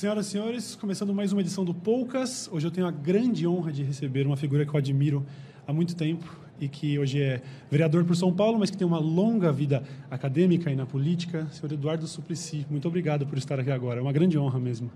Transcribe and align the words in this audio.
Senhoras 0.00 0.28
e 0.28 0.30
senhores, 0.30 0.74
começando 0.76 1.12
mais 1.12 1.30
uma 1.30 1.42
edição 1.42 1.62
do 1.62 1.74
Poucas. 1.74 2.48
Hoje 2.50 2.66
eu 2.66 2.70
tenho 2.70 2.86
a 2.86 2.90
grande 2.90 3.46
honra 3.46 3.70
de 3.70 3.82
receber 3.82 4.26
uma 4.26 4.34
figura 4.34 4.64
que 4.64 4.70
eu 4.70 4.78
admiro 4.78 5.26
há 5.66 5.74
muito 5.74 5.94
tempo 5.94 6.24
e 6.58 6.70
que 6.70 6.98
hoje 6.98 7.20
é 7.20 7.42
vereador 7.70 8.02
por 8.06 8.16
São 8.16 8.32
Paulo, 8.32 8.58
mas 8.58 8.70
que 8.70 8.78
tem 8.78 8.86
uma 8.86 8.98
longa 8.98 9.52
vida 9.52 9.82
acadêmica 10.10 10.70
e 10.70 10.74
na 10.74 10.86
política, 10.86 11.46
senhor 11.52 11.70
Eduardo 11.70 12.06
Suplicy. 12.06 12.66
Muito 12.70 12.88
obrigado 12.88 13.26
por 13.26 13.36
estar 13.36 13.60
aqui 13.60 13.70
agora, 13.70 14.00
é 14.00 14.02
uma 14.02 14.10
grande 14.10 14.38
honra 14.38 14.58
mesmo. 14.58 14.90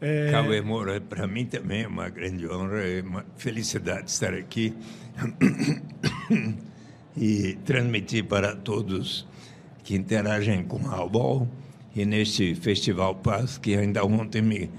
É... 0.00 0.30
Cauê 0.30 0.62
Moura, 0.62 0.98
para 0.98 1.26
mim 1.26 1.44
também 1.44 1.82
é 1.82 1.86
uma 1.86 2.08
grande 2.08 2.48
honra, 2.48 2.78
é 2.78 3.02
uma 3.02 3.26
felicidade 3.36 4.10
estar 4.10 4.32
aqui 4.32 4.72
e 7.14 7.58
transmitir 7.66 8.24
para 8.24 8.56
todos 8.56 9.28
que 9.84 9.94
interagem 9.94 10.64
com 10.64 10.88
a 10.88 10.94
Albol 10.94 11.46
e 11.98 12.04
neste 12.04 12.54
Festival 12.54 13.16
Paz, 13.16 13.58
que 13.58 13.74
ainda 13.74 14.04
ontem 14.04 14.40
me 14.40 14.70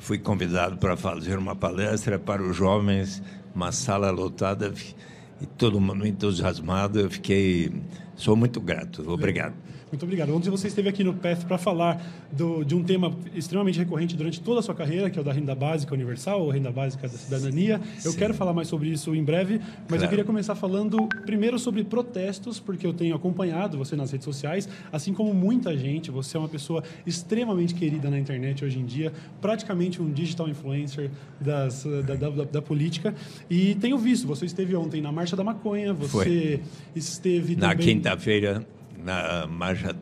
fui 0.00 0.18
convidado 0.18 0.76
para 0.78 0.96
fazer 0.96 1.38
uma 1.38 1.54
palestra 1.54 2.18
para 2.18 2.42
os 2.42 2.56
jovens, 2.56 3.22
uma 3.54 3.70
sala 3.70 4.10
lotada 4.10 4.74
e 5.40 5.46
todo 5.46 5.80
mundo 5.80 6.04
entusiasmado. 6.04 6.98
Eu 6.98 7.08
fiquei, 7.08 7.72
sou 8.16 8.34
muito 8.34 8.60
grato. 8.60 9.08
Obrigado. 9.08 9.54
Muito 9.90 10.02
obrigado. 10.02 10.34
Ontem 10.34 10.50
você 10.50 10.66
esteve 10.66 10.88
aqui 10.88 11.04
no 11.04 11.14
PEF 11.14 11.44
para 11.44 11.56
falar 11.56 12.04
do, 12.32 12.64
de 12.64 12.74
um 12.74 12.82
tema 12.82 13.14
extremamente 13.34 13.78
recorrente 13.78 14.16
durante 14.16 14.40
toda 14.40 14.58
a 14.58 14.62
sua 14.62 14.74
carreira, 14.74 15.08
que 15.08 15.16
é 15.16 15.22
o 15.22 15.24
da 15.24 15.32
renda 15.32 15.54
básica 15.54 15.94
universal, 15.94 16.42
ou 16.42 16.50
renda 16.50 16.72
básica 16.72 17.06
da 17.06 17.16
cidadania. 17.16 17.80
Eu 18.04 18.10
Sim. 18.10 18.18
quero 18.18 18.34
falar 18.34 18.52
mais 18.52 18.66
sobre 18.66 18.88
isso 18.88 19.14
em 19.14 19.22
breve, 19.22 19.58
mas 19.58 19.86
claro. 19.88 20.04
eu 20.04 20.08
queria 20.08 20.24
começar 20.24 20.56
falando 20.56 21.06
primeiro 21.24 21.56
sobre 21.56 21.84
protestos, 21.84 22.58
porque 22.58 22.84
eu 22.84 22.92
tenho 22.92 23.14
acompanhado 23.14 23.78
você 23.78 23.94
nas 23.94 24.10
redes 24.10 24.24
sociais, 24.24 24.68
assim 24.92 25.14
como 25.14 25.32
muita 25.32 25.76
gente. 25.76 26.10
Você 26.10 26.36
é 26.36 26.40
uma 26.40 26.48
pessoa 26.48 26.82
extremamente 27.06 27.72
querida 27.72 28.10
na 28.10 28.18
internet 28.18 28.64
hoje 28.64 28.80
em 28.80 28.84
dia, 28.84 29.12
praticamente 29.40 30.02
um 30.02 30.10
digital 30.10 30.48
influencer 30.48 31.10
das, 31.40 31.84
da, 31.84 32.14
da, 32.16 32.30
da, 32.30 32.44
da 32.44 32.62
política. 32.62 33.14
E 33.48 33.76
tenho 33.76 33.96
visto, 33.98 34.26
você 34.26 34.46
esteve 34.46 34.74
ontem 34.74 35.00
na 35.00 35.12
Marcha 35.12 35.36
da 35.36 35.44
Maconha, 35.44 35.92
você 35.92 36.08
Foi. 36.08 36.60
esteve 36.96 37.54
na 37.54 37.74
quinta-feira 37.74 38.66
na 39.06 39.46
marcha 39.46 39.94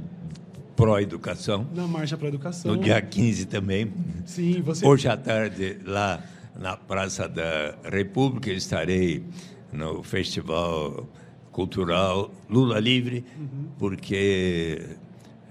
pró-educação. 0.74 1.66
Na 1.74 1.86
marcha 1.86 2.16
pró-educação. 2.16 2.74
No 2.74 2.82
dia 2.82 3.00
15 3.02 3.44
também. 3.44 3.92
Sim, 4.24 4.62
você... 4.62 4.86
Hoje 4.86 5.06
à 5.06 5.16
tarde, 5.16 5.76
lá 5.84 6.24
na 6.58 6.74
Praça 6.74 7.28
da 7.28 7.76
República, 7.84 8.50
estarei 8.50 9.22
no 9.70 10.02
Festival 10.02 11.06
Cultural 11.52 12.32
Lula 12.48 12.80
Livre, 12.80 13.24
uhum. 13.38 13.68
porque 13.78 14.82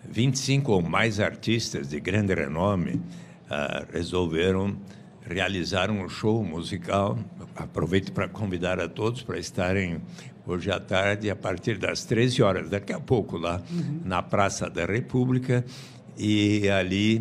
25 0.09 0.71
ou 0.71 0.81
mais 0.81 1.19
artistas 1.19 1.89
de 1.89 1.99
grande 1.99 2.33
renome 2.33 2.95
uh, 2.95 3.85
resolveram 3.93 4.75
realizar 5.21 5.91
um 5.91 6.09
show 6.09 6.43
musical. 6.43 7.19
Aproveito 7.55 8.11
para 8.11 8.27
convidar 8.27 8.79
a 8.79 8.89
todos 8.89 9.21
para 9.21 9.37
estarem 9.37 10.01
hoje 10.45 10.71
à 10.71 10.79
tarde, 10.79 11.29
a 11.29 11.35
partir 11.35 11.77
das 11.77 12.03
13 12.03 12.43
horas, 12.43 12.69
daqui 12.69 12.93
a 12.93 12.99
pouco, 12.99 13.37
lá 13.37 13.61
uhum. 13.71 14.01
na 14.03 14.21
Praça 14.21 14.69
da 14.69 14.85
República, 14.85 15.63
e 16.17 16.69
ali 16.69 17.19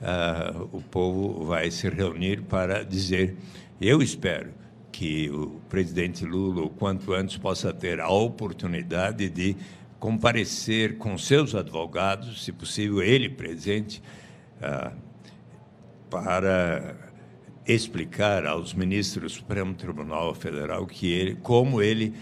uh, 0.00 0.68
o 0.72 0.80
povo 0.80 1.44
vai 1.44 1.70
se 1.70 1.88
reunir 1.88 2.42
para 2.42 2.84
dizer. 2.84 3.36
Eu 3.80 4.00
espero 4.00 4.50
que 4.90 5.30
o 5.30 5.60
presidente 5.68 6.24
Lula, 6.24 6.62
o 6.62 6.70
quanto 6.70 7.12
antes, 7.12 7.36
possa 7.36 7.72
ter 7.72 8.00
a 8.00 8.08
oportunidade 8.08 9.28
de 9.28 9.56
comparecer 9.98 10.98
com 10.98 11.16
seus 11.16 11.54
advogados, 11.54 12.44
se 12.44 12.52
possível, 12.52 13.02
ele 13.02 13.28
presente, 13.28 14.02
uh, 14.58 14.94
para 16.10 16.94
explicar 17.66 18.44
aos 18.44 18.74
ministros 18.74 19.32
do 19.32 19.38
Supremo 19.38 19.72
Tribunal 19.74 20.34
Federal 20.34 20.86
que 20.86 21.10
ele, 21.10 21.34
como 21.36 21.80
ele 21.80 22.12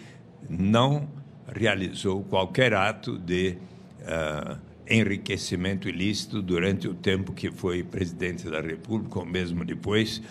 não 0.49 1.09
realizou 1.55 2.23
qualquer 2.25 2.75
ato 2.75 3.19
de 3.19 3.57
uh, 4.01 4.59
enriquecimento 4.89 5.89
ilícito 5.89 6.43
durante 6.43 6.89
o 6.89 6.95
tempo 6.95 7.33
que 7.33 7.51
foi 7.51 7.83
presidente 7.83 8.49
da 8.49 8.61
República, 8.61 9.21
ou 9.21 9.27
mesmo 9.27 9.65
depois, 9.65 10.23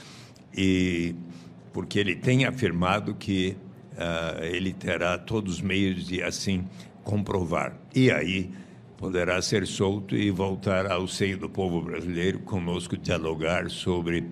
e 0.56 1.16
porque 1.72 2.00
ele 2.00 2.16
tem 2.16 2.46
afirmado 2.46 3.14
que 3.16 3.56
uh, 3.94 4.44
ele 4.44 4.74
terá 4.74 5.18
todos 5.18 5.56
os 5.56 5.62
meios 5.62 6.06
de 6.06 6.22
assim 6.22 6.66
comprovar. 7.03 7.78
E 7.96 8.12
aí 8.12 8.52
poderá 8.98 9.42
ser 9.42 9.66
solto 9.66 10.16
e 10.16 10.30
voltar 10.30 10.92
ao 10.92 11.08
seio 11.08 11.38
do 11.38 11.50
povo 11.50 11.81
brasileiro, 11.81 12.40
conosco 12.40 12.98
dialogar 12.98 13.69
sobre 13.69 14.25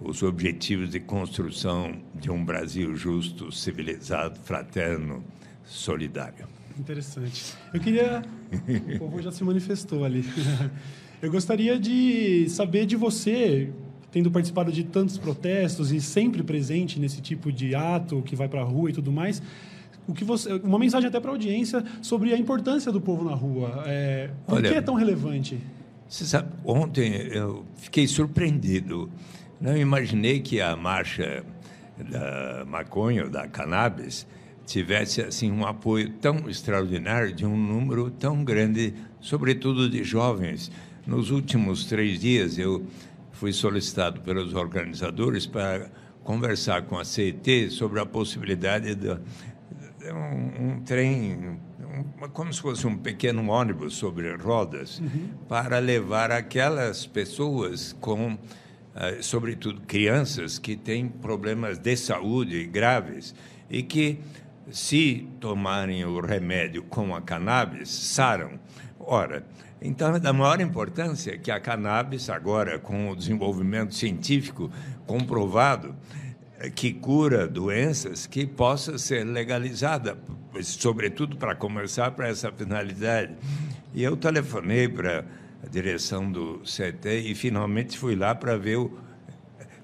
os 0.00 0.22
objetivos 0.22 0.90
de 0.90 1.00
construção 1.00 1.92
de 2.14 2.30
um 2.30 2.44
Brasil 2.44 2.94
justo, 2.94 3.50
civilizado, 3.50 4.38
fraterno, 4.40 5.24
solidário. 5.64 6.46
Interessante. 6.78 7.54
Eu 7.72 7.80
queria. 7.80 8.22
O 8.94 8.98
povo 8.98 9.20
já 9.20 9.30
se 9.30 9.44
manifestou 9.44 10.04
ali. 10.04 10.24
Eu 11.20 11.30
gostaria 11.30 11.78
de 11.78 12.48
saber 12.48 12.86
de 12.86 12.96
você, 12.96 13.70
tendo 14.10 14.30
participado 14.30 14.70
de 14.70 14.84
tantos 14.84 15.18
protestos 15.18 15.92
e 15.92 16.00
sempre 16.00 16.42
presente 16.42 16.98
nesse 16.98 17.20
tipo 17.20 17.52
de 17.52 17.74
ato 17.74 18.22
que 18.22 18.36
vai 18.36 18.48
para 18.48 18.60
a 18.60 18.64
rua 18.64 18.88
e 18.88 18.92
tudo 18.92 19.10
mais, 19.10 19.42
o 20.06 20.14
que 20.14 20.24
você, 20.24 20.52
uma 20.54 20.78
mensagem 20.78 21.08
até 21.08 21.18
para 21.20 21.30
a 21.30 21.34
audiência 21.34 21.84
sobre 22.00 22.32
a 22.32 22.38
importância 22.38 22.92
do 22.92 23.00
povo 23.00 23.24
na 23.24 23.34
rua. 23.34 23.82
É, 23.86 24.30
por 24.46 24.58
Olha, 24.58 24.70
que 24.70 24.76
é 24.76 24.80
tão 24.80 24.94
relevante? 24.94 25.58
Você 26.08 26.24
sabe, 26.24 26.50
ontem 26.64 27.12
eu 27.32 27.66
fiquei 27.76 28.06
surpreendido 28.06 29.10
não 29.60 29.76
imaginei 29.76 30.40
que 30.40 30.60
a 30.60 30.76
marcha 30.76 31.44
da 31.98 32.64
maconha 32.64 33.24
ou 33.24 33.30
da 33.30 33.48
cannabis 33.48 34.26
tivesse 34.66 35.22
assim 35.22 35.50
um 35.50 35.66
apoio 35.66 36.10
tão 36.10 36.48
extraordinário 36.48 37.32
de 37.32 37.44
um 37.46 37.56
número 37.56 38.10
tão 38.10 38.44
grande, 38.44 38.94
sobretudo 39.20 39.88
de 39.88 40.04
jovens. 40.04 40.70
Nos 41.06 41.30
últimos 41.30 41.86
três 41.86 42.20
dias 42.20 42.58
eu 42.58 42.86
fui 43.32 43.52
solicitado 43.52 44.20
pelos 44.20 44.52
organizadores 44.54 45.46
para 45.46 45.90
conversar 46.22 46.82
com 46.82 46.98
a 46.98 47.04
CET 47.04 47.70
sobre 47.70 47.98
a 48.00 48.06
possibilidade 48.06 48.94
de 48.94 49.10
um, 50.12 50.66
um 50.66 50.80
trem, 50.84 51.58
um, 51.80 52.28
como 52.32 52.52
se 52.52 52.60
fosse 52.60 52.86
um 52.86 52.96
pequeno 52.96 53.48
ônibus 53.50 53.94
sobre 53.94 54.36
rodas, 54.36 54.98
uhum. 54.98 55.30
para 55.48 55.78
levar 55.78 56.30
aquelas 56.30 57.06
pessoas 57.06 57.96
com 58.00 58.36
sobretudo 59.20 59.80
crianças 59.82 60.58
que 60.58 60.76
têm 60.76 61.08
problemas 61.08 61.78
de 61.78 61.96
saúde 61.96 62.66
graves 62.66 63.34
e 63.70 63.82
que, 63.82 64.18
se 64.70 65.26
tomarem 65.40 66.04
o 66.04 66.20
remédio 66.20 66.82
com 66.82 67.14
a 67.14 67.22
cannabis, 67.22 67.88
saram. 67.88 68.58
Ora, 68.98 69.46
então 69.80 70.14
é 70.14 70.20
da 70.20 70.32
maior 70.32 70.60
importância 70.60 71.38
que 71.38 71.50
a 71.50 71.60
cannabis, 71.60 72.28
agora 72.28 72.78
com 72.78 73.10
o 73.10 73.16
desenvolvimento 73.16 73.94
científico 73.94 74.70
comprovado, 75.06 75.94
eh, 76.58 76.68
que 76.68 76.92
cura 76.92 77.46
doenças, 77.46 78.26
que 78.26 78.46
possa 78.46 78.98
ser 78.98 79.24
legalizada, 79.24 80.18
sobretudo 80.62 81.36
para 81.36 81.54
começar 81.54 82.10
para 82.10 82.28
essa 82.28 82.50
finalidade. 82.50 83.34
E 83.94 84.02
eu 84.02 84.16
telefonei 84.16 84.88
para 84.88 85.24
a 85.62 85.68
direção 85.68 86.30
do 86.30 86.60
CT 86.60 87.20
e 87.26 87.34
finalmente 87.34 87.98
fui 87.98 88.14
lá 88.14 88.34
para 88.34 88.56
ver 88.56 88.76
o 88.76 88.98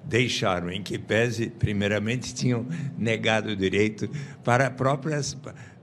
deixaram 0.03 0.71
em 0.71 0.83
que 0.83 0.99
pese 0.99 1.49
primeiramente 1.49 2.33
tinham 2.33 2.65
negado 2.97 3.49
o 3.49 3.55
direito 3.55 4.07
para 4.43 4.69
próprias 4.69 5.35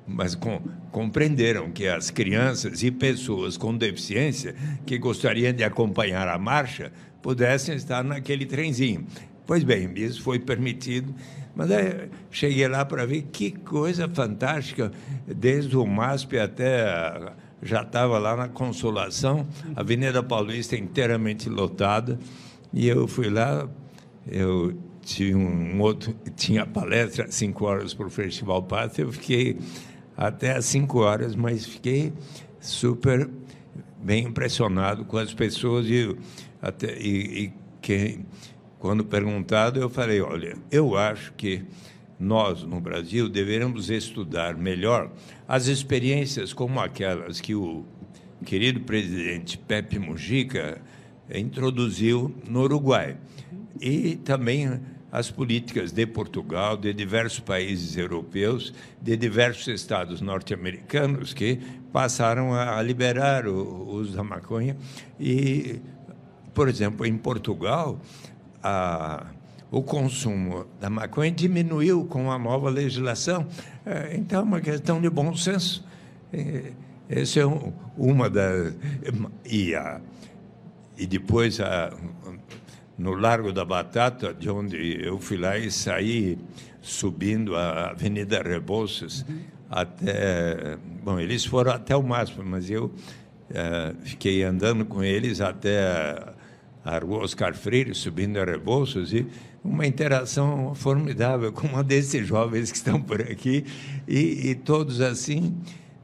mas 0.07 0.35
com, 0.35 0.61
compreenderam 0.91 1.71
que 1.71 1.87
as 1.87 2.11
crianças 2.11 2.83
e 2.83 2.91
pessoas 2.91 3.57
com 3.57 3.77
deficiência 3.77 4.55
que 4.85 4.99
gostariam 4.99 5.53
de 5.53 5.65
acompanhar 5.65 6.29
a 6.29 6.39
marcha 6.39 6.93
pudessem 7.21 7.77
estar 7.77 8.03
naquele 8.03 8.45
trenzinho. 8.45 9.07
Pois 9.47 9.63
bem, 9.63 9.93
isso 9.97 10.23
foi 10.23 10.39
permitido, 10.39 11.15
mas 11.55 11.71
aí 11.71 12.09
cheguei 12.31 12.67
lá 12.67 12.85
para 12.85 13.07
ver 13.07 13.23
que 13.33 13.51
coisa 13.51 14.09
fantástica, 14.09 14.91
desde 15.27 15.77
o 15.77 15.87
MASP 15.87 16.39
até 16.39 16.83
a, 16.83 17.33
já 17.63 17.83
estava 17.83 18.19
lá 18.19 18.37
na 18.37 18.49
Consolação, 18.49 19.47
Avenida 19.77 20.23
Paulista 20.23 20.77
inteiramente 20.77 21.49
lotada, 21.49 22.19
e 22.73 22.89
eu 22.89 23.07
fui 23.07 23.31
lá, 23.31 23.69
eu 24.27 24.77
tinha 25.03 25.37
um 25.37 25.81
outro, 25.81 26.15
tinha 26.37 26.67
palestra 26.67 27.25
às 27.25 27.35
5 27.35 27.65
horas 27.65 27.95
para 27.95 28.07
o 28.07 28.11
Festival 28.11 28.63
Pátria, 28.63 29.05
eu 29.05 29.13
fiquei 29.13 29.59
até 30.17 30.57
às 30.57 30.65
5 30.67 30.99
horas, 30.99 31.37
mas 31.37 31.67
fiquei 31.67 32.13
super 32.61 33.29
bem 34.03 34.25
impressionado 34.25 35.05
com 35.05 35.17
as 35.17 35.33
pessoas 35.33 35.87
e, 35.87 36.17
até, 36.61 36.97
e, 36.99 37.45
e 37.45 37.53
que, 37.81 38.21
quando 38.79 39.05
perguntado, 39.05 39.79
eu 39.81 39.89
falei, 39.89 40.21
olha, 40.21 40.57
eu 40.71 40.97
acho 40.97 41.33
que 41.35 41.65
nós, 42.19 42.63
no 42.63 42.81
Brasil, 42.81 43.29
deveríamos 43.29 43.91
estudar 43.91 44.57
melhor 44.57 45.11
as 45.53 45.67
experiências 45.67 46.55
como 46.55 46.81
aquelas 46.81 47.39
que 47.39 47.55
o 47.55 47.85
querido 48.43 48.81
presidente 48.81 49.59
Pepe 49.59 49.99
Mujica 49.99 50.81
introduziu 51.31 52.35
no 52.49 52.63
Uruguai. 52.63 53.19
E 53.79 54.17
também 54.17 54.81
as 55.13 55.31
políticas 55.31 55.93
de 55.93 56.07
Portugal, 56.07 56.75
de 56.75 56.95
diversos 56.95 57.41
países 57.41 57.99
europeus, 57.99 58.73
de 58.99 59.15
diversos 59.15 59.69
estados 59.69 60.23
norte-americanos 60.23 61.35
que 61.35 61.61
passaram 61.93 62.55
a 62.55 62.81
liberar 62.81 63.47
o 63.47 63.91
uso 63.91 64.17
da 64.17 64.25
maconha. 64.25 64.75
E, 65.21 65.83
por 66.55 66.67
exemplo, 66.67 67.05
em 67.05 67.19
Portugal, 67.19 68.01
a, 68.63 69.27
o 69.73 69.83
consumo 69.83 70.67
da 70.79 70.91
maconha 70.91 71.31
diminuiu 71.31 72.05
com 72.05 72.31
a 72.31 72.39
nova 72.39 72.69
legislação. 72.69 73.47
É, 73.87 74.15
então, 74.15 74.41
é 74.41 74.43
uma 74.45 74.61
questão 74.61 75.01
de 75.01 75.09
bom 75.09 75.35
senso. 75.35 75.83
Essa 77.09 77.41
é 77.41 77.45
uma 77.97 78.29
das. 78.29 78.75
E, 79.47 79.75
a, 79.75 79.99
e 80.99 81.07
depois, 81.07 81.59
a, 81.59 81.91
no 82.99 83.15
Largo 83.15 83.51
da 83.51 83.65
Batata, 83.65 84.35
de 84.35 84.51
onde 84.51 85.03
eu 85.03 85.19
fui 85.19 85.39
lá 85.39 85.57
e 85.57 85.71
saí 85.71 86.39
subindo 86.83 87.57
a 87.57 87.91
Avenida 87.93 88.43
Rebouças 88.43 89.25
uhum. 89.27 89.39
até. 89.71 90.77
Bom, 91.03 91.19
eles 91.19 91.47
foram 91.47 91.73
até 91.73 91.97
o 91.97 92.03
máximo, 92.03 92.45
mas 92.45 92.69
eu 92.69 92.93
é, 93.51 93.95
fiquei 94.03 94.43
andando 94.43 94.85
com 94.85 95.03
eles 95.03 95.41
até 95.41 96.35
a 96.85 96.99
Rua 96.99 97.25
Oscar 97.25 97.55
Freire, 97.55 97.95
subindo 97.95 98.39
a 98.39 98.45
Rebouças, 98.45 99.13
e 99.13 99.27
uma 99.65 99.87
interação 99.87 100.75
formidável 100.75 101.53
com 101.53 101.67
uma 101.67 101.85
desses 101.85 102.27
jovens 102.27 102.71
que 102.71 102.77
estão 102.77 103.01
por 103.01 103.21
aqui, 103.23 103.65
e, 104.07 104.51
e 104.51 104.55
todos 104.55 105.01
assim 105.01 105.55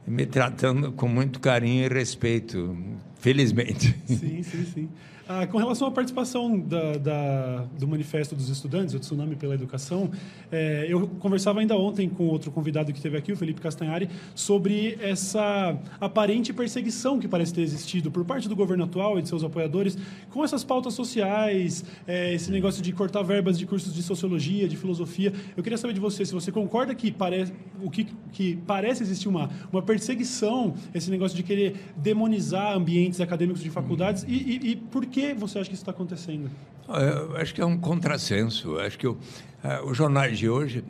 me 0.07 0.25
tratando 0.25 0.91
com 0.91 1.07
muito 1.07 1.39
carinho 1.39 1.85
e 1.85 1.87
respeito, 1.87 2.75
felizmente. 3.19 3.95
Sim, 4.07 4.43
sim, 4.43 4.65
sim. 4.73 4.89
Ah, 5.31 5.45
com 5.45 5.59
relação 5.59 5.87
à 5.87 5.91
participação 5.91 6.59
da, 6.59 6.93
da, 6.93 7.57
do 7.77 7.87
Manifesto 7.87 8.35
dos 8.35 8.49
Estudantes, 8.49 8.95
o 8.95 8.99
Tsunami 8.99 9.35
pela 9.35 9.53
Educação, 9.53 10.09
é, 10.51 10.87
eu 10.89 11.07
conversava 11.07 11.59
ainda 11.59 11.77
ontem 11.77 12.09
com 12.09 12.25
outro 12.25 12.49
convidado 12.49 12.91
que 12.91 12.97
esteve 12.97 13.15
aqui, 13.15 13.31
o 13.31 13.37
Felipe 13.37 13.61
Castanhari, 13.61 14.09
sobre 14.33 14.97
essa 14.99 15.77
aparente 16.01 16.51
perseguição 16.51 17.19
que 17.19 17.27
parece 17.27 17.53
ter 17.53 17.61
existido 17.61 18.09
por 18.09 18.25
parte 18.25 18.49
do 18.49 18.55
governo 18.55 18.85
atual 18.85 19.19
e 19.19 19.21
de 19.21 19.29
seus 19.29 19.43
apoiadores 19.43 19.95
com 20.31 20.43
essas 20.43 20.63
pautas 20.63 20.95
sociais, 20.95 21.85
é, 22.07 22.33
esse 22.33 22.49
negócio 22.49 22.81
de 22.81 22.91
cortar 22.91 23.21
verbas 23.21 23.55
de 23.59 23.67
cursos 23.67 23.93
de 23.93 24.01
sociologia, 24.01 24.67
de 24.67 24.77
filosofia. 24.77 25.31
Eu 25.55 25.61
queria 25.61 25.77
saber 25.77 25.93
de 25.93 25.99
você 25.99 26.25
se 26.25 26.33
você 26.33 26.51
concorda 26.51 26.95
que 26.95 27.11
parece, 27.11 27.53
o 27.83 27.91
que, 27.91 28.07
que 28.31 28.55
parece 28.65 29.03
existir 29.03 29.29
uma, 29.29 29.47
uma 29.71 29.83
perseguição, 29.83 30.73
esse 30.91 31.11
negócio 31.11 31.37
de 31.37 31.43
querer 31.43 31.75
demonizar 31.95 32.75
ambientes 32.75 33.21
acadêmicos 33.21 33.61
de 33.61 33.69
faculdades, 33.69 34.25
e, 34.27 34.33
e, 34.33 34.71
e 34.71 34.75
por 34.75 35.05
que 35.05 35.18
que 35.19 35.33
você 35.33 35.59
acha 35.59 35.69
que 35.69 35.75
isso 35.75 35.83
está 35.83 35.91
acontecendo? 35.91 36.49
Eu 36.87 37.37
acho 37.37 37.53
que 37.53 37.61
é 37.61 37.65
um 37.65 37.77
contrassenso. 37.77 38.79
Acho 38.79 38.97
que 38.97 39.07
o, 39.07 39.13
uh, 39.13 39.85
os 39.85 39.95
jornais 39.95 40.37
de 40.37 40.49
hoje, 40.49 40.83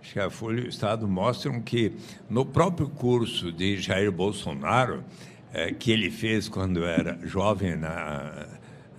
acho 0.00 0.12
que 0.12 0.20
a 0.20 0.28
Folha 0.30 0.60
e 0.60 0.64
o 0.64 0.68
Estado 0.68 1.06
mostram 1.06 1.60
que 1.60 1.92
no 2.28 2.44
próprio 2.44 2.88
curso 2.88 3.52
de 3.52 3.80
Jair 3.80 4.10
Bolsonaro, 4.10 4.98
uh, 5.00 5.74
que 5.76 5.90
ele 5.90 6.10
fez 6.10 6.48
quando 6.48 6.84
era 6.84 7.18
jovem 7.24 7.76
na, 7.76 8.46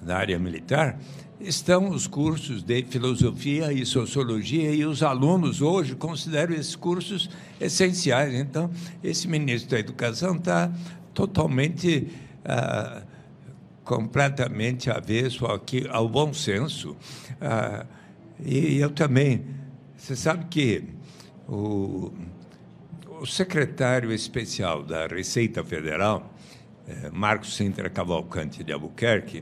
na 0.01 0.15
área 0.15 0.39
militar, 0.39 0.97
estão 1.39 1.89
os 1.89 2.07
cursos 2.07 2.63
de 2.63 2.83
filosofia 2.83 3.71
e 3.71 3.85
sociologia 3.85 4.71
e 4.71 4.85
os 4.85 5.03
alunos 5.03 5.61
hoje 5.61 5.95
consideram 5.95 6.53
esses 6.53 6.75
cursos 6.75 7.29
essenciais. 7.59 8.33
Então, 8.33 8.69
esse 9.03 9.27
ministro 9.27 9.71
da 9.71 9.79
Educação 9.79 10.35
está 10.35 10.71
totalmente 11.13 12.07
uh, 12.43 13.16
completamente 13.87 14.91
avesso 14.91 15.45
aqui, 15.45 15.87
ao 15.89 16.09
bom 16.09 16.33
senso. 16.33 16.95
Ah, 17.39 17.85
e 18.45 18.77
eu 18.79 18.89
também. 18.89 19.45
Você 19.95 20.13
sabe 20.13 20.45
que 20.49 20.83
o, 21.47 22.11
o 23.21 23.25
secretário 23.25 24.11
especial 24.11 24.83
da 24.83 25.07
Receita 25.07 25.63
Federal, 25.63 26.33
eh, 26.85 27.09
Marcos 27.13 27.55
Sintra 27.55 27.89
Cavalcante 27.89 28.61
de 28.61 28.73
Albuquerque, 28.73 29.41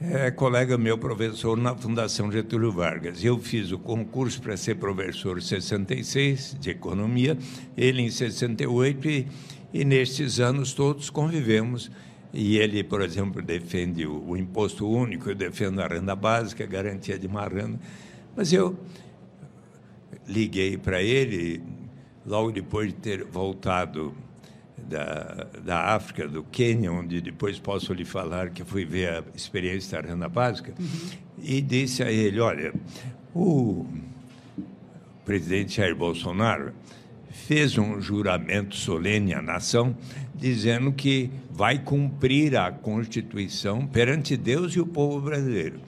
é 0.00 0.30
colega 0.30 0.78
meu 0.78 0.96
professor 0.96 1.56
na 1.56 1.76
Fundação 1.76 2.32
Getúlio 2.32 2.72
Vargas. 2.72 3.22
Eu 3.22 3.38
fiz 3.38 3.70
o 3.70 3.78
concurso 3.78 4.40
para 4.40 4.56
ser 4.56 4.76
professor 4.76 5.36
em 5.36 5.42
66 5.42 6.56
de 6.58 6.70
economia, 6.70 7.36
ele 7.76 8.00
em 8.00 8.10
68 8.10 9.08
e, 9.08 9.28
e 9.74 9.84
nestes 9.84 10.40
anos 10.40 10.72
todos 10.72 11.10
convivemos 11.10 11.90
e 12.34 12.58
ele, 12.58 12.82
por 12.82 13.00
exemplo, 13.00 13.40
defende 13.40 14.04
o, 14.04 14.30
o 14.30 14.36
imposto 14.36 14.88
único, 14.88 15.30
eu 15.30 15.36
defendo 15.36 15.80
a 15.80 15.86
renda 15.86 16.16
básica, 16.16 16.64
a 16.64 16.66
garantia 16.66 17.16
de 17.16 17.28
uma 17.28 17.46
renda. 17.46 17.78
Mas 18.36 18.52
eu 18.52 18.76
liguei 20.26 20.76
para 20.76 21.00
ele, 21.00 21.62
logo 22.26 22.50
depois 22.50 22.88
de 22.88 22.94
ter 22.94 23.24
voltado 23.24 24.12
da, 24.76 25.46
da 25.64 25.94
África, 25.94 26.26
do 26.26 26.42
Quênia, 26.42 26.92
onde 26.92 27.20
depois 27.20 27.60
posso 27.60 27.92
lhe 27.92 28.04
falar 28.04 28.50
que 28.50 28.64
fui 28.64 28.84
ver 28.84 29.10
a 29.10 29.24
experiência 29.34 30.02
da 30.02 30.08
renda 30.08 30.28
básica, 30.28 30.74
uhum. 30.76 31.10
e 31.40 31.60
disse 31.60 32.02
a 32.02 32.10
ele: 32.10 32.40
Olha, 32.40 32.74
o 33.32 33.86
presidente 35.24 35.76
Jair 35.76 35.94
Bolsonaro 35.94 36.72
fez 37.34 37.76
um 37.76 38.00
juramento 38.00 38.76
solene 38.76 39.34
à 39.34 39.42
nação, 39.42 39.94
dizendo 40.34 40.92
que 40.92 41.30
vai 41.50 41.78
cumprir 41.78 42.56
a 42.56 42.70
Constituição 42.70 43.86
perante 43.86 44.36
Deus 44.36 44.74
e 44.74 44.80
o 44.80 44.86
povo 44.86 45.20
brasileiro. 45.20 45.80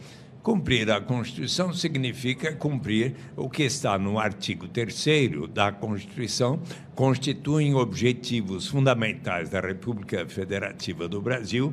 Cumprir 0.42 0.90
a 0.90 1.00
Constituição 1.00 1.72
significa 1.72 2.54
cumprir 2.54 3.14
o 3.36 3.48
que 3.48 3.62
está 3.62 3.98
no 3.98 4.18
artigo 4.18 4.68
3 4.68 5.06
da 5.52 5.72
Constituição, 5.72 6.60
constituem 6.94 7.74
objetivos 7.74 8.66
fundamentais 8.68 9.48
da 9.48 9.60
República 9.60 10.26
Federativa 10.28 11.08
do 11.08 11.20
Brasil, 11.22 11.72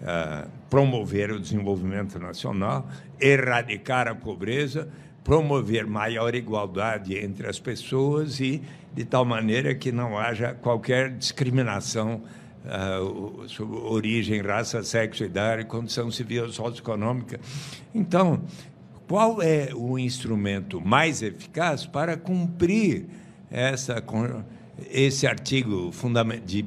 uh, 0.00 0.48
promover 0.70 1.32
o 1.32 1.40
desenvolvimento 1.40 2.18
nacional, 2.18 2.88
erradicar 3.20 4.06
a 4.06 4.14
pobreza, 4.14 4.88
promover 5.24 5.86
maior 5.86 6.34
igualdade 6.34 7.16
entre 7.16 7.46
as 7.46 7.58
pessoas 7.58 8.40
e 8.40 8.62
de 8.94 9.04
tal 9.04 9.24
maneira 9.24 9.74
que 9.74 9.92
não 9.92 10.18
haja 10.18 10.54
qualquer 10.54 11.10
discriminação 11.10 12.22
uh, 12.64 13.48
sobre 13.48 13.76
origem, 13.76 14.40
raça, 14.40 14.82
sexo, 14.82 15.24
idade, 15.24 15.64
condição 15.64 16.10
civil, 16.10 16.50
socioeconômica. 16.50 17.38
Então, 17.94 18.42
qual 19.06 19.40
é 19.40 19.70
o 19.74 19.98
instrumento 19.98 20.80
mais 20.80 21.22
eficaz 21.22 21.86
para 21.86 22.16
cumprir 22.16 23.06
essa, 23.50 24.02
esse 24.90 25.26
artigo 25.26 25.90
de 26.44 26.64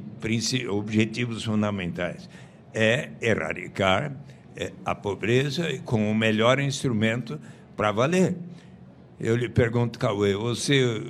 objetivos 0.68 1.44
fundamentais? 1.44 2.28
É 2.74 3.10
erradicar 3.20 4.12
é, 4.56 4.72
a 4.84 4.94
pobreza 4.94 5.68
com 5.84 6.10
o 6.10 6.14
melhor 6.14 6.58
instrumento 6.58 7.38
para 7.76 7.92
valer. 7.92 8.36
Eu 9.22 9.36
lhe 9.36 9.48
pergunto, 9.48 10.00
Cauê, 10.00 10.34
você, 10.34 11.00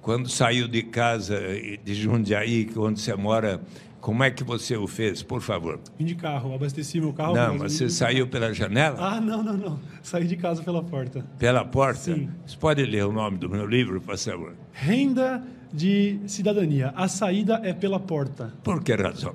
quando 0.00 0.28
saiu 0.28 0.68
de 0.68 0.84
casa 0.84 1.36
de 1.82 1.94
Jundiaí, 1.94 2.70
onde 2.76 3.00
você 3.00 3.12
mora, 3.16 3.60
como 4.00 4.22
é 4.22 4.30
que 4.30 4.44
você 4.44 4.76
o 4.76 4.86
fez, 4.86 5.20
por 5.20 5.40
favor? 5.40 5.80
Vim 5.98 6.04
de 6.04 6.14
carro, 6.14 6.54
abasteci 6.54 7.00
meu 7.00 7.12
carro. 7.12 7.34
Não, 7.34 7.58
mas 7.58 7.72
você 7.72 7.90
saiu 7.90 8.28
pela 8.28 8.54
janela? 8.54 8.96
Ah, 9.00 9.20
não, 9.20 9.42
não, 9.42 9.56
não. 9.56 9.80
Saí 10.00 10.28
de 10.28 10.36
casa 10.36 10.62
pela 10.62 10.80
porta. 10.80 11.26
Pela 11.40 11.64
porta? 11.64 12.14
Sim. 12.14 12.30
Você 12.46 12.56
pode 12.56 12.84
ler 12.84 13.04
o 13.04 13.10
nome 13.10 13.36
do 13.36 13.50
meu 13.50 13.66
livro, 13.66 14.00
por 14.00 14.16
favor? 14.16 14.54
Renda 14.72 15.42
de 15.72 16.20
cidadania. 16.28 16.92
A 16.94 17.08
saída 17.08 17.60
é 17.64 17.72
pela 17.72 17.98
porta. 17.98 18.54
Por 18.62 18.80
que 18.80 18.94
razão? 18.94 19.34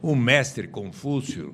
O 0.00 0.14
mestre 0.14 0.68
Confúcio 0.68 1.52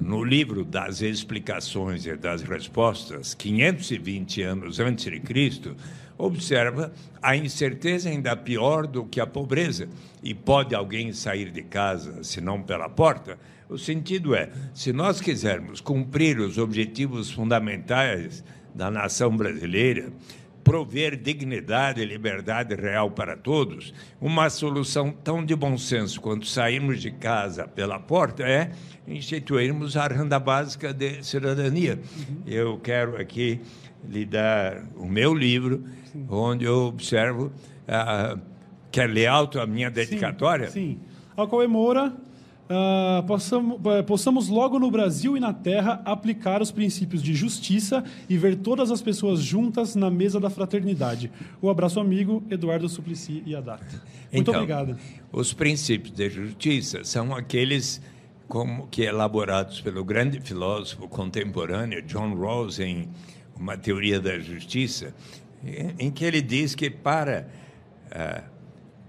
no 0.00 0.22
livro 0.22 0.64
das 0.64 1.00
explicações 1.00 2.06
e 2.06 2.16
das 2.16 2.42
respostas, 2.42 3.34
520 3.34 4.42
anos 4.42 4.78
antes 4.78 5.04
de 5.04 5.20
Cristo, 5.20 5.74
observa 6.18 6.92
a 7.22 7.36
incerteza 7.36 8.08
ainda 8.08 8.36
pior 8.36 8.86
do 8.86 9.04
que 9.04 9.20
a 9.20 9.26
pobreza. 9.26 9.88
E 10.22 10.34
pode 10.34 10.74
alguém 10.74 11.12
sair 11.12 11.50
de 11.50 11.62
casa 11.62 12.22
senão 12.22 12.62
pela 12.62 12.88
porta? 12.88 13.38
O 13.68 13.76
sentido 13.76 14.34
é, 14.34 14.50
se 14.74 14.92
nós 14.92 15.20
quisermos 15.20 15.80
cumprir 15.80 16.38
os 16.38 16.56
objetivos 16.56 17.30
fundamentais 17.30 18.44
da 18.74 18.90
nação 18.90 19.36
brasileira, 19.36 20.12
prover 20.66 21.16
dignidade 21.16 22.00
e 22.00 22.04
liberdade 22.04 22.74
real 22.74 23.08
para 23.08 23.36
todos, 23.36 23.94
uma 24.20 24.50
solução 24.50 25.12
tão 25.12 25.44
de 25.44 25.54
bom 25.54 25.78
senso 25.78 26.20
quanto 26.20 26.44
sairmos 26.44 27.00
de 27.00 27.12
casa 27.12 27.68
pela 27.68 28.00
porta 28.00 28.42
é 28.42 28.72
instituirmos 29.06 29.96
a 29.96 30.08
renda 30.08 30.40
básica 30.40 30.92
de 30.92 31.22
cidadania. 31.22 32.00
Uhum. 32.16 32.42
Eu 32.44 32.80
quero 32.80 33.16
aqui 33.16 33.60
lhe 34.08 34.26
dar 34.26 34.82
o 34.96 35.06
meu 35.06 35.32
livro, 35.32 35.84
sim. 36.12 36.26
onde 36.28 36.64
eu 36.64 36.86
observo. 36.86 37.52
Uh, 37.86 38.40
quer 38.90 39.08
ler 39.08 39.28
alto 39.28 39.60
a 39.60 39.66
minha 39.68 39.88
dedicatória? 39.88 40.68
Sim. 40.68 40.98
sim. 40.98 41.00
Ao 41.36 41.68
Moura, 41.68 42.12
Uh, 42.68 43.22
possamos, 43.24 43.78
uh, 43.78 44.02
possamos 44.04 44.48
logo 44.48 44.76
no 44.80 44.90
Brasil 44.90 45.36
e 45.36 45.40
na 45.40 45.52
Terra 45.52 46.02
aplicar 46.04 46.60
os 46.60 46.72
princípios 46.72 47.22
de 47.22 47.32
justiça 47.32 48.02
e 48.28 48.36
ver 48.36 48.56
todas 48.56 48.90
as 48.90 49.00
pessoas 49.00 49.40
juntas 49.40 49.94
na 49.94 50.10
mesa 50.10 50.40
da 50.40 50.50
fraternidade. 50.50 51.30
O 51.62 51.70
abraço 51.70 52.00
amigo, 52.00 52.42
Eduardo 52.50 52.88
Suplicy 52.88 53.40
e 53.46 53.54
Haddad. 53.54 53.82
Muito 53.82 54.02
então, 54.32 54.54
obrigado. 54.54 54.98
Os 55.32 55.52
princípios 55.52 56.12
de 56.12 56.28
justiça 56.28 57.04
são 57.04 57.32
aqueles 57.32 58.02
como 58.48 58.88
que 58.88 59.02
elaborados 59.02 59.80
pelo 59.80 60.04
grande 60.04 60.40
filósofo 60.40 61.08
contemporâneo 61.08 62.02
John 62.02 62.34
Rawls 62.34 62.80
em 62.80 63.08
uma 63.56 63.76
teoria 63.76 64.20
da 64.20 64.38
justiça, 64.40 65.14
em 65.98 66.10
que 66.10 66.24
ele 66.24 66.42
diz 66.42 66.74
que 66.74 66.90
para 66.90 67.48
uh, 68.10 68.42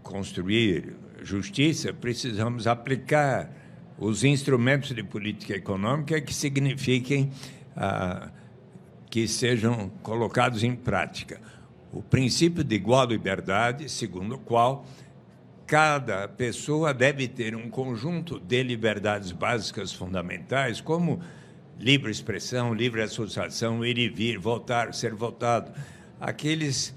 construir 0.02 0.96
justiça, 1.28 1.94
precisamos 1.94 2.66
aplicar 2.66 3.52
os 4.00 4.24
instrumentos 4.24 4.94
de 4.94 5.04
política 5.04 5.56
econômica 5.56 6.22
que 6.22 6.34
signifiquem 6.34 7.32
ah, 7.76 8.30
que 9.10 9.28
sejam 9.28 9.90
colocados 10.02 10.64
em 10.64 10.76
prática. 10.76 11.42
O 11.92 12.02
princípio 12.02 12.64
de 12.64 12.76
igual 12.76 13.06
liberdade, 13.06 13.90
segundo 13.90 14.36
o 14.36 14.40
qual 14.40 14.86
cada 15.66 16.28
pessoa 16.28 16.94
deve 16.94 17.28
ter 17.28 17.56
um 17.56 17.70
conjunto 17.70 18.40
de 18.40 18.64
liberdades 18.64 19.32
básicas 19.32 19.92
fundamentais, 19.92 20.80
como 20.80 21.20
livre 21.78 22.12
expressão, 22.12 22.74
livre 22.74 23.02
associação, 23.02 23.84
ir 23.86 23.98
e 23.98 24.08
vir, 24.08 24.38
votar, 24.38 24.94
ser 24.94 25.14
votado. 25.14 25.72
Aqueles 26.20 26.96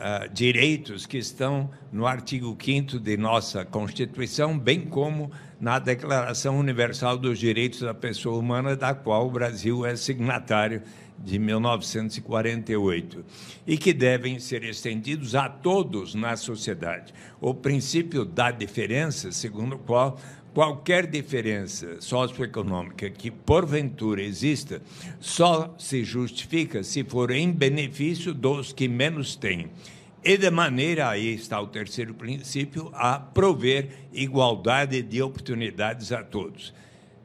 uh, 0.00 0.32
direitos 0.32 1.06
que 1.06 1.18
estão 1.18 1.70
no 1.92 2.06
artigo 2.06 2.56
5 2.58 2.98
de 2.98 3.16
nossa 3.16 3.64
Constituição, 3.64 4.58
bem 4.58 4.80
como 4.80 5.30
na 5.60 5.78
Declaração 5.78 6.58
Universal 6.58 7.18
dos 7.18 7.38
Direitos 7.38 7.80
da 7.80 7.92
Pessoa 7.92 8.38
Humana, 8.38 8.74
da 8.74 8.94
qual 8.94 9.26
o 9.26 9.30
Brasil 9.30 9.84
é 9.84 9.94
signatário 9.94 10.82
de 11.22 11.38
1948, 11.38 13.24
e 13.66 13.76
que 13.76 13.92
devem 13.92 14.38
ser 14.38 14.64
estendidos 14.64 15.34
a 15.34 15.50
todos 15.50 16.14
na 16.14 16.34
sociedade. 16.34 17.12
O 17.38 17.52
princípio 17.52 18.24
da 18.24 18.50
diferença, 18.50 19.30
segundo 19.30 19.76
o 19.76 19.78
qual 19.78 20.18
qualquer 20.54 21.06
diferença 21.06 22.00
socioeconômica 22.00 23.08
que 23.10 23.30
porventura 23.30 24.22
exista 24.22 24.82
só 25.20 25.74
se 25.78 26.04
justifica 26.04 26.82
se 26.82 27.04
for 27.04 27.30
em 27.30 27.50
benefício 27.50 28.34
dos 28.34 28.72
que 28.72 28.88
menos 28.88 29.36
têm. 29.36 29.70
E 30.22 30.36
de 30.36 30.50
maneira, 30.50 31.08
aí 31.08 31.34
está 31.34 31.60
o 31.60 31.66
terceiro 31.66 32.12
princípio, 32.12 32.90
a 32.92 33.18
prover 33.18 33.88
igualdade 34.12 35.00
de 35.02 35.22
oportunidades 35.22 36.12
a 36.12 36.22
todos. 36.22 36.74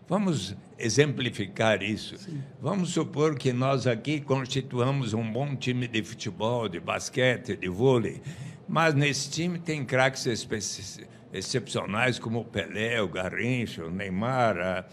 Vamos 0.07 0.55
exemplificar 0.77 1.81
isso. 1.81 2.17
Sim. 2.17 2.41
Vamos 2.61 2.91
supor 2.91 3.35
que 3.35 3.51
nós 3.51 3.85
aqui 3.85 4.21
constituamos 4.21 5.13
um 5.13 5.29
bom 5.29 5.55
time 5.55 5.87
de 5.87 6.03
futebol, 6.03 6.69
de 6.69 6.79
basquete, 6.79 7.57
de 7.57 7.67
vôlei, 7.67 8.21
mas 8.67 8.93
nesse 8.93 9.29
time 9.29 9.59
tem 9.59 9.83
craques 9.83 10.25
específicos 10.25 11.14
excepcionais 11.37 12.17
como 12.17 12.39
o 12.39 12.45
Pelé, 12.45 13.01
o 13.01 13.07
Garrincha, 13.07 13.85
o 13.85 13.89
Neymar, 13.89 14.57
a, 14.57 14.85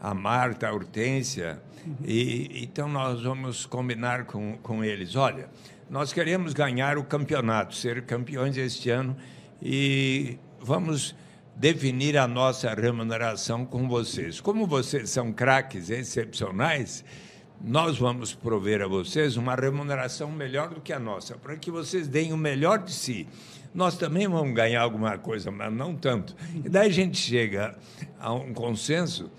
a 0.00 0.14
Marta, 0.14 0.68
a 0.68 0.72
Hortência. 0.72 1.60
Uhum. 1.86 1.96
E, 2.04 2.64
então 2.64 2.88
nós 2.88 3.22
vamos 3.22 3.66
combinar 3.66 4.24
com, 4.24 4.56
com 4.58 4.82
eles. 4.82 5.14
Olha, 5.14 5.48
nós 5.90 6.12
queremos 6.12 6.54
ganhar 6.54 6.96
o 6.96 7.04
campeonato, 7.04 7.74
ser 7.74 8.02
campeões 8.02 8.56
este 8.56 8.90
ano 8.90 9.16
e 9.60 10.38
vamos 10.60 11.14
definir 11.54 12.16
a 12.16 12.26
nossa 12.26 12.72
remuneração 12.74 13.64
com 13.64 13.88
vocês. 13.88 14.40
Como 14.40 14.66
vocês 14.66 15.10
são 15.10 15.32
craques 15.32 15.90
excepcionais, 15.90 17.04
nós 17.60 17.98
vamos 17.98 18.34
prover 18.34 18.82
a 18.82 18.88
vocês 18.88 19.36
uma 19.36 19.54
remuneração 19.54 20.30
melhor 20.30 20.70
do 20.70 20.80
que 20.80 20.92
a 20.92 20.98
nossa, 20.98 21.36
para 21.36 21.56
que 21.56 21.70
vocês 21.70 22.08
deem 22.08 22.32
o 22.32 22.36
melhor 22.36 22.78
de 22.78 22.92
si 22.92 23.28
nós 23.74 23.96
também 23.96 24.28
vamos 24.28 24.54
ganhar 24.54 24.82
alguma 24.82 25.18
coisa, 25.18 25.50
mas 25.50 25.72
não 25.72 25.96
tanto. 25.96 26.36
E 26.64 26.68
daí 26.68 26.88
a 26.88 26.92
gente 26.92 27.16
chega 27.16 27.76
a 28.20 28.32
um 28.32 28.54
consenso 28.54 29.30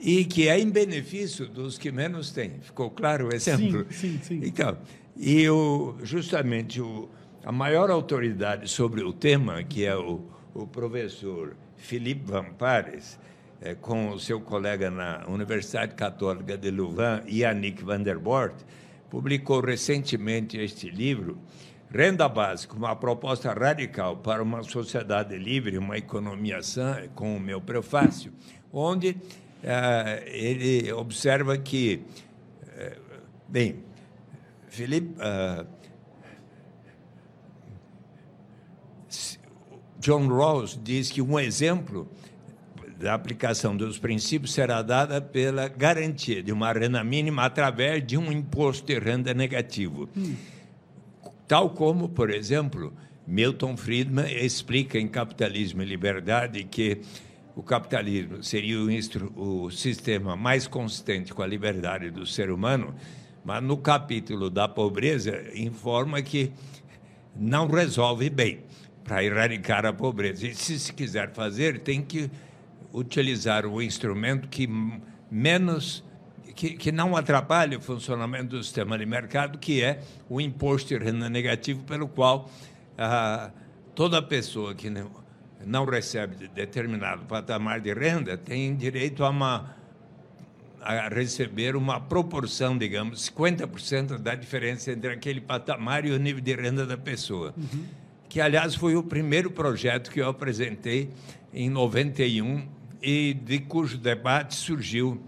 e 0.00 0.24
que 0.24 0.48
é 0.48 0.58
em 0.58 0.68
benefício 0.68 1.46
dos 1.46 1.78
que 1.78 1.92
menos 1.92 2.30
têm. 2.30 2.58
Ficou 2.60 2.90
claro 2.90 3.28
o 3.28 3.34
exemplo? 3.34 3.86
Sim, 3.90 4.18
sim, 4.18 4.20
sim. 4.22 4.40
Então, 4.42 4.76
e 5.16 5.48
o, 5.48 5.96
justamente 6.02 6.80
o, 6.80 7.08
a 7.44 7.52
maior 7.52 7.90
autoridade 7.90 8.68
sobre 8.68 9.02
o 9.02 9.12
tema, 9.12 9.62
que 9.62 9.84
é 9.84 9.96
o, 9.96 10.20
o 10.52 10.66
professor 10.66 11.56
Philippe 11.76 12.22
Van 12.24 12.52
Pares, 12.58 13.18
é, 13.60 13.74
com 13.74 14.10
o 14.10 14.18
seu 14.18 14.40
colega 14.40 14.90
na 14.90 15.24
Universidade 15.28 15.94
Católica 15.94 16.58
de 16.58 16.70
Louvain, 16.70 17.22
Yannick 17.26 17.82
van 17.82 18.02
der 18.02 18.18
Bort, 18.18 18.54
publicou 19.08 19.60
recentemente 19.60 20.58
este 20.58 20.90
livro, 20.90 21.38
Renda 21.90 22.28
básica, 22.28 22.74
uma 22.74 22.96
proposta 22.96 23.52
radical 23.52 24.16
para 24.16 24.42
uma 24.42 24.62
sociedade 24.62 25.36
livre, 25.38 25.78
uma 25.78 25.96
economia 25.96 26.62
sã, 26.62 27.08
com 27.14 27.36
o 27.36 27.40
meu 27.40 27.60
prefácio, 27.60 28.32
onde 28.72 29.16
eh, 29.62 30.24
ele 30.26 30.92
observa 30.92 31.56
que, 31.56 32.02
eh, 32.76 32.98
bem, 33.48 33.76
Felipe, 34.68 35.14
uh, 35.20 35.66
John 39.98 40.28
Rawls 40.28 40.78
diz 40.82 41.10
que 41.10 41.22
um 41.22 41.38
exemplo 41.38 42.08
da 42.98 43.14
aplicação 43.14 43.76
dos 43.76 43.98
princípios 43.98 44.52
será 44.52 44.82
dada 44.82 45.20
pela 45.20 45.68
garantia 45.68 46.42
de 46.42 46.52
uma 46.52 46.72
renda 46.72 47.02
mínima 47.02 47.44
através 47.44 48.06
de 48.06 48.16
um 48.16 48.30
imposto 48.30 48.86
de 48.86 48.98
renda 48.98 49.32
negativo. 49.34 50.08
Hum. 50.16 50.36
Tal 51.46 51.70
como, 51.70 52.08
por 52.08 52.30
exemplo, 52.30 52.92
Milton 53.26 53.76
Friedman 53.76 54.26
explica 54.32 54.98
em 54.98 55.06
Capitalismo 55.06 55.82
e 55.82 55.84
Liberdade 55.84 56.64
que 56.64 57.00
o 57.54 57.62
capitalismo 57.62 58.42
seria 58.42 58.78
o, 58.78 59.64
o, 59.64 59.70
sistema 59.70 60.36
mais 60.36 60.66
consistente 60.66 61.32
com 61.32 61.42
a 61.42 61.46
liberdade 61.46 62.10
do 62.10 62.26
ser 62.26 62.50
humano, 62.50 62.94
mas 63.44 63.62
no 63.62 63.78
capítulo 63.78 64.50
da 64.50 64.68
pobreza 64.68 65.32
informa 65.54 66.20
que 66.20 66.52
não 67.34 67.66
resolve 67.66 68.28
bem 68.28 68.60
para 69.02 69.24
erradicar 69.24 69.86
a 69.86 69.92
pobreza. 69.92 70.46
E 70.46 70.54
se 70.54 70.78
se 70.78 70.92
quiser 70.92 71.32
fazer, 71.32 71.78
tem 71.78 72.02
que 72.02 72.30
utilizar 72.92 73.64
o 73.64 73.80
instrumento 73.80 74.48
que 74.48 74.68
menos 75.30 76.04
que, 76.56 76.70
que 76.70 76.90
não 76.90 77.14
atrapalhe 77.14 77.76
o 77.76 77.80
funcionamento 77.80 78.56
do 78.56 78.64
sistema 78.64 78.96
de 78.96 79.04
mercado, 79.04 79.58
que 79.58 79.82
é 79.82 80.00
o 80.28 80.40
imposto 80.40 80.88
de 80.88 81.04
renda 81.04 81.28
negativo, 81.28 81.84
pelo 81.84 82.08
qual 82.08 82.50
ah, 82.96 83.50
toda 83.94 84.22
pessoa 84.22 84.74
que 84.74 84.88
não, 84.88 85.10
não 85.64 85.84
recebe 85.84 86.48
determinado 86.48 87.26
patamar 87.26 87.80
de 87.80 87.92
renda 87.92 88.38
tem 88.38 88.74
direito 88.74 89.22
a, 89.22 89.28
uma, 89.28 89.76
a 90.80 91.08
receber 91.08 91.76
uma 91.76 92.00
proporção, 92.00 92.76
digamos, 92.76 93.30
50% 93.30 94.16
da 94.16 94.34
diferença 94.34 94.90
entre 94.90 95.12
aquele 95.12 95.42
patamar 95.42 96.06
e 96.06 96.10
o 96.10 96.18
nível 96.18 96.40
de 96.40 96.54
renda 96.54 96.86
da 96.86 96.96
pessoa. 96.96 97.52
Uhum. 97.54 97.84
Que, 98.30 98.40
aliás, 98.40 98.74
foi 98.74 98.96
o 98.96 99.02
primeiro 99.02 99.50
projeto 99.50 100.10
que 100.10 100.22
eu 100.22 100.28
apresentei 100.28 101.10
em 101.52 101.68
91 101.68 102.66
e 103.02 103.34
de 103.34 103.58
cujo 103.58 103.98
debate 103.98 104.54
surgiu 104.54 105.22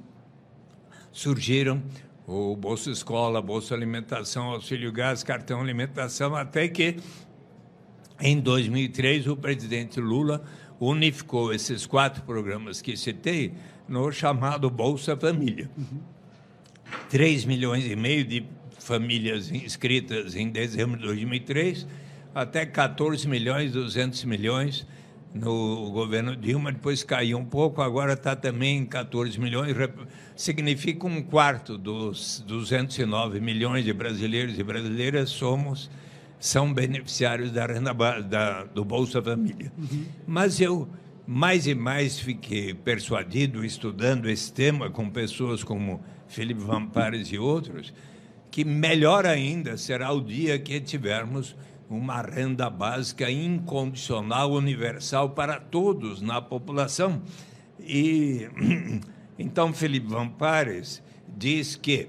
surgiram 1.12 1.83
o 2.27 2.55
Bolsa 2.55 2.91
Escola, 2.91 3.41
Bolsa 3.41 3.75
Alimentação, 3.75 4.50
Auxílio 4.50 4.93
Gás, 4.93 5.23
Cartão 5.23 5.61
Alimentação, 5.61 6.37
até 6.37 6.69
que 6.69 6.97
em 8.21 8.38
2003 8.38 9.27
o 9.27 9.37
presidente 9.37 10.00
Lula 10.00 10.45
unificou 10.81 11.53
esses 11.53 11.87
quatro 11.87 12.23
programas 12.23 12.83
que 12.83 12.97
citei 12.97 13.55
no 13.88 14.12
chamado 14.12 14.69
Bolsa 14.69 15.17
Família. 15.17 15.71
Uhum. 15.77 16.00
3 17.09 17.45
milhões 17.45 17.87
e 17.87 17.97
meio 17.97 18.25
de 18.25 18.45
famílias 18.79 19.50
inscritas 19.50 20.35
em 20.37 20.50
dezembro 20.50 20.99
de 20.99 21.07
2003, 21.07 21.87
até 22.35 22.65
14 22.65 23.27
milhões, 23.27 23.73
200 23.73 24.25
milhões 24.25 24.87
no 25.35 25.90
governo 25.90 26.35
Dilma, 26.35 26.73
depois 26.73 27.02
caiu 27.02 27.38
um 27.38 27.44
pouco, 27.44 27.82
agora 27.82 28.14
está 28.14 28.35
também 28.35 28.78
em 28.78 28.87
14 28.87 29.38
milhões, 29.38 29.76
significa 30.35 31.06
um 31.06 31.23
quarto 31.23 31.76
dos 31.76 32.42
209 32.47 33.40
milhões 33.40 33.85
de 33.85 33.92
brasileiros 33.92 34.58
e 34.58 34.62
brasileiras 34.62 35.30
somos 35.30 35.90
são 36.40 36.73
beneficiários 36.73 37.50
da 37.50 37.66
renda 37.66 37.92
da, 38.23 38.64
do 38.64 38.85
Bolsa 38.85 39.20
Família. 39.20 39.73
Uhum. 39.76 40.04
Mas 40.26 40.61
eu 40.61 40.88
mais 41.26 41.66
e 41.66 41.75
mais 41.75 42.18
fiquei 42.18 42.73
persuadido, 42.73 43.64
estudando 43.64 44.30
esse 44.30 44.52
tema 44.52 44.88
com 44.88 45.11
pessoas 45.11 45.62
como 45.62 46.02
Felipe 46.26 46.61
Vampares 46.61 47.28
e 47.32 47.38
outros, 47.38 47.92
que 48.50 48.64
melhor 48.64 49.26
ainda 49.26 49.76
será 49.76 50.11
o 50.12 50.20
dia 50.20 50.58
que 50.58 50.80
tivermos 50.80 51.54
uma 51.88 52.21
renda 52.21 52.68
básica 52.68 53.30
incondicional, 53.30 54.52
universal 54.52 55.30
para 55.30 55.59
todos 55.59 56.21
na 56.21 56.40
população. 56.40 57.23
E 57.80 58.49
então 59.38 59.73
Felipe 59.73 60.07
Vampares 60.07 61.02
diz 61.37 61.76
que 61.76 62.09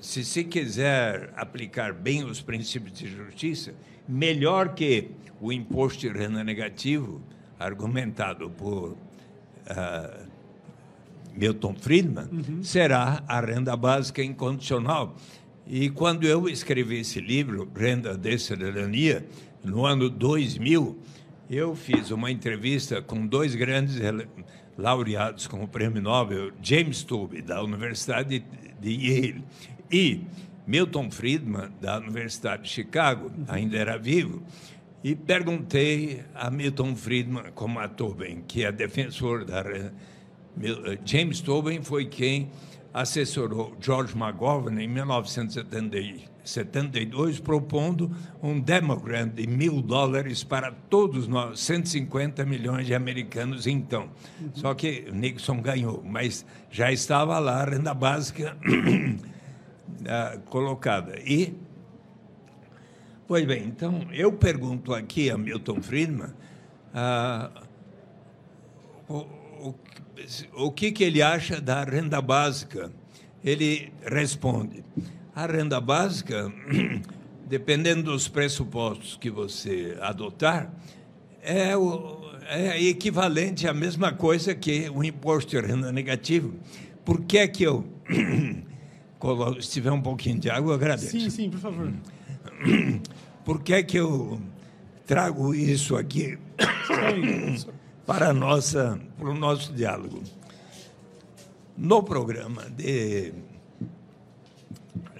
se 0.00 0.24
se 0.24 0.44
quiser 0.44 1.32
aplicar 1.36 1.92
bem 1.92 2.24
os 2.24 2.40
princípios 2.40 2.98
de 2.98 3.08
justiça, 3.08 3.74
melhor 4.08 4.74
que 4.74 5.10
o 5.40 5.52
imposto 5.52 6.00
de 6.00 6.08
renda 6.08 6.42
negativo, 6.42 7.20
argumentado 7.58 8.48
por 8.50 8.92
uh, 8.92 10.26
Milton 11.34 11.74
Friedman, 11.74 12.28
uhum. 12.32 12.62
será 12.62 13.22
a 13.26 13.40
renda 13.40 13.76
básica 13.76 14.22
incondicional. 14.22 15.14
E 15.68 15.90
quando 15.90 16.24
eu 16.24 16.48
escrevi 16.48 17.00
esse 17.00 17.20
livro, 17.20 17.68
Renda 17.74 18.16
de 18.16 18.38
Cidadania, 18.38 19.26
no 19.64 19.84
ano 19.84 20.08
2000, 20.08 20.96
eu 21.50 21.74
fiz 21.74 22.12
uma 22.12 22.30
entrevista 22.30 23.02
com 23.02 23.26
dois 23.26 23.54
grandes 23.56 23.96
laureados 24.78 25.48
com 25.48 25.64
o 25.64 25.66
prêmio 25.66 26.00
Nobel, 26.00 26.52
James 26.62 27.02
Tobey, 27.02 27.42
da 27.42 27.60
Universidade 27.64 28.44
de 28.80 28.90
Yale, 28.90 29.44
e 29.90 30.20
Milton 30.68 31.10
Friedman, 31.10 31.70
da 31.80 31.98
Universidade 31.98 32.62
de 32.62 32.68
Chicago, 32.68 33.32
ainda 33.48 33.76
era 33.76 33.98
vivo, 33.98 34.44
e 35.02 35.16
perguntei 35.16 36.22
a 36.32 36.48
Milton 36.48 36.94
Friedman, 36.94 37.50
como 37.56 37.80
a 37.80 37.88
Tobin, 37.88 38.42
que 38.46 38.64
é 38.64 38.70
defensor 38.70 39.44
da. 39.44 39.64
James 41.04 41.40
Tobin 41.40 41.82
foi 41.82 42.06
quem 42.06 42.50
assessorou 42.96 43.76
George 43.78 44.16
McGovern 44.16 44.82
em 44.82 44.88
1972, 44.88 47.38
propondo 47.40 48.10
um 48.42 48.58
demogram 48.58 49.28
de 49.28 49.46
mil 49.46 49.82
dólares 49.82 50.42
para 50.42 50.72
todos 50.72 51.28
nós, 51.28 51.60
150 51.60 52.46
milhões 52.46 52.86
de 52.86 52.94
americanos 52.94 53.66
então. 53.66 54.08
Uhum. 54.40 54.50
Só 54.54 54.72
que 54.72 55.10
Nixon 55.12 55.60
ganhou, 55.60 56.02
mas 56.02 56.46
já 56.70 56.90
estava 56.90 57.38
lá 57.38 57.62
a 57.62 57.66
renda 57.66 57.92
básica 57.92 58.56
colocada. 60.48 61.20
E, 61.20 61.54
pois 63.28 63.44
bem, 63.44 63.64
então 63.64 64.06
eu 64.10 64.32
pergunto 64.32 64.94
aqui 64.94 65.28
a 65.28 65.36
Milton 65.36 65.82
Friedman 65.82 66.32
uh, 66.94 67.50
o, 69.06 69.18
o, 69.68 69.74
o 70.54 70.70
que, 70.70 70.92
que 70.92 71.04
ele 71.04 71.22
acha 71.22 71.60
da 71.60 71.84
renda 71.84 72.20
básica. 72.20 72.90
Ele 73.44 73.92
responde: 74.04 74.82
a 75.34 75.46
renda 75.46 75.80
básica, 75.80 76.52
dependendo 77.46 78.04
dos 78.04 78.28
pressupostos 78.28 79.16
que 79.16 79.30
você 79.30 79.96
adotar, 80.00 80.72
é, 81.42 81.76
o, 81.76 82.20
é 82.48 82.82
equivalente 82.82 83.68
à 83.68 83.74
mesma 83.74 84.12
coisa 84.12 84.54
que 84.54 84.90
o 84.90 85.04
imposto 85.04 85.50
de 85.50 85.66
renda 85.66 85.92
negativo. 85.92 86.54
Por 87.04 87.22
que 87.22 87.38
é 87.38 87.46
que 87.46 87.62
eu 87.62 87.84
se 89.60 89.70
tiver 89.70 89.90
um 89.90 90.00
pouquinho 90.00 90.38
de 90.38 90.50
água, 90.50 90.70
eu 90.70 90.74
agradeço. 90.74 91.10
Sim, 91.10 91.30
sim, 91.30 91.50
por 91.50 91.60
favor. 91.60 91.92
Por 93.44 93.62
que 93.62 93.74
é 93.74 93.82
que 93.82 93.96
eu 93.96 94.40
trago 95.06 95.54
isso 95.54 95.94
aqui 95.94 96.36
para, 98.06 98.32
nossa, 98.32 98.98
para 99.18 99.28
o 99.28 99.34
nosso 99.34 99.72
diálogo? 99.72 100.22
No 101.76 102.02
programa 102.02 102.62
de 102.70 103.34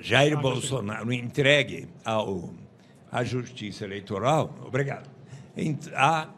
Jair 0.00 0.38
Bolsonaro 0.40 1.12
entregue 1.12 1.88
ao, 2.04 2.50
à 3.10 3.24
Justiça 3.24 3.84
Eleitoral, 3.84 4.54
obrigado, 4.64 5.10
a, 5.94 6.28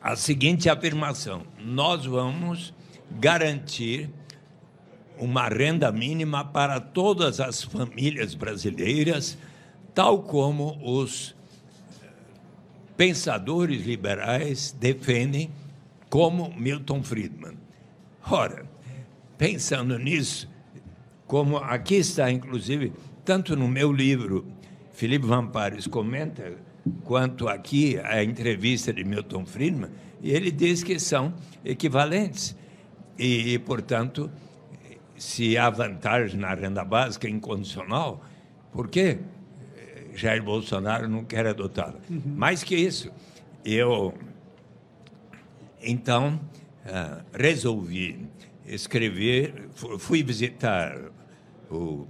a 0.00 0.16
seguinte 0.16 0.68
afirmação: 0.68 1.42
nós 1.60 2.06
vamos 2.06 2.74
garantir 3.10 4.10
uma 5.18 5.48
renda 5.48 5.92
mínima 5.92 6.44
para 6.44 6.80
todas 6.80 7.40
as 7.40 7.62
famílias 7.62 8.34
brasileiras, 8.34 9.36
tal 9.94 10.22
como 10.22 10.78
os 10.82 11.37
pensadores 12.98 13.86
liberais 13.86 14.76
defendem, 14.78 15.50
como 16.10 16.52
Milton 16.58 17.00
Friedman. 17.04 17.54
Ora, 18.28 18.66
pensando 19.38 19.96
nisso, 19.96 20.50
como 21.24 21.58
aqui 21.58 21.94
está, 21.94 22.28
inclusive, 22.28 22.92
tanto 23.24 23.54
no 23.54 23.68
meu 23.68 23.92
livro, 23.92 24.44
Felipe 24.92 25.26
Vampares 25.26 25.86
comenta, 25.86 26.56
quanto 27.04 27.46
aqui 27.46 27.96
a 28.00 28.24
entrevista 28.24 28.92
de 28.92 29.04
Milton 29.04 29.46
Friedman, 29.46 29.90
e 30.20 30.32
ele 30.32 30.50
diz 30.50 30.82
que 30.82 30.98
são 30.98 31.32
equivalentes. 31.64 32.56
E, 33.16 33.54
e 33.54 33.58
portanto, 33.60 34.28
se 35.16 35.56
há 35.56 35.70
vantagem 35.70 36.40
na 36.40 36.52
renda 36.52 36.84
básica 36.84 37.28
incondicional, 37.28 38.24
por 38.72 38.88
que 38.88 39.18
Jair 40.14 40.42
Bolsonaro 40.42 41.08
não 41.08 41.24
quer 41.24 41.46
adotá-la? 41.46 41.98
Uhum. 42.08 42.22
Mais 42.36 42.62
que 42.62 42.74
isso, 42.74 43.10
eu, 43.64 44.14
então, 45.82 46.40
uh, 46.86 47.24
resolvi 47.32 48.28
escrever, 48.66 49.68
fui 49.98 50.22
visitar 50.22 50.96
o 51.70 52.06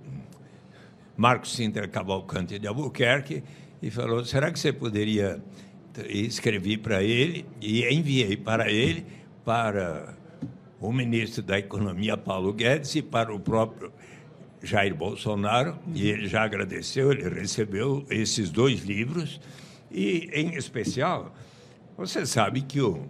Marcos 1.17 1.55
Sinter 1.55 1.89
Cavalcante 1.89 2.59
de 2.59 2.67
Albuquerque 2.67 3.43
e 3.83 3.91
falou: 3.91 4.25
será 4.25 4.51
que 4.51 4.59
você 4.59 4.73
poderia 4.73 5.43
escrever 6.09 6.79
para 6.79 7.03
ele? 7.03 7.47
E 7.61 7.85
enviei 7.93 8.37
para 8.37 8.71
ele 8.71 9.07
para 9.45 10.15
o 10.81 10.93
ministro 10.93 11.43
da 11.43 11.59
Economia, 11.59 12.17
Paulo 12.17 12.53
Guedes, 12.53 12.95
e 12.95 13.03
para 13.03 13.35
o 13.35 13.41
próprio 13.41 13.93
Jair 14.63 14.95
Bolsonaro, 14.95 15.79
e 15.95 16.09
ele 16.09 16.27
já 16.27 16.43
agradeceu, 16.43 17.13
ele 17.13 17.29
recebeu 17.29 18.05
esses 18.11 18.51
dois 18.51 18.81
livros, 18.81 19.41
e, 19.91 20.29
em 20.33 20.55
especial, 20.55 21.35
você 21.97 22.27
sabe 22.27 22.63
que 22.63 22.81
o 22.81 23.07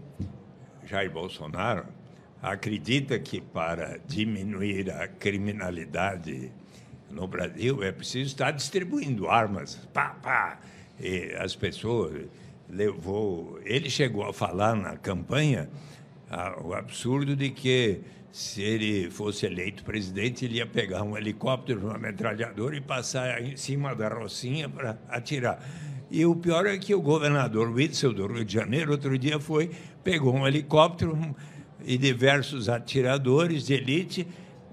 Jair 0.84 1.10
Bolsonaro 1.10 1.86
acredita 2.42 3.18
que 3.18 3.40
para 3.40 3.98
diminuir 4.06 4.90
a 4.90 5.08
criminalidade 5.08 6.52
no 7.10 7.26
Brasil 7.26 7.82
é 7.82 7.90
preciso 7.90 8.26
estar 8.26 8.50
distribuindo 8.52 9.28
armas, 9.28 9.76
pá, 9.92 10.10
pá, 10.22 10.60
e 11.00 11.34
as 11.38 11.56
pessoas 11.56 12.26
levou, 12.68 13.58
ele 13.64 13.88
chegou 13.88 14.24
a 14.24 14.32
falar 14.32 14.76
na 14.76 14.96
campanha 14.96 15.68
o 16.62 16.74
absurdo 16.74 17.34
de 17.34 17.50
que 17.50 18.00
se 18.38 18.62
ele 18.62 19.10
fosse 19.10 19.46
eleito 19.46 19.82
presidente, 19.82 20.44
ele 20.44 20.58
ia 20.58 20.66
pegar 20.66 21.02
um 21.02 21.18
helicóptero, 21.18 21.88
uma 21.88 21.98
metralhadora 21.98 22.76
e 22.76 22.80
passar 22.80 23.42
em 23.42 23.56
cima 23.56 23.96
da 23.96 24.08
Rocinha 24.08 24.68
para 24.68 24.96
atirar. 25.08 25.58
E 26.08 26.24
o 26.24 26.36
pior 26.36 26.64
é 26.64 26.78
que 26.78 26.94
o 26.94 27.02
governador 27.02 27.68
Witzel 27.68 28.12
do 28.12 28.28
Rio 28.28 28.44
de 28.44 28.54
Janeiro, 28.54 28.92
outro 28.92 29.18
dia 29.18 29.40
foi, 29.40 29.72
pegou 30.04 30.32
um 30.32 30.46
helicóptero 30.46 31.18
e 31.84 31.98
diversos 31.98 32.68
atiradores 32.68 33.66
de 33.66 33.74
elite 33.74 34.28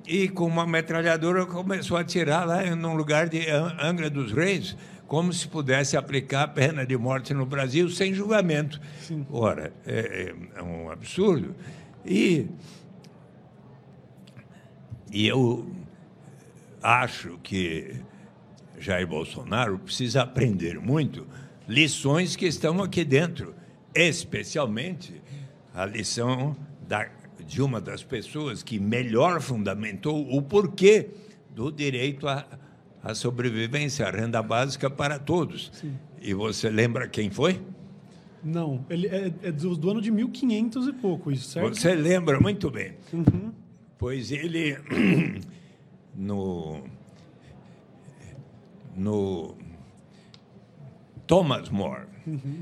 e 0.05 0.29
com 0.29 0.45
uma 0.45 0.67
metralhadora 0.67 1.47
começou 1.47 1.97
a 1.97 2.01
atirar 2.01 2.45
lá 2.45 2.63
num 2.75 2.95
lugar 2.95 3.27
de 3.27 3.49
Angra 3.81 4.11
dos 4.11 4.31
Reis 4.31 4.77
como 5.07 5.33
se 5.33 5.47
pudesse 5.47 5.97
aplicar 5.97 6.43
a 6.43 6.47
pena 6.47 6.85
de 6.85 6.95
morte 6.95 7.33
no 7.33 7.47
Brasil 7.47 7.89
sem 7.89 8.13
julgamento. 8.13 8.79
Sim. 9.01 9.25
Ora, 9.31 9.73
é, 9.87 10.35
é, 10.55 10.61
um 10.61 10.91
absurdo. 10.91 11.55
E, 12.05 12.47
e 15.11 15.27
eu 15.27 15.67
acho 16.81 17.39
que 17.43 17.95
Jair 18.79 19.07
Bolsonaro 19.07 19.79
precisa 19.79 20.23
aprender 20.23 20.79
muito 20.79 21.27
lições 21.67 22.35
que 22.35 22.45
estão 22.45 22.81
aqui 22.83 23.03
dentro, 23.03 23.55
especialmente 23.93 25.21
a 25.73 25.85
lição 25.85 26.55
da, 26.87 27.09
de 27.45 27.61
uma 27.61 27.81
das 27.81 28.03
pessoas 28.03 28.61
que 28.61 28.79
melhor 28.79 29.41
fundamentou 29.41 30.29
o 30.31 30.41
porquê 30.41 31.09
do 31.53 31.71
direito 31.71 32.27
a 32.27 32.45
a 33.05 33.13
sobrevivência, 33.13 34.07
a 34.07 34.09
renda 34.09 34.41
básica 34.41 34.89
para 34.89 35.19
todos. 35.19 35.69
Sim. 35.73 35.93
E 36.19 36.33
você 36.33 36.71
lembra 36.71 37.07
quem 37.07 37.29
foi? 37.29 37.61
Não, 38.43 38.83
ele 38.89 39.07
é, 39.07 39.31
é 39.43 39.51
do, 39.51 39.77
do, 39.77 39.91
ano 39.91 40.01
de 40.01 40.09
1500 40.09 40.87
e 40.87 40.93
pouco, 40.93 41.31
isso, 41.31 41.49
certo? 41.49 41.75
Você 41.75 41.93
lembra 41.93 42.39
muito 42.39 42.69
bem. 42.71 42.93
Uhum. 43.13 43.44
Pois 43.97 44.31
ele, 44.31 44.77
no, 46.15 46.83
no 48.95 49.55
Thomas 51.25 51.69
More, 51.69 52.05
uhum. 52.27 52.61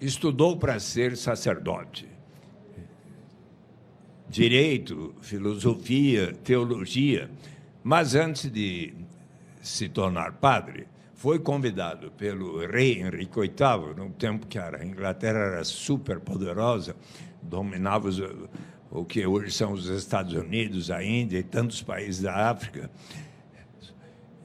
estudou 0.00 0.56
para 0.56 0.78
ser 0.78 1.16
sacerdote. 1.16 2.08
Direito, 4.28 5.14
filosofia, 5.20 6.32
teologia. 6.32 7.30
Mas 7.82 8.14
antes 8.14 8.50
de 8.50 8.94
se 9.60 9.88
tornar 9.88 10.34
padre, 10.34 10.86
foi 11.14 11.38
convidado 11.38 12.10
pelo 12.12 12.66
rei 12.66 13.00
Henrique 13.00 13.40
VIII, 13.40 13.94
no 13.96 14.10
tempo 14.10 14.46
que 14.46 14.58
a 14.58 14.84
Inglaterra 14.84 15.38
era 15.38 15.64
super 15.64 16.18
poderosa, 16.18 16.96
dominava 17.42 18.08
os, 18.08 18.20
o 18.92 19.04
que 19.06 19.26
hoje 19.26 19.50
são 19.50 19.72
os 19.72 19.86
Estados 19.86 20.34
Unidos, 20.34 20.90
a 20.90 21.02
Índia 21.02 21.38
e 21.38 21.42
tantos 21.42 21.82
países 21.82 22.20
da 22.20 22.50
África. 22.50 22.90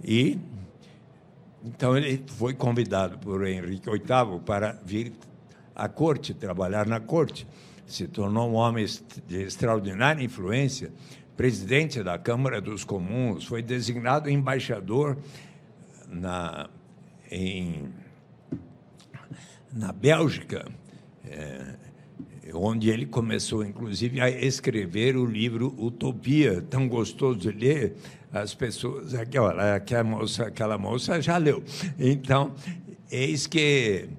E 0.02 0.40
então 1.66 1.98
ele 1.98 2.24
foi 2.28 2.54
convidado 2.54 3.18
por 3.18 3.46
Henrique 3.46 3.90
VIII 3.90 4.40
para 4.46 4.80
vir 4.86 5.12
à 5.76 5.90
corte, 5.90 6.34
trabalhar 6.34 6.88
na 6.88 7.00
corte. 7.00 7.46
Se 7.86 8.08
tornou 8.08 8.50
um 8.50 8.56
homem 8.56 8.86
de 9.28 9.42
extraordinária 9.42 10.24
influência, 10.24 10.94
presidente 11.36 12.02
da 12.02 12.18
Câmara 12.18 12.62
dos 12.62 12.86
Comuns, 12.86 13.46
foi 13.46 13.62
designado 13.62 14.30
embaixador 14.30 15.18
na, 16.08 16.70
em, 17.30 17.90
na 19.74 19.92
Bélgica, 19.92 20.66
é, 21.26 21.76
onde 22.54 22.90
ele 22.90 23.06
começou, 23.06 23.64
inclusive, 23.64 24.22
a 24.22 24.30
escrever 24.30 25.16
o 25.16 25.26
livro 25.26 25.76
Utopia, 25.78 26.62
tão 26.62 26.88
gostoso 26.88 27.40
de 27.40 27.52
ler. 27.52 27.96
As 28.32 28.54
pessoas, 28.54 29.14
aquela, 29.14 29.76
aquela, 29.76 30.04
moça, 30.04 30.48
aquela 30.48 30.78
moça 30.78 31.22
já 31.22 31.38
leu. 31.38 31.64
Então, 31.98 32.54
eis 33.12 33.48
que. 33.48 34.10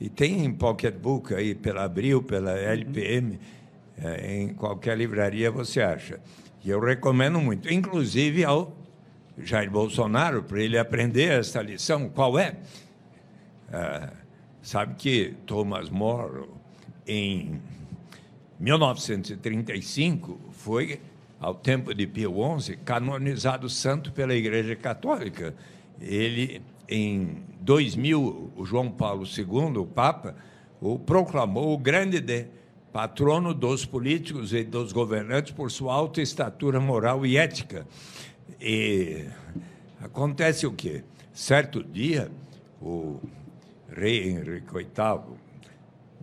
E 0.00 0.08
tem 0.08 0.44
em 0.44 0.52
pocketbook 0.52 1.32
aí, 1.32 1.54
pela 1.54 1.84
Abril, 1.84 2.22
pela 2.22 2.52
LPM, 2.52 3.38
é, 3.96 4.36
em 4.36 4.48
qualquer 4.52 4.96
livraria 4.96 5.50
você 5.50 5.80
acha. 5.80 6.20
E 6.64 6.70
eu 6.70 6.80
recomendo 6.80 7.40
muito, 7.40 7.72
inclusive 7.72 8.44
ao 8.44 8.76
Jair 9.38 9.70
Bolsonaro, 9.70 10.42
para 10.42 10.60
ele 10.60 10.76
aprender 10.76 11.38
essa 11.38 11.62
lição. 11.62 12.08
Qual 12.08 12.38
é? 12.38 12.56
é 13.72 14.22
sabe 14.62 14.94
que 14.94 15.34
Thomas 15.44 15.90
More, 15.90 16.44
em 17.06 17.60
1935, 18.58 20.38
foi, 20.52 21.00
ao 21.40 21.54
tempo 21.54 21.94
de 21.94 22.06
Pio 22.06 22.32
XI, 22.60 22.76
canonizado 22.76 23.68
santo 23.68 24.12
pela 24.12 24.34
Igreja 24.34 24.76
Católica. 24.76 25.54
Ele, 26.00 26.62
em 26.88 27.42
2000, 27.60 28.52
o 28.56 28.64
João 28.64 28.90
Paulo 28.90 29.24
II, 29.24 29.78
o 29.78 29.86
Papa, 29.86 30.36
o 30.80 30.98
proclamou 30.98 31.74
o 31.74 31.78
grande 31.78 32.20
de 32.20 32.46
patrono 32.92 33.54
dos 33.54 33.84
políticos 33.86 34.52
e 34.52 34.62
dos 34.62 34.92
governantes 34.92 35.52
por 35.52 35.70
sua 35.70 35.94
alta 35.94 36.20
estatura 36.20 36.78
moral 36.78 37.24
e 37.24 37.36
ética. 37.36 37.86
E 38.60 39.26
acontece 40.00 40.66
o 40.66 40.72
quê? 40.72 41.02
Certo 41.32 41.82
dia, 41.82 42.30
o 42.80 43.18
rei 43.88 44.28
Henrique 44.28 44.72
VIII 44.72 45.51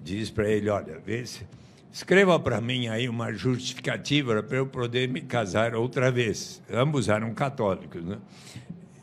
diz 0.03 0.29
para 0.29 0.49
ele: 0.49 0.69
Olha, 0.69 0.99
vê 0.99 1.25
se, 1.25 1.45
escreva 1.91 2.39
para 2.39 2.59
mim 2.61 2.87
aí 2.87 3.09
uma 3.09 3.31
justificativa 3.33 4.41
para 4.43 4.57
eu 4.57 4.67
poder 4.67 5.09
me 5.09 5.21
casar 5.21 5.75
outra 5.75 6.11
vez. 6.11 6.61
Ambos 6.71 7.09
eram 7.09 7.33
católicos, 7.33 8.03
né? 8.03 8.17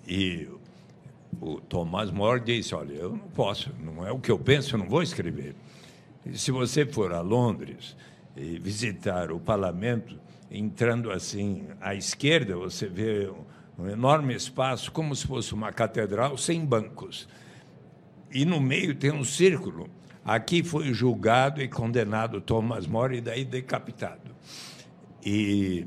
E 0.06 0.48
o 1.40 1.60
Thomas 1.60 2.10
More 2.10 2.40
disse: 2.40 2.74
Olha, 2.74 2.92
eu 2.92 3.10
não 3.10 3.28
posso, 3.28 3.70
não 3.80 4.06
é 4.06 4.12
o 4.12 4.18
que 4.18 4.30
eu 4.30 4.38
penso, 4.38 4.74
eu 4.74 4.78
não 4.78 4.88
vou 4.88 5.02
escrever. 5.02 5.54
E 6.24 6.36
se 6.36 6.50
você 6.50 6.84
for 6.84 7.12
a 7.12 7.20
Londres 7.20 7.96
e 8.36 8.58
visitar 8.58 9.30
o 9.30 9.38
parlamento, 9.38 10.18
entrando 10.50 11.10
assim 11.10 11.64
à 11.80 11.94
esquerda, 11.94 12.56
você 12.56 12.86
vê 12.86 13.30
um 13.78 13.88
enorme 13.88 14.34
espaço, 14.34 14.90
como 14.90 15.14
se 15.14 15.26
fosse 15.26 15.52
uma 15.54 15.72
catedral, 15.72 16.36
sem 16.36 16.64
bancos. 16.64 17.28
E 18.32 18.44
no 18.44 18.60
meio 18.60 18.94
tem 18.94 19.12
um 19.12 19.24
círculo. 19.24 19.88
Aqui 20.26 20.64
foi 20.64 20.92
julgado 20.92 21.62
e 21.62 21.68
condenado 21.68 22.40
Thomas 22.40 22.84
More 22.84 23.16
e 23.16 23.20
daí 23.20 23.44
decapitado. 23.44 24.34
E 25.24 25.86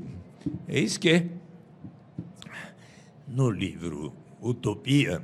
eis 0.66 0.96
que, 0.96 1.26
no 3.28 3.50
livro 3.50 4.14
Utopia, 4.40 5.22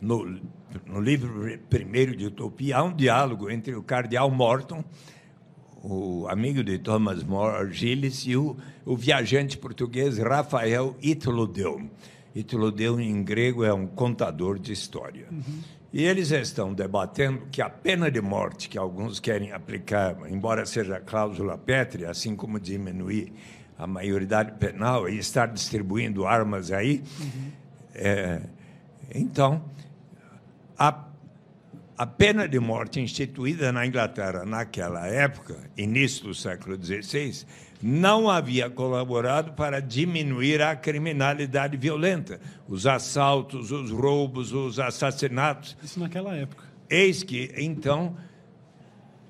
no, 0.00 0.40
no 0.84 1.00
livro 1.00 1.56
primeiro 1.70 2.16
de 2.16 2.26
Utopia, 2.26 2.78
há 2.78 2.82
um 2.82 2.92
diálogo 2.92 3.48
entre 3.48 3.72
o 3.76 3.82
cardeal 3.84 4.30
Morton 4.32 4.84
o 5.88 6.26
amigo 6.28 6.64
de 6.64 6.78
Thomas 6.80 7.22
More, 7.22 7.72
Gilles, 7.72 8.26
e 8.26 8.36
o, 8.36 8.56
o 8.84 8.96
viajante 8.96 9.56
português 9.56 10.18
Rafael 10.18 10.96
Itlodeu. 11.00 11.88
Itlodeu, 12.34 13.00
em 13.00 13.22
grego, 13.22 13.62
é 13.62 13.72
um 13.72 13.86
contador 13.86 14.58
de 14.58 14.72
história. 14.72 15.28
Uhum. 15.30 15.60
E 15.92 16.04
eles 16.04 16.30
estão 16.30 16.74
debatendo 16.74 17.46
que 17.50 17.62
a 17.62 17.70
pena 17.70 18.10
de 18.10 18.20
morte 18.20 18.68
que 18.68 18.76
alguns 18.76 19.20
querem 19.20 19.52
aplicar, 19.52 20.16
embora 20.28 20.66
seja 20.66 21.00
cláusula 21.00 21.56
pétrea, 21.56 22.10
assim 22.10 22.34
como 22.36 22.60
diminuir 22.60 23.32
a 23.78 23.86
maioridade 23.86 24.52
penal 24.58 25.08
e 25.08 25.18
estar 25.18 25.46
distribuindo 25.46 26.26
armas 26.26 26.72
aí, 26.72 27.02
uhum. 27.20 27.52
é, 27.94 28.40
então, 29.14 29.62
a 30.78 30.92
a 31.98 32.06
pena 32.06 32.46
de 32.46 32.60
morte 32.60 33.00
instituída 33.00 33.72
na 33.72 33.86
Inglaterra 33.86 34.44
naquela 34.44 35.06
época, 35.06 35.56
início 35.76 36.26
do 36.26 36.34
século 36.34 36.76
XVI, 36.82 37.46
não 37.82 38.28
havia 38.28 38.68
colaborado 38.68 39.52
para 39.52 39.80
diminuir 39.80 40.60
a 40.60 40.76
criminalidade 40.76 41.76
violenta, 41.76 42.40
os 42.68 42.86
assaltos, 42.86 43.70
os 43.70 43.90
roubos, 43.90 44.52
os 44.52 44.78
assassinatos. 44.78 45.76
Isso 45.82 45.98
naquela 45.98 46.34
época. 46.34 46.64
Eis 46.88 47.22
que, 47.22 47.52
então, 47.56 48.16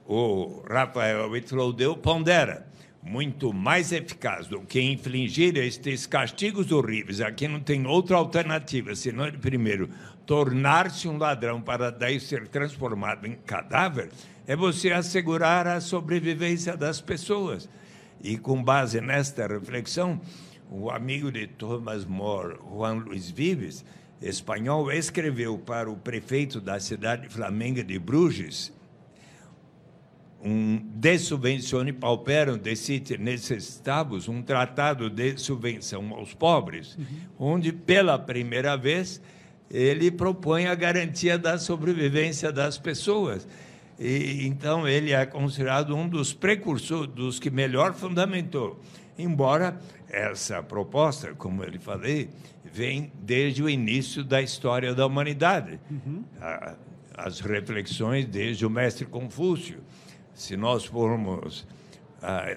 o 0.06 0.62
Rafael 0.68 1.36
Itlodeu 1.36 1.96
pondera 1.96 2.66
muito 3.02 3.52
mais 3.52 3.92
eficaz 3.92 4.48
do 4.48 4.60
que 4.60 4.80
infligir 4.80 5.56
estes 5.56 6.06
castigos 6.06 6.72
horríveis. 6.72 7.20
Aqui 7.20 7.46
não 7.46 7.60
tem 7.60 7.86
outra 7.86 8.16
alternativa, 8.16 8.94
senão, 8.96 9.30
primeiro, 9.30 9.88
tornar-se 10.26 11.08
um 11.08 11.16
ladrão 11.16 11.60
para 11.60 11.90
daí 11.90 12.18
ser 12.18 12.48
transformado 12.48 13.26
em 13.26 13.34
cadáver, 13.34 14.10
é 14.46 14.56
você 14.56 14.92
assegurar 14.92 15.66
a 15.66 15.80
sobrevivência 15.80 16.76
das 16.76 17.00
pessoas. 17.00 17.68
E 18.20 18.36
com 18.36 18.62
base 18.62 19.00
nesta 19.00 19.46
reflexão, 19.46 20.20
o 20.70 20.90
amigo 20.90 21.30
de 21.30 21.46
Thomas 21.46 22.04
More, 22.04 22.56
Juan 22.58 22.94
Luiz 22.94 23.30
Vives, 23.30 23.84
espanhol, 24.20 24.90
escreveu 24.90 25.58
para 25.58 25.90
o 25.90 25.96
prefeito 25.96 26.60
da 26.60 26.80
cidade 26.80 27.28
flamenga 27.28 27.84
de 27.84 27.98
Bruges 27.98 28.72
um 30.46 30.78
de 30.78 31.18
subvencione 31.18 31.92
pauperum 31.92 32.56
decite 32.56 33.18
necessitados, 33.18 34.28
um 34.28 34.42
tratado 34.42 35.10
de 35.10 35.36
subvenção 35.38 36.14
aos 36.14 36.34
pobres, 36.34 36.96
uhum. 36.96 37.04
onde 37.54 37.72
pela 37.72 38.16
primeira 38.16 38.76
vez 38.76 39.20
ele 39.70 40.10
propõe 40.10 40.66
a 40.66 40.74
garantia 40.74 41.38
da 41.38 41.58
sobrevivência 41.58 42.52
das 42.52 42.78
pessoas. 42.78 43.46
E, 43.98 44.46
então, 44.46 44.86
ele 44.86 45.12
é 45.12 45.24
considerado 45.24 45.94
um 45.96 46.08
dos 46.08 46.32
precursores, 46.32 47.12
dos 47.12 47.38
que 47.38 47.50
melhor 47.50 47.94
fundamentou. 47.94 48.80
Embora 49.18 49.80
essa 50.10 50.62
proposta, 50.62 51.34
como 51.34 51.64
ele 51.64 51.78
falei, 51.78 52.28
vem 52.64 53.10
desde 53.22 53.62
o 53.62 53.70
início 53.70 54.22
da 54.22 54.42
história 54.42 54.94
da 54.94 55.06
humanidade. 55.06 55.80
Uhum. 55.90 56.22
As 57.16 57.40
reflexões 57.40 58.26
desde 58.26 58.66
o 58.66 58.70
mestre 58.70 59.06
Confúcio. 59.06 59.78
Se 60.34 60.56
nós 60.56 60.84
formos 60.84 61.66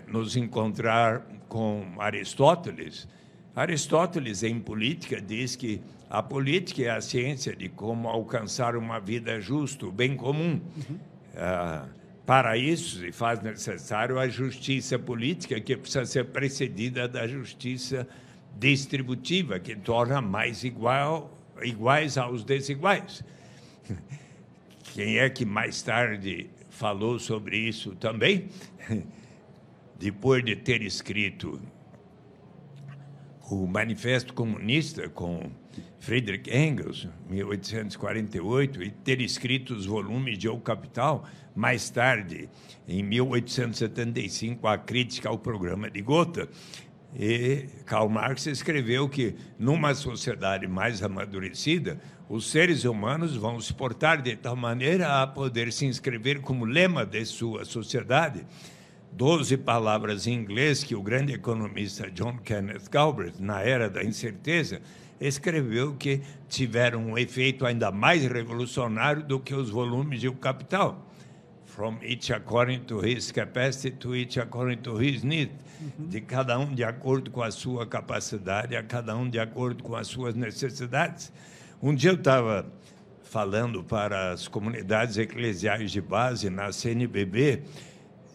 nos 0.07 0.35
encontrar 0.35 1.25
com 1.47 1.85
Aristóteles, 1.97 3.07
Aristóteles, 3.55 4.43
em 4.43 4.59
política, 4.59 5.21
diz 5.21 5.55
que 5.55 5.81
a 6.09 6.23
política 6.23 6.81
é 6.81 6.89
a 6.89 7.01
ciência 7.01 7.55
de 7.55 7.69
como 7.69 8.07
alcançar 8.07 8.75
uma 8.75 8.99
vida 8.99 9.39
justa, 9.39 9.85
o 9.85 9.91
bem 9.91 10.15
comum. 10.15 10.59
Uhum. 10.89 10.99
Ah, 11.37 11.85
para 12.25 12.57
isso, 12.57 12.99
se 12.99 13.11
faz 13.11 13.41
necessário 13.41 14.17
a 14.17 14.27
justiça 14.27 14.97
política, 14.97 15.59
que 15.59 15.77
precisa 15.77 16.05
ser 16.05 16.25
precedida 16.25 17.07
da 17.07 17.27
justiça 17.27 18.07
distributiva, 18.57 19.59
que 19.59 19.75
torna 19.75 20.19
mais 20.19 20.63
igual, 20.63 21.31
iguais 21.61 22.17
aos 22.17 22.43
desiguais. 22.43 23.23
Quem 24.93 25.19
é 25.19 25.29
que 25.29 25.45
mais 25.45 25.81
tarde 25.81 26.49
falou 26.71 27.19
sobre 27.19 27.57
isso 27.57 27.95
também? 27.95 28.49
Depois 29.99 30.43
de 30.43 30.55
ter 30.55 30.81
escrito 30.81 31.61
o 33.49 33.67
Manifesto 33.67 34.33
Comunista 34.33 35.09
com 35.09 35.51
Friedrich 35.99 36.49
Engels, 36.49 37.07
1848, 37.29 38.83
e 38.83 38.91
ter 38.91 39.21
escrito 39.21 39.73
os 39.73 39.85
volumes 39.85 40.37
de 40.37 40.47
O 40.47 40.59
Capital, 40.59 41.25
mais 41.55 41.89
tarde, 41.89 42.49
em 42.87 43.03
1875, 43.03 44.67
a 44.67 44.77
crítica 44.77 45.29
ao 45.29 45.37
programa 45.37 45.89
de 45.89 46.01
Gotha, 46.01 46.47
E 47.15 47.67
Karl 47.85 48.07
Marx 48.07 48.45
escreveu 48.45 49.09
que, 49.09 49.35
numa 49.57 49.95
sociedade 49.95 50.67
mais 50.67 51.01
amadurecida, 51.01 51.99
os 52.29 52.51
seres 52.51 52.85
humanos 52.85 53.35
vão 53.35 53.59
se 53.59 53.73
portar 53.73 54.21
de 54.21 54.35
tal 54.35 54.55
maneira 54.55 55.21
a 55.21 55.25
poder 55.25 55.73
se 55.73 55.87
inscrever 55.87 56.41
como 56.41 56.65
lema 56.65 57.03
de 57.03 57.25
sua 57.25 57.65
sociedade. 57.65 58.45
Doze 59.11 59.57
palavras 59.57 60.27
em 60.27 60.33
inglês 60.33 60.83
que 60.83 60.95
o 60.95 61.01
grande 61.01 61.33
economista 61.33 62.09
John 62.11 62.37
Kenneth 62.37 62.89
Galbraith, 62.89 63.39
na 63.39 63.61
era 63.61 63.89
da 63.89 64.03
incerteza, 64.03 64.81
escreveu 65.19 65.95
que 65.95 66.21
tiveram 66.47 67.07
um 67.07 67.17
efeito 67.17 67.65
ainda 67.65 67.91
mais 67.91 68.23
revolucionário 68.23 69.23
do 69.23 69.39
que 69.39 69.53
os 69.53 69.69
volumes 69.69 70.21
de 70.21 70.27
O 70.27 70.33
Capital. 70.33 71.05
From 71.65 71.97
each 72.01 72.33
according 72.33 72.79
to 72.81 72.99
his 73.05 73.31
capacity 73.31 73.91
to 73.97 74.15
each 74.15 74.39
according 74.39 74.81
to 74.81 75.01
his 75.01 75.23
need. 75.23 75.51
Uhum. 75.81 76.07
De 76.07 76.19
cada 76.21 76.57
um 76.57 76.73
de 76.73 76.83
acordo 76.83 77.31
com 77.31 77.41
a 77.41 77.51
sua 77.51 77.85
capacidade, 77.85 78.75
a 78.75 78.83
cada 78.83 79.15
um 79.15 79.29
de 79.29 79.39
acordo 79.39 79.83
com 79.83 79.95
as 79.95 80.07
suas 80.07 80.35
necessidades. 80.35 81.31
Um 81.81 81.95
dia 81.95 82.09
eu 82.09 82.15
estava 82.15 82.65
falando 83.23 83.83
para 83.83 84.31
as 84.31 84.47
comunidades 84.47 85.17
eclesiais 85.17 85.91
de 85.91 86.01
base 86.01 86.49
na 86.49 86.71
CNBB 86.71 87.61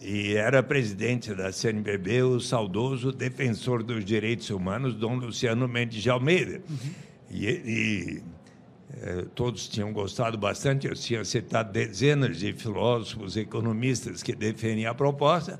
e 0.05 0.35
era 0.35 0.63
presidente 0.63 1.35
da 1.35 1.51
CNBB 1.51 2.23
o 2.23 2.39
saudoso 2.39 3.11
defensor 3.11 3.83
dos 3.83 4.05
direitos 4.05 4.51
humanos, 4.51 4.95
Dom 4.95 5.17
Luciano 5.17 5.67
Mendes 5.67 6.03
de 6.03 6.11
Almeida. 6.11 6.61
Uhum. 6.69 6.91
E, 7.31 7.47
e 7.47 8.23
é, 9.01 9.25
todos 9.35 9.67
tinham 9.67 9.95
gostado 9.95 10.37
bastante, 10.37 10.87
eu 10.87 10.95
tinha 10.95 11.25
citado 11.25 11.73
dezenas 11.73 12.37
de 12.37 12.53
filósofos, 12.53 13.35
economistas 13.39 14.23
que 14.23 14.35
defendem 14.35 14.85
a 14.85 14.93
proposta, 14.93 15.59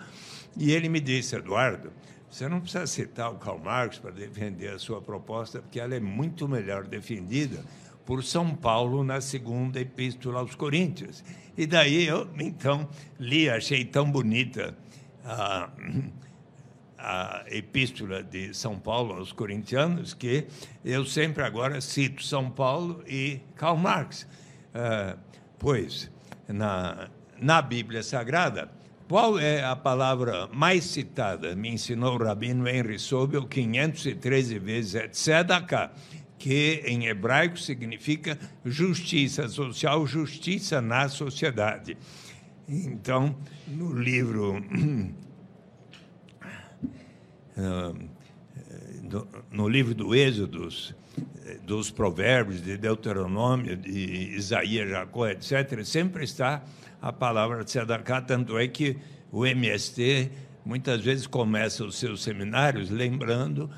e 0.59 0.73
ele 0.73 0.91
me 0.91 1.01
disse, 1.01 1.35
Eduardo, 1.35 1.91
você 2.31 2.47
não 2.47 2.61
precisa 2.61 2.87
citar 2.87 3.33
o 3.33 3.37
Karl 3.37 3.59
Marx 3.59 3.99
para 3.99 4.11
defender 4.11 4.69
a 4.75 4.79
sua 4.79 5.01
proposta, 5.01 5.61
porque 5.61 5.81
ela 5.81 5.95
é 5.95 6.01
muito 6.01 6.47
melhor 6.47 6.87
defendida 6.87 7.65
por 8.05 8.23
São 8.23 8.55
Paulo 8.55 9.03
na 9.03 9.21
segunda 9.21 9.81
epístola 9.81 10.41
aos 10.41 10.55
Coríntios. 10.55 11.25
E 11.57 11.67
daí 11.67 12.07
eu, 12.07 12.29
então, 12.39 12.89
li, 13.19 13.49
achei 13.49 13.85
tão 13.85 14.11
bonita 14.11 14.77
a, 15.25 15.71
a 16.99 17.45
epístola 17.49 18.23
de 18.23 18.53
São 18.53 18.79
Paulo 18.79 19.15
aos 19.15 19.33
Coríntios 19.33 20.15
que 20.15 20.47
eu 20.85 21.05
sempre 21.05 21.43
agora 21.43 21.81
cito 21.81 22.23
São 22.23 22.51
Paulo 22.51 23.03
e 23.07 23.41
Karl 23.57 23.77
Marx. 23.77 24.27
Uh, 24.75 25.19
pois, 25.59 26.11
na, 26.49 27.09
na 27.41 27.63
Bíblia 27.63 28.03
Sagrada, 28.03 28.71
qual 29.09 29.39
é 29.39 29.63
a 29.63 29.77
palavra 29.77 30.49
mais 30.53 30.85
citada? 30.85 31.55
Me 31.55 31.69
ensinou 31.69 32.15
o 32.15 32.25
Rabino 32.25 32.67
Henry 32.67 32.99
Sobel 32.99 33.47
513 33.47 34.59
vezes, 34.59 34.95
é 34.95 35.09
que 36.45 36.83
em 36.85 37.07
hebraico 37.07 37.59
significa 37.59 38.39
justiça 38.67 39.49
social, 39.49 40.07
justiça 40.07 40.79
na 40.79 41.09
sociedade. 41.09 41.97
Então, 42.69 43.35
no 43.67 43.99
livro 43.99 44.63
no 49.51 49.67
livro 49.67 49.95
do 49.95 50.15
Êxodo, 50.15 50.69
dos 51.63 51.91
Provérbios, 51.91 52.63
de 52.63 52.77
Deuteronômio, 52.77 53.75
de 53.75 54.35
Isaías, 54.37 54.91
Jacó, 54.91 55.27
etc., 55.27 55.83
sempre 55.83 56.25
está 56.25 56.63
a 57.01 57.11
palavra 57.11 57.65
tzedakah, 57.65 58.21
tanto 58.21 58.59
é 58.59 58.69
que 58.69 58.99
o 59.33 59.47
MST 59.47 60.31
muitas 60.63 61.01
vezes 61.01 61.27
começa 61.27 61.83
os 61.87 61.97
seus 61.97 62.23
seminários 62.23 62.91
lembrando, 62.91 63.71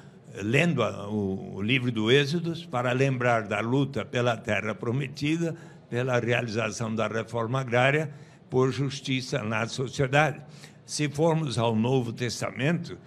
lendo 0.43 0.83
o, 0.83 1.61
livro 1.63 1.91
do 1.91 2.11
Êxodo 2.11 2.55
para 2.69 2.93
lembrar 2.93 3.43
da 3.43 3.61
luta 3.61 4.05
pela 4.05 4.37
terra 4.37 4.75
prometida, 4.75 5.55
pela 5.89 6.19
realização 6.19 6.95
da 6.95 7.07
reforma 7.07 7.61
agrária, 7.61 8.11
por 8.51 8.71
justiça 8.71 9.43
na 9.43 9.67
sociedade. 9.67 10.41
Se 10.85 11.09
formos 11.09 11.59
ao 11.59 11.75
Novo 11.75 12.13
Testamento, 12.13 12.99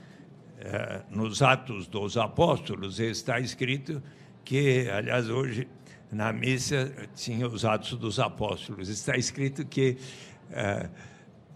eh, 0.59 1.01
nos 1.09 1.41
Atos 1.41 1.87
dos 1.87 2.17
Apóstolos 2.17 2.99
está 2.99 3.39
escrito 3.39 4.03
que, 4.43 4.89
aliás, 4.89 5.29
hoje 5.29 5.67
na 6.11 6.33
missa 6.33 6.91
tinha 7.15 7.47
os 7.47 7.63
Atos 7.63 7.97
dos 7.97 8.19
Apóstolos. 8.19 8.89
Está 8.89 9.15
escrito 9.15 9.65
que 9.65 9.97
uh, 10.49 10.89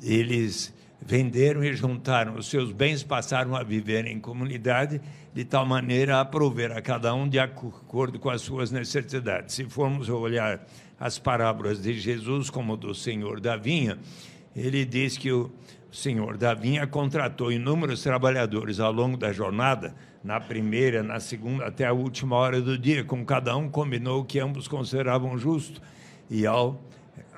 eles 0.02 0.74
venderam 1.02 1.64
e 1.64 1.74
juntaram 1.74 2.36
os 2.36 2.48
seus 2.48 2.72
bens, 2.72 3.04
passaram 3.04 3.56
a 3.56 3.64
viver 3.64 4.06
em 4.06 4.20
comunidade, 4.20 5.02
de 5.34 5.44
tal 5.44 5.66
maneira 5.66 6.20
a 6.20 6.26
prover 6.26 6.72
a 6.72 6.82
cada 6.82 7.14
um 7.14 7.28
de 7.28 7.40
acordo 7.40 8.20
com 8.20 8.30
as 8.30 8.42
suas 8.42 8.72
necessidades. 8.72 9.56
Se 9.56 9.66
formos 9.66 10.10
olhar 10.10 10.66
as 11.00 11.18
parábolas 11.18 11.82
de 11.82 12.00
Jesus, 12.00 12.50
como 12.50 12.78
do 12.78 12.94
Senhor 12.94 13.40
da 13.40 13.58
Vinha, 13.58 13.98
ele 14.56 14.86
diz 14.86 15.18
que 15.18 15.32
o 15.32 15.52
Senhor 15.92 16.38
da 16.38 16.54
Vinha 16.54 16.86
contratou 16.86 17.52
inúmeros 17.52 18.04
trabalhadores 18.04 18.80
ao 18.80 18.92
longo 18.92 19.18
da 19.18 19.34
jornada 19.34 19.96
na 20.24 20.40
primeira, 20.40 21.04
na 21.04 21.20
segunda, 21.20 21.66
até 21.66 21.86
a 21.86 21.94
última 21.94 22.36
hora 22.36 22.62
do 22.62 22.78
dia, 22.78 23.04
com 23.04 23.26
cada 23.26 23.56
um 23.58 23.70
combinou 23.70 24.22
o 24.22 24.26
que 24.26 24.40
ambos 24.40 24.68
consideravam 24.68 25.38
justo. 25.38 25.82
E 26.30 26.46
ao 26.46 26.82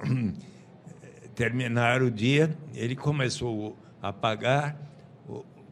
terminar 1.34 2.02
o 2.04 2.12
dia, 2.12 2.56
ele 2.74 2.96
começou 2.96 3.76
a 4.02 4.14
pagar, 4.14 4.78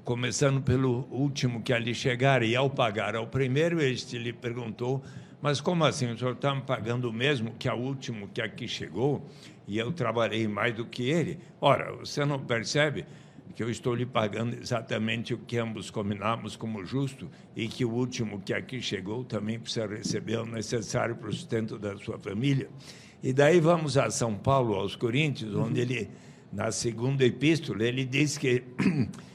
começando 0.03 0.61
pelo 0.61 1.07
último 1.11 1.61
que 1.61 1.73
ali 1.73 1.93
chegara, 1.95 2.45
e 2.45 2.55
ao 2.55 2.69
pagar 2.69 3.15
ao 3.15 3.27
primeiro, 3.27 3.81
este 3.81 4.17
lhe 4.17 4.33
perguntou: 4.33 5.03
Mas 5.41 5.61
como 5.61 5.85
assim? 5.85 6.11
O 6.11 6.17
senhor 6.17 6.33
está 6.33 6.53
me 6.53 6.61
pagando 6.61 7.09
o 7.09 7.13
mesmo 7.13 7.53
que 7.57 7.67
ao 7.67 7.79
último 7.79 8.27
que 8.27 8.41
aqui 8.41 8.67
chegou? 8.67 9.25
E 9.67 9.77
eu 9.77 9.91
trabalhei 9.91 10.47
mais 10.47 10.75
do 10.75 10.85
que 10.85 11.09
ele? 11.09 11.39
Ora, 11.61 11.93
você 11.95 12.25
não 12.25 12.39
percebe? 12.39 13.05
que 13.55 13.61
eu 13.61 13.69
estou 13.69 13.93
lhe 13.93 14.05
pagando 14.05 14.55
exatamente 14.55 15.33
o 15.33 15.37
que 15.37 15.57
ambos 15.57 15.91
combinamos 15.91 16.55
como 16.55 16.83
justo 16.83 17.29
e 17.55 17.67
que 17.67 17.85
o 17.85 17.91
último 17.91 18.41
que 18.41 18.53
aqui 18.53 18.81
chegou 18.81 19.23
também 19.23 19.59
precisa 19.59 19.85
receber 19.85 20.37
o 20.37 20.45
necessário 20.45 21.15
para 21.15 21.29
o 21.29 21.31
sustento 21.33 21.77
da 21.77 21.95
sua 21.97 22.17
família. 22.17 22.67
E 23.21 23.31
daí 23.31 23.59
vamos 23.59 23.97
a 23.97 24.09
São 24.09 24.35
Paulo, 24.35 24.73
aos 24.73 24.95
Coríntios, 24.95 25.53
onde 25.55 25.79
ele, 25.79 26.09
na 26.51 26.71
segunda 26.71 27.23
epístola, 27.23 27.83
ele 27.83 28.05
diz 28.05 28.37
que 28.37 28.63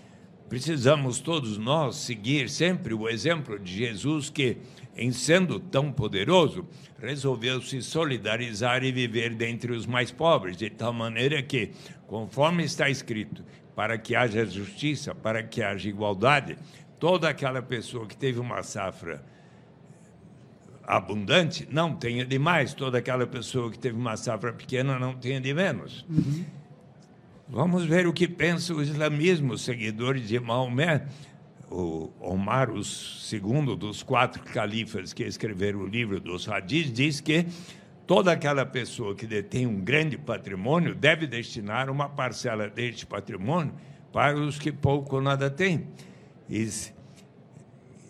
precisamos 0.48 1.20
todos 1.20 1.58
nós 1.58 1.96
seguir 1.96 2.48
sempre 2.48 2.94
o 2.94 3.08
exemplo 3.08 3.58
de 3.58 3.76
Jesus 3.76 4.30
que, 4.30 4.56
em 4.96 5.12
sendo 5.12 5.60
tão 5.60 5.92
poderoso, 5.92 6.66
resolveu 7.00 7.60
se 7.60 7.82
solidarizar 7.82 8.82
e 8.82 8.90
viver 8.90 9.34
dentre 9.34 9.72
os 9.72 9.86
mais 9.86 10.10
pobres, 10.10 10.56
de 10.56 10.70
tal 10.70 10.92
maneira 10.92 11.42
que, 11.42 11.70
conforme 12.06 12.64
está 12.64 12.88
escrito, 12.88 13.44
para 13.76 13.96
que 13.96 14.16
haja 14.16 14.44
justiça, 14.44 15.14
para 15.14 15.42
que 15.42 15.62
haja 15.62 15.88
igualdade, 15.88 16.58
toda 16.98 17.28
aquela 17.28 17.62
pessoa 17.62 18.06
que 18.06 18.16
teve 18.16 18.40
uma 18.40 18.62
safra 18.62 19.24
abundante 20.88 21.68
não 21.70 21.94
tenha 21.94 22.24
de 22.24 22.38
mais, 22.38 22.72
toda 22.72 22.96
aquela 22.96 23.26
pessoa 23.26 23.70
que 23.70 23.78
teve 23.78 23.96
uma 23.96 24.16
safra 24.16 24.52
pequena 24.54 24.98
não 24.98 25.14
tenha 25.14 25.38
de 25.38 25.52
menos. 25.52 26.04
Uhum. 26.08 26.44
Vamos 27.50 27.86
ver 27.86 28.06
o 28.06 28.12
que 28.12 28.28
pensa 28.28 28.74
o 28.74 28.82
islamismo, 28.82 29.56
seguidores 29.56 30.28
de 30.28 30.38
Maomé. 30.38 31.06
O 31.70 32.10
Omar, 32.20 32.70
o 32.70 32.84
segundo 32.84 33.74
dos 33.74 34.02
quatro 34.02 34.42
califas 34.42 35.14
que 35.14 35.24
escreveram 35.24 35.80
o 35.80 35.86
livro 35.86 36.20
dos 36.20 36.46
Hadis, 36.46 36.92
diz 36.92 37.22
que 37.22 37.46
toda 38.06 38.32
aquela 38.32 38.66
pessoa 38.66 39.14
que 39.14 39.26
detém 39.26 39.66
um 39.66 39.80
grande 39.80 40.18
patrimônio 40.18 40.94
deve 40.94 41.26
destinar 41.26 41.88
uma 41.88 42.06
parcela 42.06 42.68
deste 42.68 43.06
patrimônio 43.06 43.72
para 44.12 44.38
os 44.38 44.58
que 44.58 44.70
pouco 44.70 45.16
ou 45.16 45.22
nada 45.22 45.48
têm. 45.48 45.86
E, 46.50 46.68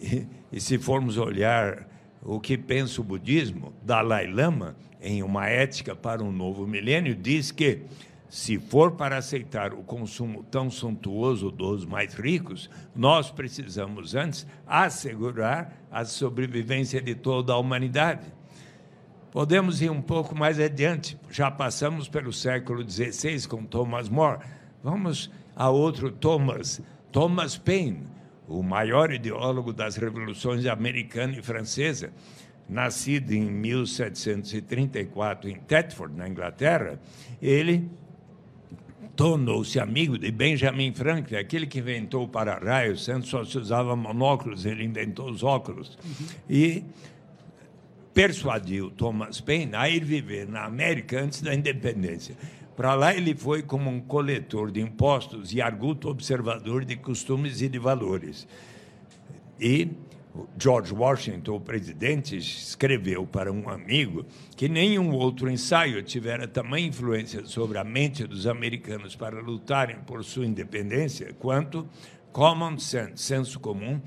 e, 0.00 0.26
e 0.50 0.60
se 0.60 0.78
formos 0.78 1.16
olhar 1.16 1.88
o 2.24 2.40
que 2.40 2.58
pensa 2.58 3.00
o 3.00 3.04
budismo, 3.04 3.72
Dalai 3.84 4.26
Lama, 4.26 4.74
em 5.00 5.22
uma 5.22 5.46
ética 5.46 5.94
para 5.94 6.24
um 6.24 6.32
novo 6.32 6.66
milênio, 6.66 7.14
diz 7.14 7.52
que 7.52 7.82
se 8.28 8.58
for 8.58 8.92
para 8.92 9.16
aceitar 9.16 9.72
o 9.72 9.82
consumo 9.82 10.42
tão 10.50 10.70
suntuoso 10.70 11.50
dos 11.50 11.86
mais 11.86 12.12
ricos, 12.14 12.68
nós 12.94 13.30
precisamos 13.30 14.14
antes 14.14 14.46
assegurar 14.66 15.72
a 15.90 16.04
sobrevivência 16.04 17.00
de 17.00 17.14
toda 17.14 17.54
a 17.54 17.58
humanidade. 17.58 18.26
Podemos 19.30 19.80
ir 19.80 19.90
um 19.90 20.02
pouco 20.02 20.34
mais 20.34 20.60
adiante, 20.60 21.18
já 21.30 21.50
passamos 21.50 22.08
pelo 22.08 22.32
século 22.32 22.88
XVI 22.88 23.46
com 23.46 23.64
Thomas 23.64 24.08
More. 24.08 24.40
Vamos 24.82 25.30
a 25.56 25.70
outro 25.70 26.10
Thomas, 26.10 26.82
Thomas 27.10 27.56
Paine, 27.56 28.06
o 28.46 28.62
maior 28.62 29.10
ideólogo 29.10 29.72
das 29.72 29.96
revoluções 29.96 30.66
americana 30.66 31.34
e 31.38 31.42
francesa, 31.42 32.12
nascido 32.68 33.32
em 33.32 33.50
1734 33.50 35.48
em 35.48 35.56
Thetford, 35.56 36.14
na 36.14 36.28
Inglaterra, 36.28 37.00
ele 37.40 37.90
tornou-se 39.18 39.80
amigo 39.80 40.16
de 40.16 40.30
Benjamin 40.30 40.94
Franklin, 40.94 41.38
aquele 41.38 41.66
que 41.66 41.80
inventou 41.80 42.22
o 42.22 42.28
para-raio, 42.28 42.96
sendo 42.96 43.26
só 43.26 43.44
se 43.44 43.58
usava 43.58 43.96
monóculos, 43.96 44.64
ele 44.64 44.84
inventou 44.84 45.28
os 45.28 45.42
óculos. 45.42 45.98
Uhum. 46.04 46.26
E 46.48 46.84
persuadiu 48.14 48.92
Thomas 48.92 49.40
Paine 49.40 49.74
a 49.74 49.90
ir 49.90 50.04
viver 50.04 50.46
na 50.46 50.64
América 50.64 51.20
antes 51.20 51.42
da 51.42 51.52
independência. 51.52 52.36
Para 52.76 52.94
lá 52.94 53.12
ele 53.12 53.34
foi 53.34 53.60
como 53.60 53.90
um 53.90 53.98
coletor 54.00 54.70
de 54.70 54.80
impostos 54.80 55.52
e 55.52 55.60
arguto 55.60 56.08
observador 56.08 56.84
de 56.84 56.94
costumes 56.94 57.60
e 57.60 57.68
de 57.68 57.78
valores. 57.80 58.46
E 59.60 59.88
George 60.58 60.92
Washington, 60.94 61.56
o 61.56 61.60
presidente, 61.60 62.36
escreveu 62.36 63.26
para 63.26 63.52
um 63.52 63.68
amigo 63.68 64.24
que 64.56 64.68
nenhum 64.68 65.12
outro 65.12 65.50
ensaio 65.50 66.02
tivera 66.02 66.46
tamanha 66.46 66.88
influência 66.88 67.44
sobre 67.46 67.78
a 67.78 67.84
mente 67.84 68.26
dos 68.26 68.46
americanos 68.46 69.16
para 69.16 69.40
lutarem 69.40 69.96
por 70.06 70.24
sua 70.24 70.46
independência 70.46 71.34
quanto 71.38 71.88
Common 72.32 72.78
Sense, 72.78 73.22
senso 73.22 73.58
comum, 73.58 74.00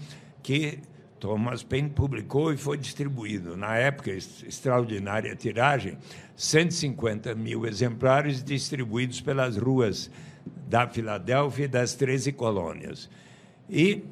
que 0.44 0.80
Thomas 1.20 1.64
Paine 1.64 1.90
publicou 1.90 2.52
e 2.52 2.58
foi 2.58 2.78
distribuído. 2.78 3.56
Na 3.56 3.76
época, 3.76 4.12
extraordinária 4.12 5.36
tiragem, 5.36 5.98
150 6.36 7.36
mil 7.36 7.66
exemplares 7.66 8.44
distribuídos 8.44 9.22
pelas 9.22 9.56
ruas 9.56 10.10
da 10.68 10.88
Filadélfia 10.88 11.66
e 11.66 11.68
das 11.68 11.94
13 11.94 12.32
colônias. 12.32 13.10
E 13.70 14.04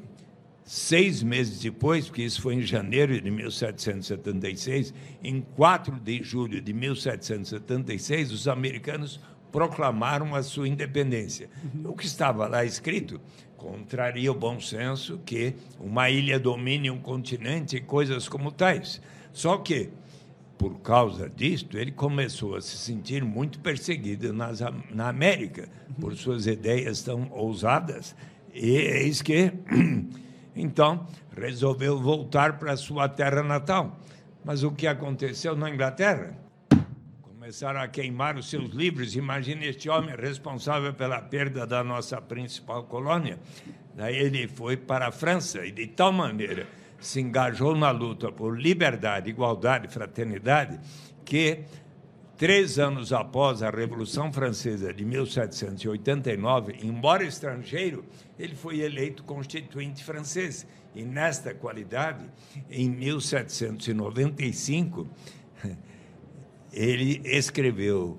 Seis 0.72 1.24
meses 1.24 1.60
depois, 1.62 2.06
porque 2.06 2.22
isso 2.22 2.44
foi 2.44 2.54
em 2.54 2.62
janeiro 2.62 3.20
de 3.20 3.32
1776, 3.32 4.94
em 5.24 5.42
4 5.42 6.00
de 6.00 6.22
julho 6.22 6.62
de 6.62 6.72
1776, 6.72 8.32
os 8.32 8.48
americanos 8.48 9.20
proclamaram 9.52 10.36
a 10.36 10.44
sua 10.44 10.68
independência. 10.68 11.50
O 11.84 11.96
que 11.96 12.06
estava 12.06 12.48
lá 12.48 12.64
escrito 12.64 13.20
contraria 13.58 14.32
o 14.32 14.36
bom 14.36 14.60
senso 14.60 15.20
que 15.26 15.56
uma 15.80 16.08
ilha 16.12 16.40
domine 16.40 16.92
um 16.92 17.00
continente 17.00 17.78
e 17.78 17.82
coisas 17.82 18.30
como 18.30 18.52
tais. 18.52 19.02
Só 19.34 19.58
que, 19.58 19.90
por 20.56 20.82
causa 20.82 21.28
disto, 21.28 21.80
ele 21.80 21.92
começou 21.92 22.56
a 22.56 22.62
se 22.62 22.78
sentir 22.78 23.26
muito 23.26 23.58
perseguido 23.58 24.32
nas, 24.32 24.60
na 24.92 25.10
América 25.10 25.68
por 26.00 26.16
suas 26.16 26.46
ideias 26.46 27.02
tão 27.02 27.28
ousadas. 27.32 28.16
E 28.54 28.70
eis 28.70 29.24
que 29.24 29.52
Então, 30.56 31.08
resolveu 31.36 32.00
voltar 32.00 32.58
para 32.58 32.76
sua 32.76 33.08
terra 33.08 33.44
natal. 33.44 34.00
Mas 34.44 34.64
o 34.64 34.72
que 34.72 34.88
aconteceu 34.88 35.56
na 35.56 35.70
Inglaterra? 35.70 36.38
Começaram 37.22 37.82
a 37.82 37.88
queimar 37.88 38.38
os 38.38 38.50
seus 38.50 38.70
livros. 38.72 39.16
Imagine 39.16 39.68
este 39.68 39.90
homem 39.90 40.16
responsável 40.16 40.94
pela 40.94 41.22
perda 41.22 41.66
da 41.66 41.84
nossa 41.84 42.22
principal 42.22 42.84
colônia. 42.84 43.40
Daí 43.96 44.16
ele 44.16 44.48
foi 44.48 44.78
para 44.78 45.08
a 45.08 45.12
França 45.12 45.66
e, 45.66 45.72
de 45.72 45.88
tal 45.88 46.12
maneira, 46.12 46.68
se 47.00 47.20
engajou 47.20 47.76
na 47.76 47.92
luta 47.92 48.32
por 48.32 48.60
liberdade, 48.60 49.30
igualdade 49.30 49.88
fraternidade, 49.88 50.80
que 51.26 51.66
Três 52.40 52.80
anos 52.80 53.12
após 53.12 53.62
a 53.62 53.70
Revolução 53.70 54.32
Francesa 54.32 54.94
de 54.94 55.04
1789, 55.04 56.74
embora 56.82 57.26
estrangeiro, 57.26 58.06
ele 58.40 58.56
foi 58.56 58.80
eleito 58.80 59.24
constituinte 59.24 60.04
francês. 60.04 60.66
E 60.96 61.04
nesta 61.04 61.54
qualidade, 61.54 62.26
em 62.70 62.90
1795, 62.90 65.08
ele 66.72 67.22
escreveu 67.26 68.18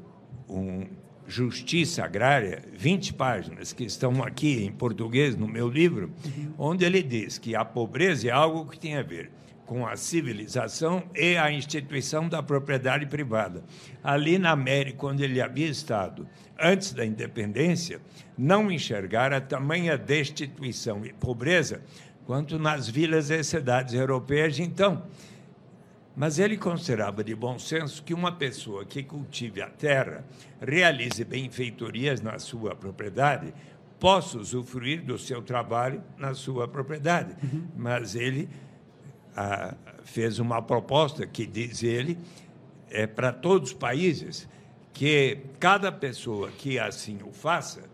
um 0.49 0.87
Justiça 1.27 2.05
Agrária, 2.05 2.63
20 2.73 3.15
páginas, 3.15 3.73
que 3.73 3.85
estão 3.85 4.23
aqui 4.23 4.63
em 4.65 4.73
português 4.73 5.37
no 5.37 5.47
meu 5.47 5.69
livro, 5.69 6.13
onde 6.59 6.85
ele 6.85 7.05
diz 7.05 7.39
que 7.39 7.55
a 7.55 7.65
pobreza 7.65 8.29
é 8.29 8.33
algo 8.33 8.69
que 8.69 8.77
tem 8.79 8.97
a 8.97 9.03
ver 9.03 9.31
com 9.65 9.87
a 9.87 9.95
civilização 9.95 11.05
e 11.15 11.37
a 11.37 11.53
instituição 11.53 12.29
da 12.29 12.43
propriedade 12.43 13.07
privada. 13.07 13.63
Ali 14.03 14.37
na 14.37 14.51
América, 14.51 15.07
onde 15.07 15.23
ele 15.23 15.41
havia 15.41 15.69
estado 15.69 16.27
antes 16.59 16.93
da 16.93 17.07
independência, 17.07 18.01
não 18.41 18.73
enxergara 18.73 19.39
tamanha 19.39 19.99
destituição 19.99 21.05
e 21.05 21.13
pobreza 21.13 21.83
quanto 22.25 22.59
nas 22.59 22.89
vilas 22.89 23.29
e 23.29 23.45
cidades 23.45 23.93
europeias 23.93 24.57
de 24.57 24.63
então. 24.63 25.03
Mas 26.17 26.39
ele 26.39 26.57
considerava 26.57 27.23
de 27.23 27.35
bom 27.35 27.59
senso 27.59 28.03
que 28.03 28.15
uma 28.15 28.33
pessoa 28.33 28.87
que 28.87 29.03
cultive 29.03 29.61
a 29.61 29.69
terra, 29.69 30.25
realize 30.59 31.23
benfeitorias 31.23 32.23
na 32.23 32.39
sua 32.39 32.75
propriedade, 32.75 33.53
possa 33.99 34.39
usufruir 34.39 35.05
do 35.05 35.19
seu 35.19 35.43
trabalho 35.43 36.03
na 36.17 36.33
sua 36.33 36.67
propriedade. 36.67 37.37
Uhum. 37.43 37.69
Mas 37.77 38.15
ele 38.15 38.49
a, 39.37 39.75
fez 40.03 40.39
uma 40.39 40.63
proposta 40.63 41.27
que, 41.27 41.45
diz 41.45 41.83
ele, 41.83 42.19
é 42.89 43.07
para 43.07 43.33
todos 43.33 43.73
os 43.73 43.77
países, 43.77 44.49
que 44.95 45.41
cada 45.59 45.93
pessoa 45.93 46.51
que 46.51 46.79
assim 46.79 47.19
o 47.23 47.33
faça 47.33 47.91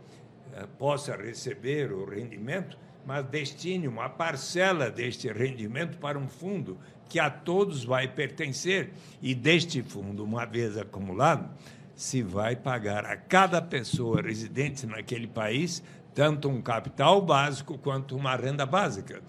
possa 0.78 1.16
receber 1.16 1.92
o 1.92 2.04
rendimento, 2.04 2.78
mas 3.04 3.24
destine 3.26 3.88
uma 3.88 4.08
parcela 4.08 4.90
deste 4.90 5.30
rendimento 5.32 5.98
para 5.98 6.18
um 6.18 6.28
fundo 6.28 6.78
que 7.08 7.18
a 7.18 7.30
todos 7.30 7.84
vai 7.84 8.08
pertencer. 8.08 8.90
E 9.22 9.34
deste 9.34 9.82
fundo, 9.82 10.24
uma 10.24 10.44
vez 10.44 10.76
acumulado, 10.76 11.48
se 11.94 12.22
vai 12.22 12.54
pagar 12.54 13.04
a 13.04 13.16
cada 13.16 13.62
pessoa 13.62 14.20
residente 14.20 14.86
naquele 14.86 15.26
país 15.26 15.82
tanto 16.16 16.48
um 16.48 16.62
capital 16.62 17.20
básico 17.20 17.76
quanto 17.76 18.16
uma 18.16 18.34
renda 18.34 18.64
básica. 18.64 19.20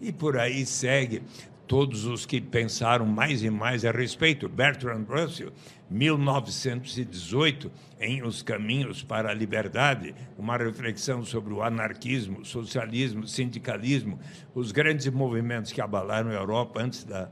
E 0.00 0.12
por 0.12 0.38
aí 0.38 0.64
segue 0.64 1.24
todos 1.66 2.04
os 2.04 2.24
que 2.24 2.40
pensaram 2.40 3.04
mais 3.04 3.42
e 3.42 3.50
mais 3.50 3.84
a 3.84 3.90
respeito. 3.90 4.48
Bertrand 4.48 5.04
Russell, 5.08 5.52
1918, 5.90 7.70
em 7.98 8.22
Os 8.22 8.42
Caminhos 8.42 9.02
para 9.02 9.30
a 9.30 9.34
Liberdade, 9.34 10.14
uma 10.36 10.56
reflexão 10.56 11.24
sobre 11.24 11.52
o 11.52 11.62
anarquismo, 11.62 12.44
socialismo, 12.44 13.26
sindicalismo, 13.26 14.18
os 14.54 14.70
grandes 14.70 15.08
movimentos 15.08 15.72
que 15.72 15.80
abalaram 15.80 16.30
a 16.30 16.34
Europa 16.34 16.82
antes 16.82 17.04
da 17.04 17.30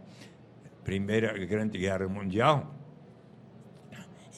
Primeira 0.82 1.36
Grande 1.46 1.78
Guerra 1.78 2.08
Mundial. 2.08 2.74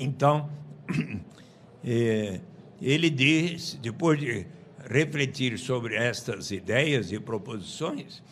Então, 0.01 0.51
eh, 1.85 2.41
ele 2.81 3.11
diz, 3.11 3.79
depois 3.81 4.19
de 4.19 4.47
refletir 4.89 5.59
sobre 5.59 5.95
estas 5.95 6.51
ideias 6.51 7.13
e 7.13 7.21
proposições, 7.21 8.23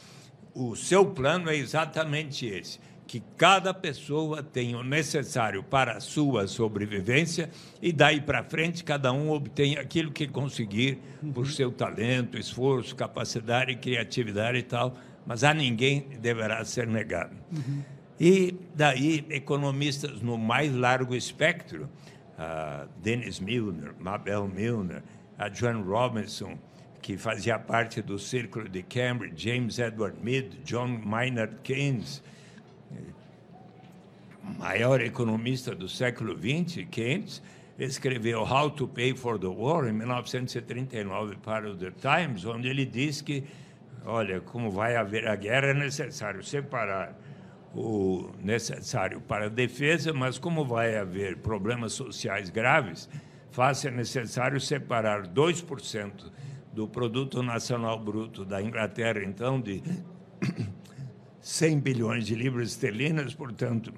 o 0.54 0.74
seu 0.74 1.04
plano 1.04 1.50
é 1.50 1.56
exatamente 1.56 2.46
esse: 2.46 2.80
que 3.06 3.22
cada 3.36 3.72
pessoa 3.72 4.42
tenha 4.42 4.76
o 4.76 4.82
necessário 4.82 5.62
para 5.62 5.96
a 5.96 6.00
sua 6.00 6.48
sobrevivência 6.48 7.48
e 7.80 7.92
daí 7.92 8.20
para 8.20 8.42
frente 8.42 8.82
cada 8.82 9.12
um 9.12 9.30
obtenha 9.30 9.80
aquilo 9.80 10.10
que 10.10 10.26
conseguir 10.26 10.98
por 11.32 11.46
seu 11.46 11.70
talento, 11.70 12.36
esforço, 12.36 12.96
capacidade, 12.96 13.76
criatividade 13.76 14.58
e 14.58 14.62
tal, 14.62 14.96
mas 15.24 15.44
a 15.44 15.54
ninguém 15.54 16.08
deverá 16.20 16.64
ser 16.64 16.86
negado. 16.86 17.36
Uhum. 17.52 17.82
E 18.18 18.56
daí 18.74 19.24
economistas 19.30 20.20
no 20.20 20.36
mais 20.36 20.74
largo 20.74 21.14
espectro, 21.14 21.84
uh, 21.84 22.88
Dennis 23.02 23.38
Milner, 23.38 23.94
Mabel 23.98 24.48
Milner, 24.48 25.02
a 25.38 25.48
Joan 25.48 25.82
Robinson, 25.82 26.58
que 27.02 27.16
fazia 27.16 27.58
parte 27.58 28.02
do 28.02 28.18
círculo 28.18 28.68
de 28.68 28.82
Cambridge, 28.82 29.36
James 29.36 29.78
Edward 29.78 30.16
Mead, 30.22 30.58
John 30.64 30.98
Maynard 31.04 31.58
Keynes, 31.62 32.22
maior 34.58 35.00
economista 35.00 35.74
do 35.74 35.88
século 35.88 36.36
XX, 36.36 36.86
Keynes, 36.90 37.42
escreveu 37.78 38.42
How 38.42 38.70
to 38.70 38.88
Pay 38.88 39.14
for 39.14 39.38
the 39.38 39.46
War 39.46 39.86
em 39.86 39.92
1939 39.92 41.36
para 41.36 41.70
o 41.70 41.76
The 41.76 41.90
Times, 41.90 42.44
onde 42.44 42.68
ele 42.68 42.86
diz 42.86 43.20
que, 43.20 43.44
olha, 44.04 44.40
como 44.40 44.70
vai 44.70 44.96
haver 44.96 45.26
a 45.28 45.36
guerra, 45.36 45.68
é 45.68 45.74
necessário 45.74 46.42
separar 46.42 47.18
o 47.74 48.30
necessário 48.42 49.20
para 49.20 49.46
a 49.46 49.48
defesa, 49.48 50.12
mas 50.12 50.38
como 50.38 50.64
vai 50.64 50.96
haver 50.96 51.36
problemas 51.38 51.92
sociais 51.92 52.48
graves, 52.48 53.08
faz-se 53.50 53.90
necessário 53.90 54.58
separar 54.58 55.26
2% 55.26 56.32
do 56.72 56.88
produto 56.88 57.42
nacional 57.42 57.98
bruto 57.98 58.44
da 58.44 58.62
Inglaterra, 58.62 59.22
então, 59.22 59.60
de 59.60 59.82
100 61.40 61.80
bilhões 61.80 62.26
de 62.26 62.34
libras 62.34 62.70
esterlinas, 62.70 63.34
portanto, 63.34 63.92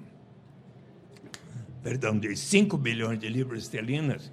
perdão, 1.83 2.17
de 2.17 2.35
5 2.35 2.77
bilhões 2.77 3.19
de 3.19 3.27
libras 3.29 3.63
esterlinas, 3.63 4.31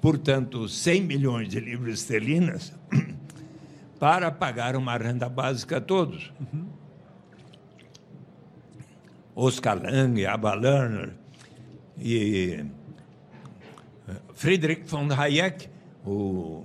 portanto, 0.00 0.68
100 0.68 1.02
milhões 1.02 1.48
de 1.48 1.60
libras 1.60 2.00
esterlinas, 2.00 2.72
para 3.98 4.30
pagar 4.30 4.76
uma 4.76 4.96
renda 4.96 5.28
básica 5.28 5.78
a 5.78 5.80
todos. 5.80 6.32
Uhum. 6.40 6.66
Oscar 9.34 9.78
Lange, 9.82 10.24
Abba 10.24 10.54
Lerner 10.54 11.12
e 11.98 12.64
Friedrich 14.34 14.84
von 14.86 15.08
Hayek 15.12 15.68
o, 16.06 16.64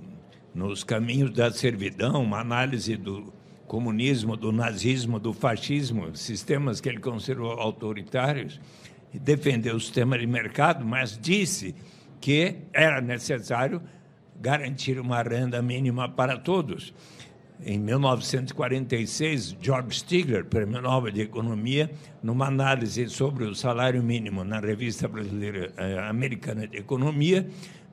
nos 0.54 0.84
caminhos 0.84 1.32
da 1.32 1.50
servidão, 1.50 2.22
uma 2.22 2.40
análise 2.40 2.96
do 2.96 3.32
comunismo, 3.66 4.36
do 4.36 4.52
nazismo, 4.52 5.18
do 5.18 5.32
fascismo, 5.32 6.14
sistemas 6.16 6.80
que 6.80 6.88
ele 6.88 7.00
considerou 7.00 7.52
autoritários, 7.52 8.60
defendeu 9.18 9.76
o 9.76 9.80
sistema 9.80 10.18
de 10.18 10.26
mercado, 10.26 10.84
mas 10.84 11.18
disse 11.20 11.74
que 12.20 12.56
era 12.72 13.00
necessário 13.00 13.82
garantir 14.40 14.98
uma 14.98 15.22
renda 15.22 15.60
mínima 15.62 16.08
para 16.08 16.38
todos. 16.38 16.94
Em 17.64 17.78
1946, 17.78 19.56
George 19.60 20.00
Stigler, 20.00 20.44
Prêmio 20.44 20.82
Nobel 20.82 21.12
de 21.12 21.20
Economia, 21.20 21.90
numa 22.20 22.46
análise 22.46 23.08
sobre 23.08 23.44
o 23.44 23.54
salário 23.54 24.02
mínimo 24.02 24.42
na 24.42 24.58
Revista 24.58 25.06
Brasileira 25.06 25.72
eh, 25.76 25.98
Americana 26.08 26.66
de 26.66 26.78
Economia, 26.78 27.46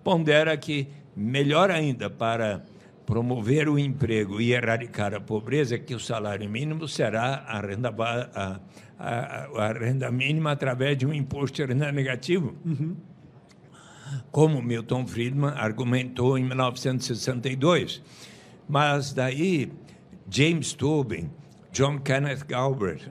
pondera 0.04 0.58
que 0.58 0.88
melhor 1.16 1.70
ainda 1.70 2.10
para 2.10 2.64
promover 3.06 3.70
o 3.70 3.78
emprego 3.78 4.42
e 4.42 4.54
erradicar 4.54 5.14
a 5.14 5.20
pobreza 5.20 5.78
que 5.78 5.94
o 5.94 6.00
salário 6.00 6.50
mínimo 6.50 6.88
será 6.88 7.44
a 7.48 7.60
renda, 7.60 7.94
a, 8.36 8.60
a, 9.00 9.48
a 9.56 9.74
renda 9.74 10.12
mínima 10.12 10.52
através 10.52 10.98
de 10.98 11.08
um 11.08 11.14
imposto 11.14 11.56
de 11.56 11.66
renda 11.66 11.92
negativo. 11.92 12.54
Uhum. 12.66 12.98
Como 14.32 14.62
Milton 14.62 15.08
Friedman 15.08 15.54
argumentou 15.56 16.38
em 16.38 16.44
1962. 16.44 18.04
Mas 18.68 19.14
daí, 19.14 19.72
James 20.30 20.74
Tobin, 20.74 21.30
John 21.72 22.00
Kenneth 22.00 22.46
Galbraith, 22.46 23.10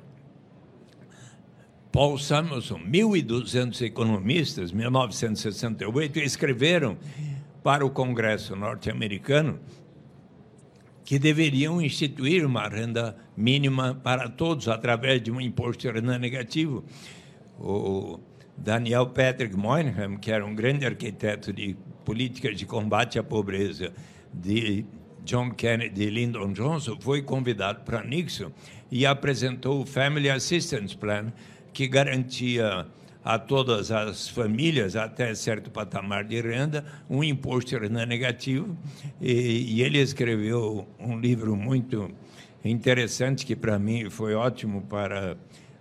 Paul 1.91 2.19
Samuelson, 2.19 2.81
1.200 2.81 3.81
economistas, 3.83 4.71
1968, 4.73 6.19
escreveram 6.19 6.99
para 7.63 7.85
o 7.85 7.91
Congresso 7.91 8.55
norte-americano 8.55 9.59
que 11.05 11.19
deveriam 11.19 11.81
instituir 11.81 12.45
uma 12.45 12.69
renda 12.69 13.17
mínima 13.39 13.95
para 13.95 14.29
todos 14.29 14.69
através 14.69 15.23
de 15.23 15.31
um 15.31 15.41
imposto 15.41 15.83
de 15.83 15.93
renda 15.93 16.19
negativo. 16.19 16.85
O 17.59 18.19
Daniel 18.57 19.07
Patrick 19.07 19.57
Moynihan, 19.57 20.17
que 20.17 20.33
era 20.33 20.45
um 20.45 20.55
grande 20.55 20.85
arquiteto 20.85 21.53
de 21.53 21.77
políticas 22.05 22.57
de 22.57 22.67
combate 22.67 23.19
à 23.19 23.23
pobreza 23.23 23.93
de 24.35 24.85
John 25.25 25.51
Kennedy 25.51 26.05
e 26.05 26.11
Lyndon 26.11 26.53
Johnson, 26.53 26.99
foi 27.01 27.23
convidado 27.23 27.85
para 27.85 28.03
Nixon 28.03 28.51
e 28.91 29.07
apresentou 29.07 29.83
o 29.83 29.87
Family 29.87 30.29
Assistance 30.29 30.97
Plan, 30.97 31.33
que 31.73 31.87
garantia 31.87 32.87
a 33.25 33.39
todas 33.39 33.91
as 33.91 34.29
famílias, 34.29 34.97
até 34.97 35.35
certo 35.35 35.71
patamar 35.71 36.25
de 36.25 36.41
renda, 36.41 36.85
um 37.11 37.23
imposto 37.23 37.71
de 37.71 37.79
renda 37.79 38.07
negativo. 38.07 38.77
E, 39.21 39.77
e 39.77 39.83
ele 39.83 39.99
escreveu 39.99 40.89
um 40.99 41.21
livro 41.21 41.55
muito 41.55 42.11
interessante, 42.65 43.47
que 43.47 43.57
para 43.57 43.79
mim 43.79 44.11
foi 44.11 44.35
ótimo 44.35 44.83
para 44.83 45.37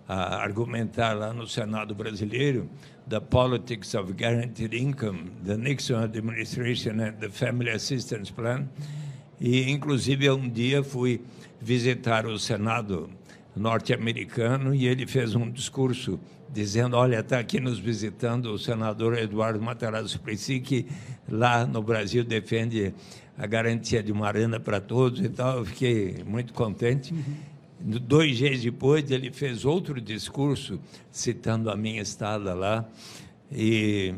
argumentar 0.06 1.12
lá 1.12 1.32
no 1.32 1.46
Senado 1.46 1.94
brasileiro, 1.94 2.68
The 3.08 3.20
Politics 3.20 3.94
of 3.94 4.12
Guaranteed 4.12 4.74
Income, 4.74 5.30
the 5.44 5.56
Nixon 5.56 6.02
Administration 6.02 7.00
and 7.00 7.12
the 7.20 7.28
Family 7.28 7.70
Assistance 7.70 8.32
Plan. 8.32 8.68
E, 9.40 9.70
inclusive, 9.70 10.30
um 10.30 10.48
dia 10.48 10.82
fui 10.82 11.20
visitar 11.60 12.26
o 12.26 12.38
Senado 12.38 13.10
norte-americano 13.54 14.74
e 14.74 14.86
ele 14.86 15.06
fez 15.06 15.34
um 15.34 15.50
discurso 15.50 16.18
dizendo, 16.50 16.96
olha, 16.96 17.20
está 17.20 17.38
aqui 17.38 17.60
nos 17.60 17.78
visitando 17.78 18.46
o 18.46 18.58
senador 18.58 19.18
Eduardo 19.18 19.60
Matarazzo 19.60 20.08
Suplicy, 20.08 20.60
que 20.60 20.86
lá 21.28 21.66
no 21.66 21.82
Brasil 21.82 22.24
defende 22.24 22.94
a 23.38 23.46
garantia 23.46 24.02
de 24.02 24.12
uma 24.12 24.30
renda 24.30 24.58
para 24.58 24.80
todos 24.80 25.20
e 25.20 25.28
tal. 25.28 25.58
Eu 25.58 25.64
fiquei 25.64 26.22
muito 26.26 26.52
contente. 26.52 27.14
Uhum. 27.14 27.36
Dois 27.80 28.36
dias 28.36 28.60
depois, 28.60 29.08
ele 29.10 29.30
fez 29.30 29.64
outro 29.64 30.00
discurso, 30.00 30.80
citando 31.10 31.70
a 31.70 31.76
minha 31.76 32.02
estada 32.02 32.52
lá. 32.52 32.84
E 33.52 34.14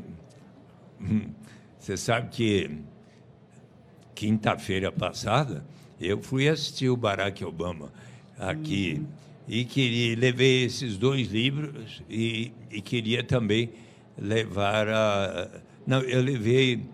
hum, 1.00 1.28
você 1.78 1.96
sabe 1.96 2.30
que 2.30 2.70
quinta-feira 4.14 4.90
passada, 4.90 5.64
eu 6.00 6.22
fui 6.22 6.48
assistir 6.48 6.88
o 6.88 6.96
Barack 6.96 7.44
Obama 7.44 7.92
aqui. 8.38 8.96
Uhum 8.98 9.30
e 9.52 9.64
queria, 9.64 10.16
levei 10.16 10.62
esses 10.62 10.96
dois 10.96 11.26
livros 11.32 12.00
e, 12.08 12.52
e 12.70 12.80
queria 12.80 13.24
também 13.24 13.70
levar 14.16 14.88
a. 14.88 15.48
Não, 15.84 16.00
eu 16.02 16.22
levei 16.22 16.84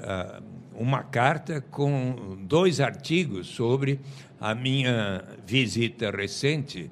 a, 0.00 0.40
uma 0.78 1.02
carta 1.02 1.60
com 1.60 2.36
dois 2.40 2.80
artigos 2.80 3.46
sobre 3.48 4.00
a 4.40 4.54
minha 4.54 5.24
visita 5.46 6.10
recente 6.10 6.90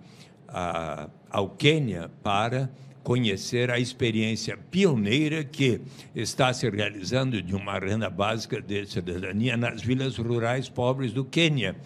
a, 0.49 1.09
ao 1.31 1.51
Quênia 1.51 2.11
para 2.23 2.71
conhecer 3.03 3.71
a 3.71 3.79
experiência 3.79 4.57
pioneira 4.57 5.45
que 5.45 5.81
está 6.15 6.53
se 6.55 6.69
realizando 6.71 7.43
de 7.43 7.55
uma 7.55 7.79
renda 7.79 8.09
básica 8.09 8.63
de 8.63 8.87
cidadania 8.87 9.57
nas 9.57 9.83
vilas 9.83 10.17
rurais 10.17 10.71
pobres 10.71 11.13
do 11.13 11.25
Quênia. 11.25 11.77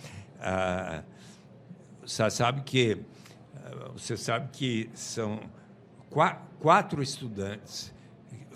Ah, 0.40 1.03
você 2.07 2.30
sabe 2.30 2.62
que 2.62 2.99
você 3.92 4.16
sabe 4.16 4.49
que 4.53 4.88
são 4.94 5.40
quatro 6.61 7.03
estudantes 7.03 7.92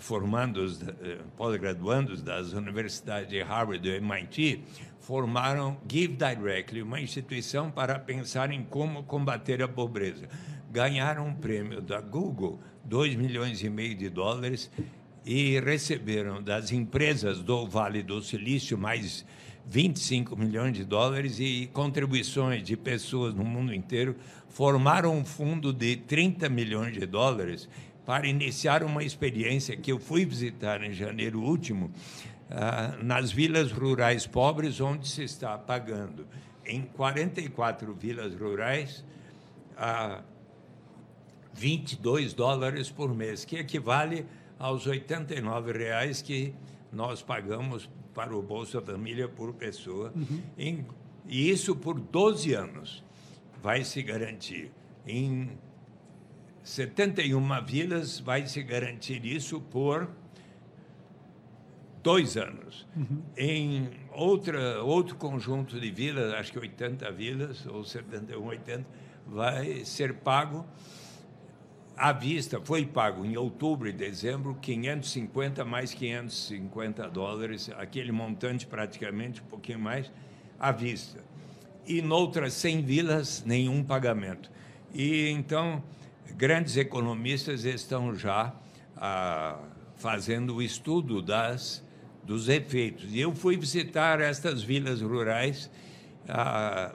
formandos, 0.03 0.81
eh, 0.81 1.19
pós-graduandos 1.37 2.21
das 2.21 2.51
universidades 2.51 3.29
de 3.29 3.41
Harvard 3.41 3.87
e 3.87 3.95
MIT, 3.95 4.61
formaram 4.99 5.77
Give 5.89 6.13
Directly, 6.13 6.81
uma 6.81 6.99
instituição 6.99 7.71
para 7.71 7.97
pensar 7.97 8.51
em 8.51 8.63
como 8.63 9.03
combater 9.03 9.63
a 9.63 9.67
pobreza. 9.67 10.27
Ganharam 10.69 11.27
um 11.27 11.33
prêmio 11.33 11.81
da 11.81 12.01
Google, 12.01 12.59
2 12.83 13.15
milhões 13.15 13.63
e 13.63 13.69
meio 13.69 13.95
de 13.95 14.09
dólares, 14.09 14.69
e 15.25 15.57
receberam 15.61 16.43
das 16.43 16.73
empresas 16.73 17.39
do 17.39 17.65
Vale 17.65 18.03
do 18.03 18.21
Silício 18.21 18.77
mais 18.77 19.25
25 19.65 20.35
milhões 20.35 20.73
de 20.73 20.83
dólares 20.83 21.39
e 21.39 21.69
contribuições 21.71 22.61
de 22.61 22.75
pessoas 22.75 23.33
no 23.33 23.45
mundo 23.45 23.73
inteiro 23.73 24.17
formaram 24.49 25.17
um 25.17 25.23
fundo 25.23 25.71
de 25.71 25.95
30 25.95 26.49
milhões 26.49 26.93
de 26.93 27.05
dólares 27.05 27.69
para 28.05 28.27
iniciar 28.27 28.83
uma 28.83 29.03
experiência 29.03 29.75
que 29.77 29.91
eu 29.91 29.99
fui 29.99 30.25
visitar 30.25 30.83
em 30.83 30.93
janeiro 30.93 31.41
último, 31.41 31.91
ah, 32.49 32.97
nas 33.01 33.31
vilas 33.31 33.71
rurais 33.71 34.27
pobres, 34.27 34.81
onde 34.81 35.07
se 35.07 35.23
está 35.23 35.57
pagando 35.57 36.27
em 36.65 36.81
44 36.81 37.93
vilas 37.93 38.33
rurais 38.35 39.03
a 39.77 40.21
22 41.53 42.33
dólares 42.33 42.89
por 42.89 43.13
mês, 43.13 43.45
que 43.45 43.57
equivale 43.57 44.25
aos 44.57 44.87
89 44.87 45.71
reais 45.71 46.21
que 46.21 46.53
nós 46.91 47.21
pagamos 47.21 47.89
para 48.13 48.35
o 48.35 48.41
Bolsa 48.41 48.81
Família 48.81 49.27
por 49.27 49.53
pessoa. 49.53 50.11
Uhum. 50.15 50.41
Em, 50.57 50.85
e 51.27 51.49
isso 51.49 51.75
por 51.75 51.99
12 51.99 52.53
anos 52.53 53.03
vai 53.61 53.83
se 53.83 54.01
garantir. 54.01 54.71
Em 55.05 55.57
71 56.63 57.65
vilas 57.65 58.19
vai 58.19 58.47
se 58.47 58.63
garantir 58.63 59.25
isso 59.25 59.59
por 59.59 60.09
dois 62.01 62.37
anos. 62.37 62.87
Uhum. 62.95 63.21
Em 63.37 63.89
outra, 64.11 64.81
outro 64.83 65.15
conjunto 65.15 65.79
de 65.79 65.91
vilas, 65.91 66.33
acho 66.33 66.51
que 66.51 66.59
80 66.59 67.11
vilas, 67.11 67.65
ou 67.65 67.83
71, 67.83 68.45
80, 68.45 68.85
vai 69.27 69.85
ser 69.85 70.15
pago 70.15 70.65
à 71.95 72.11
vista, 72.11 72.59
foi 72.61 72.85
pago 72.85 73.25
em 73.25 73.37
outubro 73.37 73.87
e 73.87 73.93
dezembro 73.93 74.55
550 74.61 75.63
mais 75.63 75.93
550 75.93 77.07
dólares, 77.09 77.69
aquele 77.77 78.11
montante 78.11 78.65
praticamente 78.65 79.41
um 79.41 79.45
pouquinho 79.45 79.79
mais 79.79 80.11
à 80.59 80.71
vista. 80.71 81.23
E 81.85 82.01
noutras 82.01 82.53
100 82.53 82.81
vilas, 82.81 83.43
nenhum 83.45 83.83
pagamento. 83.83 84.49
E 84.93 85.29
então, 85.29 85.83
grandes 86.37 86.77
economistas 86.77 87.65
estão 87.65 88.15
já 88.15 88.53
ah, 88.97 89.59
fazendo 89.95 90.55
o 90.55 90.61
estudo 90.61 91.21
das, 91.21 91.83
dos 92.23 92.49
efeitos. 92.49 93.13
E 93.13 93.19
eu 93.19 93.33
fui 93.33 93.57
visitar 93.57 94.19
estas 94.19 94.61
vilas 94.63 95.01
rurais, 95.01 95.69
ah, 96.27 96.93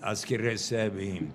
as 0.00 0.24
que 0.24 0.36
recebem 0.36 1.28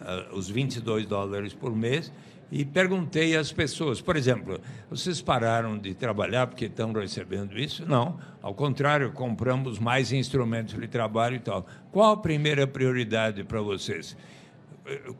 ah, 0.00 0.28
os 0.32 0.48
22 0.48 1.06
dólares 1.06 1.52
por 1.52 1.74
mês, 1.74 2.12
e 2.50 2.64
perguntei 2.64 3.36
às 3.36 3.50
pessoas, 3.50 4.00
por 4.00 4.16
exemplo, 4.16 4.60
vocês 4.88 5.20
pararam 5.20 5.76
de 5.76 5.94
trabalhar 5.94 6.46
porque 6.46 6.66
estão 6.66 6.92
recebendo 6.92 7.58
isso? 7.58 7.84
Não, 7.84 8.18
ao 8.40 8.54
contrário, 8.54 9.10
compramos 9.10 9.80
mais 9.80 10.12
instrumentos 10.12 10.78
de 10.78 10.86
trabalho 10.86 11.36
e 11.36 11.40
tal. 11.40 11.66
Qual 11.90 12.12
a 12.12 12.16
primeira 12.16 12.64
prioridade 12.64 13.42
para 13.42 13.60
vocês? 13.60 14.16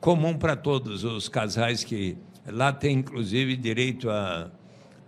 Comum 0.01 0.37
para 0.37 0.55
todos 0.55 1.03
os 1.03 1.29
casais 1.29 1.83
que 1.83 2.17
lá 2.47 2.73
tem 2.73 2.99
inclusive 2.99 3.57
direito 3.57 4.09
a, 4.09 4.51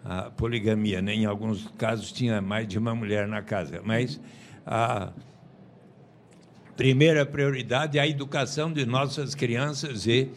a 0.04 0.22
poligamia, 0.30 1.00
né? 1.00 1.14
em 1.14 1.26
alguns 1.26 1.68
casos 1.78 2.10
tinha 2.10 2.40
mais 2.40 2.66
de 2.66 2.78
uma 2.78 2.94
mulher 2.94 3.28
na 3.28 3.42
casa, 3.42 3.80
mas 3.84 4.20
a 4.66 5.12
primeira 6.76 7.24
prioridade 7.24 7.98
é 7.98 8.00
a 8.00 8.06
educação 8.06 8.72
de 8.72 8.84
nossas 8.84 9.34
crianças 9.34 10.06
e 10.06 10.30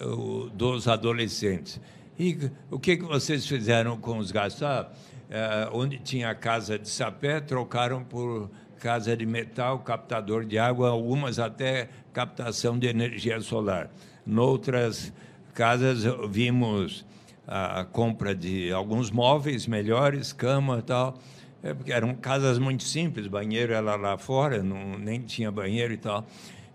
o, 0.00 0.50
dos 0.50 0.88
adolescentes. 0.88 1.80
E 2.18 2.50
o 2.70 2.78
que, 2.78 2.96
que 2.96 3.04
vocês 3.04 3.46
fizeram 3.46 3.96
com 3.96 4.18
os 4.18 4.30
gastos? 4.30 4.62
Ah, 4.62 4.90
é, 5.30 5.68
onde 5.72 5.98
tinha 5.98 6.28
a 6.28 6.34
casa 6.34 6.78
de 6.78 6.88
sapé, 6.88 7.40
trocaram 7.40 8.04
por 8.04 8.50
casa 8.82 9.16
de 9.16 9.24
metal, 9.24 9.78
captador 9.78 10.44
de 10.44 10.58
água, 10.58 10.88
algumas 10.90 11.38
até 11.38 11.88
captação 12.12 12.76
de 12.76 12.88
energia 12.88 13.40
solar. 13.40 13.88
Noutras 14.26 15.12
casas 15.54 16.02
vimos 16.28 17.06
a 17.46 17.84
compra 17.84 18.34
de 18.34 18.72
alguns 18.72 19.08
móveis 19.08 19.68
melhores, 19.68 20.32
cama 20.32 20.80
e 20.80 20.82
tal, 20.82 21.16
é, 21.62 21.72
porque 21.72 21.92
eram 21.92 22.12
casas 22.16 22.58
muito 22.58 22.82
simples, 22.82 23.28
banheiro 23.28 23.72
era 23.72 23.94
lá 23.94 24.18
fora, 24.18 24.64
não, 24.64 24.98
nem 24.98 25.20
tinha 25.20 25.48
banheiro 25.52 25.92
e 25.92 25.98
tal. 25.98 26.26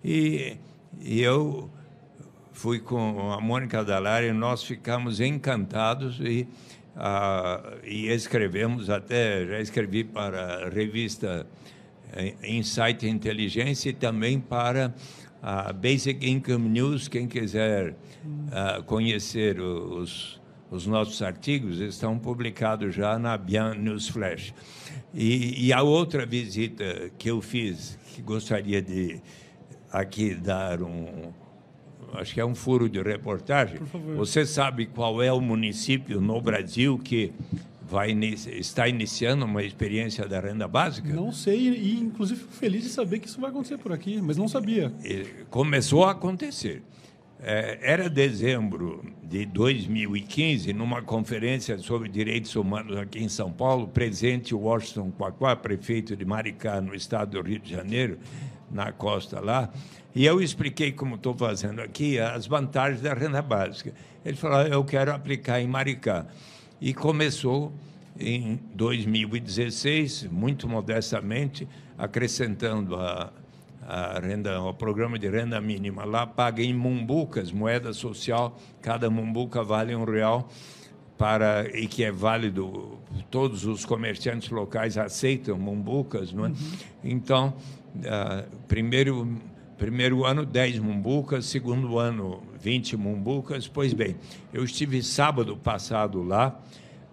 E, 0.02 0.56
e 1.02 1.22
eu 1.22 1.70
fui 2.54 2.80
com 2.80 3.34
a 3.34 3.42
Mônica 3.42 3.84
Dalari, 3.84 4.32
nós 4.32 4.64
ficamos 4.64 5.20
encantados 5.20 6.22
e, 6.22 6.48
uh, 6.96 7.80
e 7.84 8.08
escrevemos 8.08 8.90
até, 8.90 9.46
já 9.46 9.60
escrevi 9.60 10.06
para 10.06 10.68
a 10.68 10.70
revista 10.70 11.46
Insight 12.44 13.08
Inteligência 13.08 13.90
e 13.90 13.94
também 13.94 14.40
para 14.40 14.94
a 15.42 15.72
Basic 15.72 16.28
Income 16.30 16.70
News, 16.70 17.08
quem 17.08 17.28
quiser 17.28 17.92
uh, 17.92 18.84
conhecer 18.84 19.60
os, 19.60 20.42
os 20.70 20.88
nossos 20.88 21.22
artigos, 21.22 21.80
estão 21.80 22.18
publicados 22.18 22.96
já 22.96 23.18
na 23.20 23.38
Bian 23.38 23.76
News 23.76 24.08
Flash. 24.10 24.54
E, 25.14 25.68
e 25.68 25.74
a 25.74 25.82
outra 25.82 26.26
visita 26.26 27.12
que 27.18 27.30
eu 27.30 27.42
fiz, 27.42 27.98
que 28.14 28.22
gostaria 28.22 28.82
de 28.82 29.22
aqui 29.92 30.34
dar 30.36 30.82
um, 30.82 31.32
acho 32.14 32.34
que 32.34 32.42
é 32.42 32.46
um 32.46 32.56
furo 32.56 32.90
de 32.90 33.02
reportagem. 33.02 33.80
Você 34.16 34.46
sabe 34.46 34.86
qual 34.86 35.22
é 35.22 35.32
o 35.32 35.40
município 35.40 36.20
no 36.20 36.42
Brasil 36.42 36.98
que 36.98 37.32
vai 37.88 38.12
está 38.12 38.88
iniciando 38.88 39.46
uma 39.46 39.64
experiência 39.64 40.28
da 40.28 40.40
renda 40.40 40.68
básica? 40.68 41.14
Não 41.14 41.32
sei 41.32 41.70
e 41.70 42.00
inclusive 42.00 42.42
fico 42.42 42.54
feliz 42.54 42.84
de 42.84 42.90
saber 42.90 43.20
que 43.20 43.28
isso 43.28 43.40
vai 43.40 43.50
acontecer 43.50 43.78
por 43.78 43.92
aqui, 43.92 44.22
mas 44.22 44.38
não 44.38 44.48
sabia. 44.48 44.92
Começou 45.50 46.04
a 46.04 46.12
acontecer. 46.12 46.84
É, 47.40 47.78
era 47.82 48.10
dezembro 48.10 49.06
de 49.24 49.46
2015, 49.46 50.74
numa 50.74 51.04
conferência 51.04 51.78
sobre 51.78 52.10
direitos 52.10 52.56
humanos 52.56 52.98
aqui 52.98 53.24
em 53.24 53.30
São 53.30 53.52
Paulo, 53.52 53.88
presente 53.88 54.56
Washington 54.56 55.12
Quaquá, 55.12 55.56
prefeito 55.56 56.16
de 56.16 56.26
Maricá, 56.26 56.82
no 56.82 56.96
estado 56.96 57.40
do 57.40 57.48
Rio 57.48 57.60
de 57.60 57.70
Janeiro, 57.70 58.18
na 58.72 58.92
costa 58.92 59.40
lá, 59.40 59.72
e 60.18 60.26
eu 60.26 60.42
expliquei, 60.42 60.92
como 60.92 61.14
estou 61.14 61.36
fazendo 61.36 61.80
aqui, 61.80 62.18
as 62.18 62.48
vantagens 62.48 63.02
da 63.02 63.14
renda 63.14 63.40
básica. 63.40 63.94
Ele 64.26 64.36
falou: 64.36 64.62
eu 64.62 64.84
quero 64.84 65.14
aplicar 65.14 65.62
em 65.62 65.68
Maricá. 65.68 66.26
E 66.80 66.94
começou 66.94 67.74
em 68.20 68.60
2016, 68.74 70.26
muito 70.32 70.68
modestamente, 70.68 71.68
acrescentando 71.98 72.96
a, 72.96 73.32
a 73.88 74.20
renda, 74.20 74.62
o 74.62 74.74
programa 74.74 75.18
de 75.18 75.30
renda 75.30 75.60
mínima. 75.62 76.06
Lá 76.06 76.28
paga 76.28 76.62
em 76.62 76.74
mumbucas, 76.74 77.52
moeda 77.52 77.94
social, 77.94 78.60
cada 78.82 79.10
mumbuca 79.10 79.64
vale 79.64 79.96
um 79.96 80.04
real 80.04 80.50
para 81.18 81.68
e 81.76 81.88
que 81.88 82.04
é 82.04 82.12
válido 82.12 83.00
todos 83.32 83.66
os 83.66 83.84
comerciantes 83.86 84.50
locais 84.50 84.98
aceitam 84.98 85.58
mumbucas, 85.58 86.32
não 86.32 86.46
é? 86.46 86.50
Uhum. 86.50 86.56
Então, 87.04 87.54
uh, 87.96 88.58
primeiro 88.68 89.28
Primeiro 89.78 90.26
ano, 90.26 90.44
10 90.44 90.80
mumbucas, 90.80 91.46
segundo 91.46 92.00
ano, 92.00 92.42
20 92.60 92.98
mumbucas. 92.98 93.68
Pois 93.68 93.94
bem, 93.94 94.16
eu 94.52 94.64
estive 94.64 95.04
sábado 95.04 95.56
passado 95.56 96.24
lá, 96.24 96.60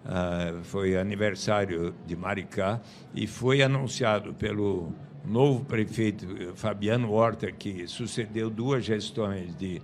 uh, 0.03 0.63
foi 0.63 0.97
aniversário 0.97 1.93
de 2.07 2.15
Maricá, 2.15 2.81
e 3.13 3.27
foi 3.27 3.61
anunciado 3.61 4.33
pelo 4.33 4.91
novo 5.23 5.63
prefeito 5.63 6.25
Fabiano 6.55 7.11
Horta, 7.11 7.51
que 7.51 7.87
sucedeu 7.87 8.49
duas 8.49 8.83
gestões 8.83 9.55
de 9.55 9.79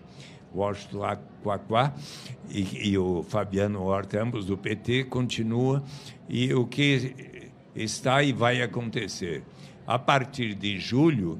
Washington 0.53 1.19
Quaquá 1.43 1.93
e, 2.49 2.89
e 2.89 2.97
o 2.97 3.21
Fabiano 3.21 3.83
Horta, 3.83 4.23
ambos 4.23 4.45
do 4.45 4.57
PT, 4.57 5.03
continua. 5.03 5.83
E 6.27 6.51
o 6.51 6.65
que 6.65 7.43
está 7.75 8.23
e 8.23 8.33
vai 8.33 8.59
acontecer? 8.63 9.43
A 9.85 9.99
partir 9.99 10.55
de 10.55 10.79
julho, 10.79 11.39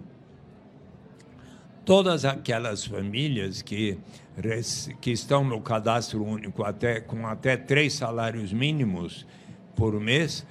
todas 1.85 2.25
aquelas 2.25 2.85
famílias 2.85 3.61
que, 3.61 3.97
que 4.99 5.11
estão 5.11 5.43
no 5.43 5.61
cadastro 5.61 6.23
único 6.23 6.63
até, 6.63 6.99
com 6.99 7.27
até 7.27 7.57
três 7.57 7.93
salários 7.93 8.53
mínimos 8.53 9.25
por 9.75 9.99
mês, 9.99 10.45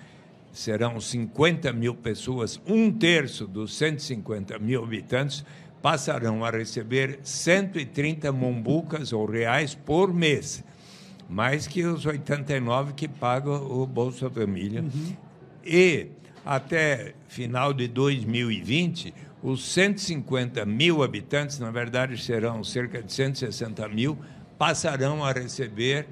serão 0.53 1.01
50 1.01 1.73
mil 1.73 1.95
pessoas, 1.95 2.61
um 2.67 2.91
terço 2.91 3.47
dos 3.47 3.75
150 3.77 4.59
mil 4.59 4.83
habitantes 4.83 5.45
passarão 5.81 6.45
a 6.45 6.51
receber 6.51 7.21
130 7.23 8.31
mumbucas 8.33 9.13
ou 9.13 9.25
reais 9.25 9.75
por 9.75 10.13
mês, 10.13 10.63
mais 11.29 11.67
que 11.67 11.85
os 11.85 12.05
89 12.05 12.93
que 12.93 13.09
pagam 13.09 13.65
o 13.71 13.87
Bolsa 13.87 14.29
Família. 14.29 14.83
Uhum. 14.83 15.17
E 15.65 16.09
até 16.45 17.15
final 17.29 17.73
de 17.73 17.87
2020, 17.89 19.15
os 19.43 19.65
150 19.73 20.65
mil 20.67 21.03
habitantes, 21.03 21.59
na 21.59 21.71
verdade 21.71 22.23
serão 22.23 22.63
cerca 22.63 23.03
de 23.03 23.13
160 23.13 23.89
mil, 23.89 24.19
passarão 24.59 25.25
a 25.25 25.33
receber 25.33 26.07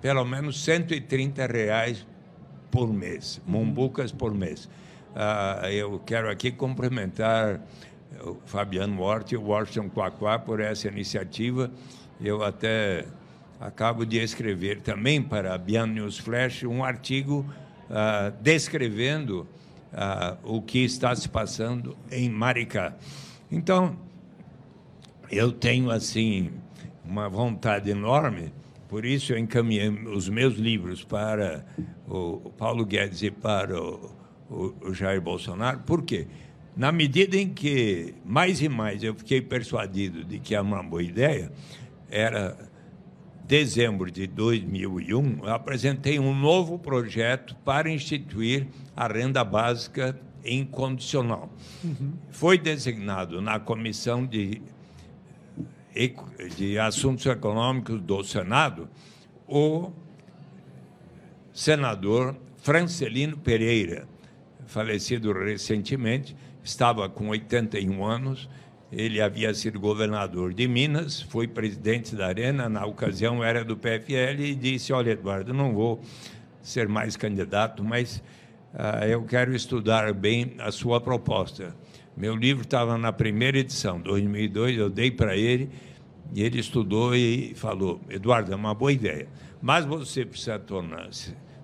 pelo 0.00 0.24
menos 0.24 0.62
130 0.64 1.46
reais 1.46 2.06
por 2.70 2.92
mês, 2.92 3.40
mumbucas 3.46 4.12
por 4.12 4.34
mês. 4.34 4.68
Ah, 5.14 5.70
eu 5.70 6.00
quero 6.04 6.30
aqui 6.30 6.50
cumprimentar 6.50 7.60
o 8.24 8.36
Fabiano 8.46 9.00
Hort 9.00 9.32
e 9.32 9.36
o 9.36 9.42
Washington 9.42 9.88
Quaquá 9.88 10.38
por 10.38 10.60
essa 10.60 10.88
iniciativa. 10.88 11.70
Eu 12.20 12.42
até 12.42 13.06
acabo 13.60 14.04
de 14.04 14.18
escrever 14.18 14.80
também 14.80 15.22
para 15.22 15.54
a 15.54 15.58
Bian 15.58 15.86
News 15.86 16.18
Flash 16.18 16.64
um 16.64 16.84
artigo 16.84 17.44
ah, 17.90 18.32
descrevendo 18.40 19.46
ah, 19.92 20.36
o 20.42 20.60
que 20.60 20.84
está 20.84 21.14
se 21.14 21.28
passando 21.28 21.96
em 22.10 22.28
Maricá. 22.28 22.94
Então, 23.50 23.96
eu 25.30 25.52
tenho 25.52 25.90
assim 25.90 26.50
uma 27.04 27.28
vontade 27.28 27.90
enorme, 27.90 28.52
por 28.88 29.04
isso 29.04 29.32
eu 29.32 29.38
encaminhei 29.38 29.88
os 29.88 30.28
meus 30.28 30.56
livros 30.56 31.04
para 31.04 31.64
o 32.08 32.50
Paulo 32.56 32.84
Guedes 32.84 33.22
e 33.22 33.30
para 33.30 33.80
o, 33.80 34.10
o, 34.50 34.74
o 34.88 34.94
Jair 34.94 35.20
Bolsonaro. 35.20 35.80
Por 35.80 36.02
quê? 36.02 36.26
Na 36.76 36.92
medida 36.92 37.36
em 37.36 37.48
que 37.48 38.14
mais 38.24 38.62
e 38.62 38.68
mais 38.68 39.02
eu 39.02 39.14
fiquei 39.14 39.40
persuadido 39.40 40.24
de 40.24 40.38
que 40.38 40.54
é 40.54 40.60
uma 40.60 40.82
boa 40.82 41.02
ideia, 41.02 41.50
era 42.10 42.56
dezembro 43.48 44.10
de 44.10 44.26
2001, 44.26 45.38
eu 45.42 45.54
apresentei 45.54 46.18
um 46.18 46.38
novo 46.38 46.78
projeto 46.78 47.56
para 47.64 47.90
instituir 47.90 48.66
a 48.94 49.08
renda 49.08 49.42
básica 49.42 50.20
incondicional. 50.44 51.50
Uhum. 51.82 52.12
Foi 52.30 52.58
designado 52.58 53.40
na 53.40 53.58
Comissão 53.58 54.26
de, 54.26 54.60
de 56.56 56.78
Assuntos 56.78 57.24
Econômicos 57.24 57.98
do 58.02 58.22
Senado 58.22 58.86
o 59.46 59.90
senador 61.50 62.36
Francelino 62.58 63.38
Pereira, 63.38 64.06
falecido 64.66 65.32
recentemente, 65.32 66.36
estava 66.62 67.08
com 67.08 67.28
81 67.28 68.04
anos 68.04 68.46
ele 68.90 69.20
havia 69.20 69.52
sido 69.52 69.78
governador 69.78 70.54
de 70.54 70.66
Minas, 70.66 71.20
foi 71.20 71.46
presidente 71.46 72.16
da 72.16 72.26
Arena, 72.26 72.68
na 72.68 72.86
ocasião 72.86 73.44
era 73.44 73.64
do 73.64 73.76
PFL, 73.76 74.40
e 74.40 74.54
disse: 74.54 74.92
Olha, 74.92 75.10
Eduardo, 75.10 75.52
não 75.52 75.74
vou 75.74 76.00
ser 76.62 76.88
mais 76.88 77.16
candidato, 77.16 77.84
mas 77.84 78.22
uh, 78.74 79.04
eu 79.04 79.22
quero 79.24 79.54
estudar 79.54 80.12
bem 80.14 80.54
a 80.58 80.72
sua 80.72 81.00
proposta. 81.00 81.76
Meu 82.16 82.34
livro 82.34 82.62
estava 82.62 82.96
na 82.96 83.12
primeira 83.12 83.58
edição, 83.58 84.00
2002, 84.00 84.78
eu 84.78 84.90
dei 84.90 85.10
para 85.10 85.36
ele, 85.36 85.70
e 86.34 86.42
ele 86.42 86.58
estudou 86.58 87.14
e 87.14 87.54
falou: 87.54 88.00
Eduardo, 88.08 88.52
é 88.52 88.56
uma 88.56 88.74
boa 88.74 88.92
ideia, 88.92 89.28
mas 89.60 89.84
você 89.84 90.24
precisa 90.24 90.58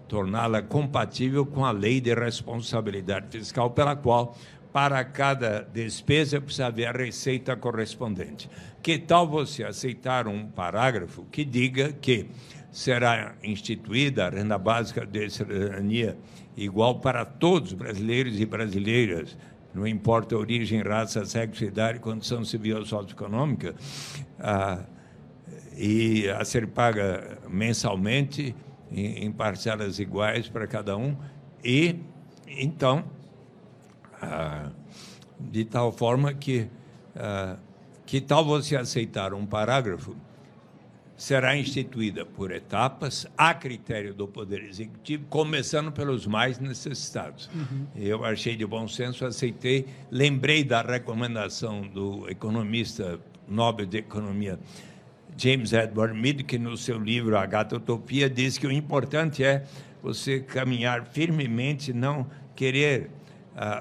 torná-la 0.07 0.61
compatível 0.61 1.47
com 1.47 1.65
a 1.65 1.71
lei 1.71 2.03
de 2.03 2.15
responsabilidade 2.15 3.29
fiscal, 3.31 3.71
pela 3.71 3.97
qual 3.97 4.37
para 4.75 5.05
cada 5.05 5.61
despesa 5.73 6.41
precisa 6.41 6.67
haver 6.67 6.89
a 6.89 6.91
receita 6.91 7.55
correspondente. 7.55 8.51
Que 8.83 8.99
tal 8.99 9.25
você 9.25 9.63
aceitar 9.63 10.27
um 10.27 10.49
parágrafo 10.49 11.25
que 11.31 11.45
diga 11.45 11.93
que 11.93 12.27
será 12.73 13.37
instituída 13.45 14.27
a 14.27 14.31
renda 14.31 14.59
básica 14.59 15.07
de 15.07 15.31
cidadania 15.31 16.19
igual 16.57 16.99
para 16.99 17.25
todos 17.25 17.73
brasileiros 17.73 18.41
e 18.41 18.45
brasileiras, 18.45 19.39
não 19.73 19.87
importa 19.87 20.35
a 20.35 20.39
origem, 20.39 20.83
raça, 20.83 21.25
sexo, 21.25 21.63
idade, 21.63 22.01
condição 22.01 22.45
civil 22.45 22.79
ou 22.79 22.85
socioeconômica, 22.85 23.77
ah, 24.41 24.81
e 25.77 26.29
a 26.31 26.45
ser 26.45 26.67
paga 26.67 27.39
mensalmente 27.49 28.53
em, 28.91 29.25
em 29.25 29.31
parcelas 29.31 30.01
iguais 30.01 30.49
para 30.49 30.67
cada 30.67 30.97
um 30.97 31.17
e 31.63 31.95
então 32.49 33.05
ah, 34.25 34.71
de 35.39 35.65
tal 35.65 35.93
forma 35.93 36.33
que 36.33 36.69
ah, 37.17 37.57
que 38.07 38.21
tal 38.21 38.45
você 38.45 38.77
aceitar 38.77 39.33
um 39.33 39.47
parágrafo 39.47 40.15
será 41.17 41.57
instituída 41.57 42.27
por 42.27 42.51
etapas, 42.51 43.27
a 43.39 43.55
critério 43.55 44.13
do 44.13 44.27
Poder 44.27 44.65
Executivo, 44.65 45.25
começando 45.31 45.93
pelos 45.93 46.27
mais 46.27 46.59
necessitados. 46.59 47.49
Uhum. 47.55 47.87
Eu 47.95 48.25
achei 48.25 48.57
de 48.57 48.67
bom 48.67 48.89
senso, 48.89 49.25
aceitei, 49.25 49.87
lembrei 50.11 50.65
da 50.65 50.83
recomendação 50.83 51.83
do 51.83 52.29
economista 52.29 53.19
Nobel 53.49 53.87
de 53.87 53.99
Economia 53.99 54.59
James 55.37 55.73
Edward 55.73 56.19
Mead, 56.19 56.45
que 56.45 56.59
no 56.59 56.77
seu 56.77 56.99
livro 56.99 57.37
A 57.37 57.47
Gata 57.47 57.77
Utopia 57.77 58.29
diz 58.29 58.59
que 58.59 58.67
o 58.67 58.73
importante 58.73 59.45
é 59.45 59.65
você 60.03 60.41
caminhar 60.41 61.07
firmemente, 61.07 61.93
não 61.93 62.27
querer 62.55 63.11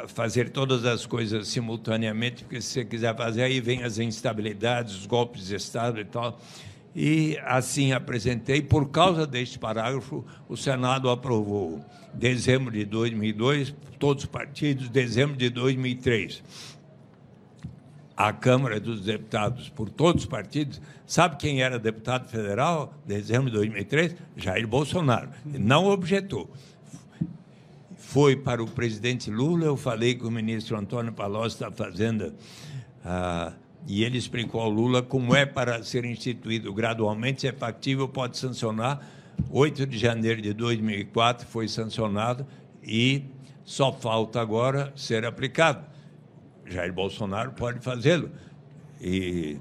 fazer 0.08 0.50
todas 0.50 0.86
as 0.86 1.06
coisas 1.06 1.48
simultaneamente, 1.48 2.44
porque 2.44 2.62
se 2.62 2.70
você 2.70 2.86
quiser 2.86 3.16
fazer, 3.16 3.44
aí 3.44 3.60
vem 3.60 3.84
as 3.84 3.98
instabilidades, 3.98 4.96
os 4.96 5.06
golpes 5.06 5.48
de 5.48 5.56
Estado 5.56 6.00
e 6.00 6.06
tal. 6.06 6.40
E 6.96 7.40
assim 7.44 7.92
apresentei, 7.92 8.62
por 8.62 8.90
causa 8.90 9.26
deste 9.26 9.58
parágrafo, 9.58 10.24
o 10.48 10.56
Senado 10.56 11.10
aprovou 11.10 11.84
dezembro 12.14 12.72
de 12.72 12.86
2002, 12.86 13.74
todos 13.98 14.26
os 14.26 14.30
partidos, 14.30 14.90
dezembro 14.90 15.36
de 15.36 15.50
2003 15.50 16.44
a 18.16 18.32
Câmara 18.32 18.80
dos 18.80 19.02
Deputados 19.02 19.70
por 19.70 19.90
todos 19.90 20.24
os 20.24 20.30
partidos. 20.30 20.82
Sabe 21.06 21.38
quem 21.38 21.62
era 21.62 21.80
deputado 21.80 22.30
federal 22.30 22.94
em 23.06 23.08
dezembro 23.08 23.50
de 23.50 23.58
2003? 23.58 24.16
Jair 24.38 24.68
Bolsonaro. 24.68 25.30
Não 25.46 25.88
objetou. 25.88 26.50
Foi 28.14 28.36
para 28.36 28.62
o 28.62 28.68
presidente 28.68 29.32
Lula, 29.32 29.66
eu 29.66 29.76
falei 29.76 30.14
com 30.14 30.28
o 30.28 30.32
ministro 30.32 30.78
Antônio 30.78 31.12
Palocci 31.12 31.60
da 31.60 31.72
Fazenda, 31.72 32.32
ah, 33.04 33.54
e 33.88 34.04
ele 34.04 34.20
explicou 34.20 34.62
ao 34.62 34.70
Lula 34.70 35.02
como 35.02 35.36
é 35.36 35.48
para 35.48 35.82
ser 35.82 36.06
instituído 36.06 36.72
gradualmente, 36.72 37.42
se 37.42 37.48
é 37.48 37.52
factível, 37.52 38.08
pode 38.08 38.38
sancionar. 38.38 39.02
8 39.50 39.88
de 39.88 39.98
janeiro 39.98 40.44
de 40.44 40.54
2004 40.54 41.48
foi 41.48 41.68
sancionado 41.68 42.46
e 42.84 43.24
só 43.66 43.92
falta 43.92 44.40
agora 44.40 44.94
ser 44.96 45.26
aplicado. 45.26 45.84
Jair 46.68 46.94
Bolsonaro 46.94 47.54
pode 47.54 47.80
fazê-lo. 47.80 48.30
E 49.02 49.58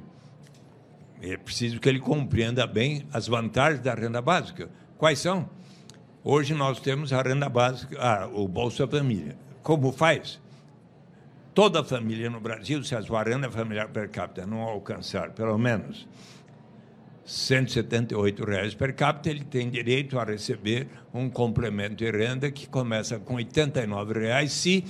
é 1.23 1.39
preciso 1.39 1.81
que 1.81 1.89
ele 1.89 2.01
compreenda 2.01 2.67
bem 2.67 3.07
as 3.15 3.27
vantagens 3.27 3.81
da 3.81 3.95
renda 3.95 4.21
básica. 4.21 4.69
Quais 4.99 5.21
são? 5.21 5.49
Hoje 6.25 6.55
nós 6.55 6.79
temos 6.79 7.13
a 7.13 7.21
renda 7.21 7.49
básica, 7.49 7.99
ah, 8.01 8.29
o 8.33 8.47
Bolsa 8.47 8.87
Família. 8.87 9.37
Como 9.61 9.91
faz? 9.91 10.41
Toda 11.53 11.83
família 11.83 12.31
no 12.31 12.41
Brasil, 12.41 12.83
se 12.85 12.95
a 12.95 13.03
sua 13.03 13.25
renda 13.25 13.51
familiar 13.51 13.89
per 13.89 14.09
capita 14.09 14.47
não 14.47 14.61
alcançar 14.61 15.33
pelo 15.33 15.59
menos 15.59 16.07
178 17.25 18.45
reais 18.45 18.73
per 18.73 18.95
capita, 18.95 19.31
ele 19.31 19.43
tem 19.43 19.69
direito 19.69 20.17
a 20.17 20.23
receber 20.23 20.87
um 21.13 21.29
complemento 21.29 21.97
de 21.97 22.11
renda 22.13 22.53
que 22.53 22.69
começa 22.69 23.19
com 23.19 23.35
89 23.35 24.21
reais, 24.21 24.53
se 24.53 24.85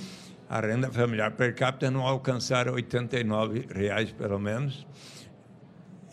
a 0.47 0.61
renda 0.61 0.91
familiar 0.91 1.31
per 1.31 1.55
capita 1.55 1.89
não 1.89 2.05
alcançar 2.05 2.69
89 2.69 3.69
reais 3.71 4.11
pelo 4.11 4.37
menos 4.37 4.85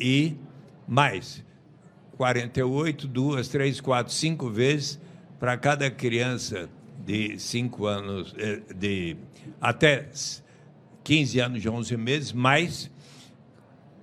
e 0.00 0.34
mais 0.88 1.44
48, 2.16 3.06
duas, 3.06 3.48
três, 3.48 3.82
quatro, 3.82 4.14
cinco 4.14 4.48
vezes 4.48 4.98
para 5.40 5.56
cada 5.56 5.90
criança 5.90 6.68
de 7.04 7.38
5 7.38 7.86
anos, 7.86 8.34
eh, 8.38 8.60
de 8.76 9.16
até 9.58 10.06
15 11.02 11.40
anos 11.40 11.62
de 11.62 11.68
11 11.68 11.96
meses, 11.96 12.32
mais 12.32 12.90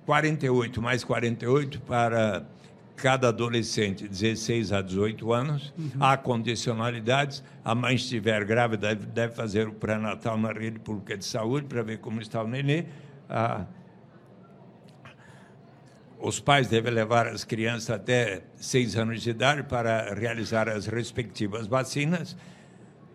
48, 0.04 0.82
mais 0.82 1.04
48 1.04 1.80
para 1.82 2.44
cada 2.96 3.28
adolescente, 3.28 4.08
16 4.08 4.72
a 4.72 4.82
18 4.82 5.32
anos. 5.32 5.72
Uhum. 5.78 5.90
Há 6.00 6.16
condicionalidades. 6.16 7.44
A 7.64 7.72
mãe, 7.72 7.94
estiver 7.94 8.44
grávida, 8.44 8.88
deve, 8.88 9.06
deve 9.06 9.34
fazer 9.34 9.68
o 9.68 9.72
pré-natal 9.72 10.36
na 10.36 10.50
rede 10.52 10.80
pública 10.80 11.16
de 11.16 11.24
saúde 11.24 11.66
para 11.66 11.82
ver 11.82 11.98
como 11.98 12.20
está 12.20 12.42
o 12.42 12.48
nenê. 12.48 12.86
Ah, 13.30 13.64
os 16.20 16.40
pais 16.40 16.68
devem 16.68 16.92
levar 16.92 17.26
as 17.26 17.44
crianças 17.44 17.90
até 17.90 18.42
6 18.56 18.96
anos 18.96 19.22
de 19.22 19.30
idade 19.30 19.62
para 19.62 20.14
realizar 20.14 20.68
as 20.68 20.86
respectivas 20.86 21.66
vacinas. 21.66 22.36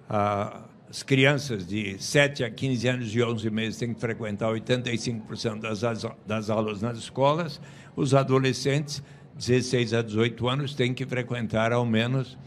Ah, 0.10 0.66
as 0.90 1.02
crianças 1.02 1.66
de 1.66 2.02
7 2.02 2.44
a 2.44 2.50
15 2.50 2.88
anos 2.88 3.16
e 3.16 3.24
11 3.24 3.50
meses 3.50 3.80
têm 3.80 3.94
que 3.94 4.00
frequentar 4.00 4.54
85% 4.54 5.60
das, 5.60 5.82
das 6.26 6.50
aulas 6.50 6.82
nas 6.82 6.98
escolas. 6.98 7.60
Os 7.96 8.14
adolescentes 8.14 9.02
16 9.36 9.94
a 9.94 10.02
18 10.02 10.48
anos 10.48 10.76
têm 10.76 10.94
que 10.94 11.06
frequentar 11.06 11.74
ao 11.74 11.86
menos 11.86 12.38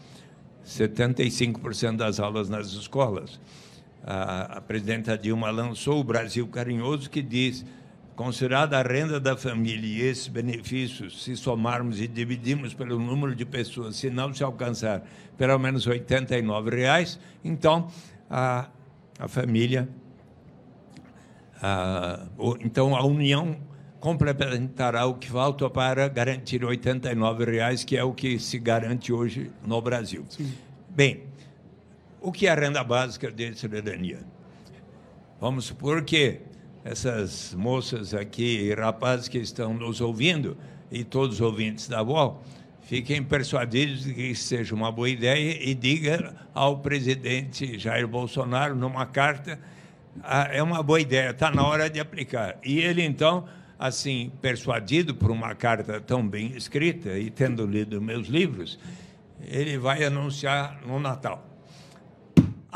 75% 0.64 1.96
das 1.96 2.20
aulas 2.20 2.48
nas 2.48 2.68
escolas. 2.68 3.40
A, 4.04 4.59
a 4.59 4.61
presidenta 4.61 5.18
Dilma 5.18 5.50
lançou 5.50 6.00
o 6.00 6.04
Brasil 6.04 6.46
Carinhoso, 6.46 7.11
que 7.11 7.22
diz: 7.22 7.64
considerada 8.16 8.78
a 8.78 8.82
renda 8.82 9.20
da 9.20 9.36
família 9.36 9.86
e 9.86 10.08
esses 10.08 10.26
benefícios, 10.26 11.22
se 11.22 11.36
somarmos 11.36 12.00
e 12.00 12.08
dividirmos 12.08 12.72
pelo 12.72 12.98
número 12.98 13.34
de 13.34 13.44
pessoas, 13.44 13.96
se 13.96 14.08
não 14.08 14.32
se 14.32 14.42
alcançar 14.42 15.06
pelo 15.36 15.58
menos 15.58 15.86
89 15.86 16.70
reais, 16.70 17.20
então 17.44 17.88
a, 18.28 18.68
a 19.18 19.28
família, 19.28 19.86
a, 21.62 22.26
então 22.60 22.96
a 22.96 23.04
União 23.04 23.54
complementará 24.00 25.04
o 25.04 25.14
que 25.14 25.28
falta 25.30 25.68
para 25.68 26.08
garantir 26.08 26.64
89 26.64 27.44
reais, 27.44 27.84
que 27.84 27.98
é 27.98 28.02
o 28.02 28.14
que 28.14 28.38
se 28.38 28.58
garante 28.58 29.12
hoje 29.12 29.50
no 29.62 29.80
Brasil. 29.82 30.24
Sim. 30.30 30.54
Bem, 30.88 31.24
o 32.18 32.32
que 32.32 32.46
é 32.46 32.50
a 32.50 32.54
renda 32.54 32.82
básica 32.82 33.30
de 33.30 33.54
cidadania? 33.54 34.20
Vamos 35.38 35.66
supor 35.66 36.02
que 36.02 36.40
essas 36.87 37.53
moças 37.55 38.14
aqui 38.14 38.61
e 38.61 38.74
rapazes 38.74 39.26
que 39.26 39.39
estão 39.39 39.74
nos 39.74 40.01
ouvindo, 40.01 40.57
e 40.91 41.03
todos 41.03 41.37
os 41.37 41.41
ouvintes 41.41 41.89
da 41.89 42.01
UOL, 42.01 42.41
fiquem 42.82 43.22
persuadidos 43.24 44.05
de 44.05 44.14
que 44.14 44.22
isso 44.22 44.45
seja 44.45 44.72
uma 44.72 44.93
boa 44.93 45.09
ideia 45.09 45.59
e 45.61 45.74
diga 45.74 46.32
ao 46.55 46.78
presidente 46.78 47.76
Jair 47.76 48.07
Bolsonaro, 48.07 48.76
numa 48.76 49.05
carta, 49.05 49.59
ah, 50.22 50.49
é 50.53 50.62
uma 50.62 50.80
boa 50.80 51.01
ideia, 51.01 51.30
está 51.30 51.51
na 51.51 51.66
hora 51.66 51.91
de 51.91 51.99
aplicar. 51.99 52.57
E 52.64 52.78
ele, 52.78 53.03
então, 53.03 53.45
assim, 53.76 54.30
persuadido 54.41 55.12
por 55.12 55.32
uma 55.32 55.57
carta 55.57 56.01
tão 56.01 56.26
bem 56.26 56.53
escrita 56.57 57.18
e 57.18 57.30
tendo 57.30 57.66
lido 57.66 58.01
meus 58.01 58.28
livros, 58.28 58.78
ele 59.45 59.76
vai 59.76 60.05
anunciar 60.05 60.80
no 60.87 61.01
Natal. 61.01 61.45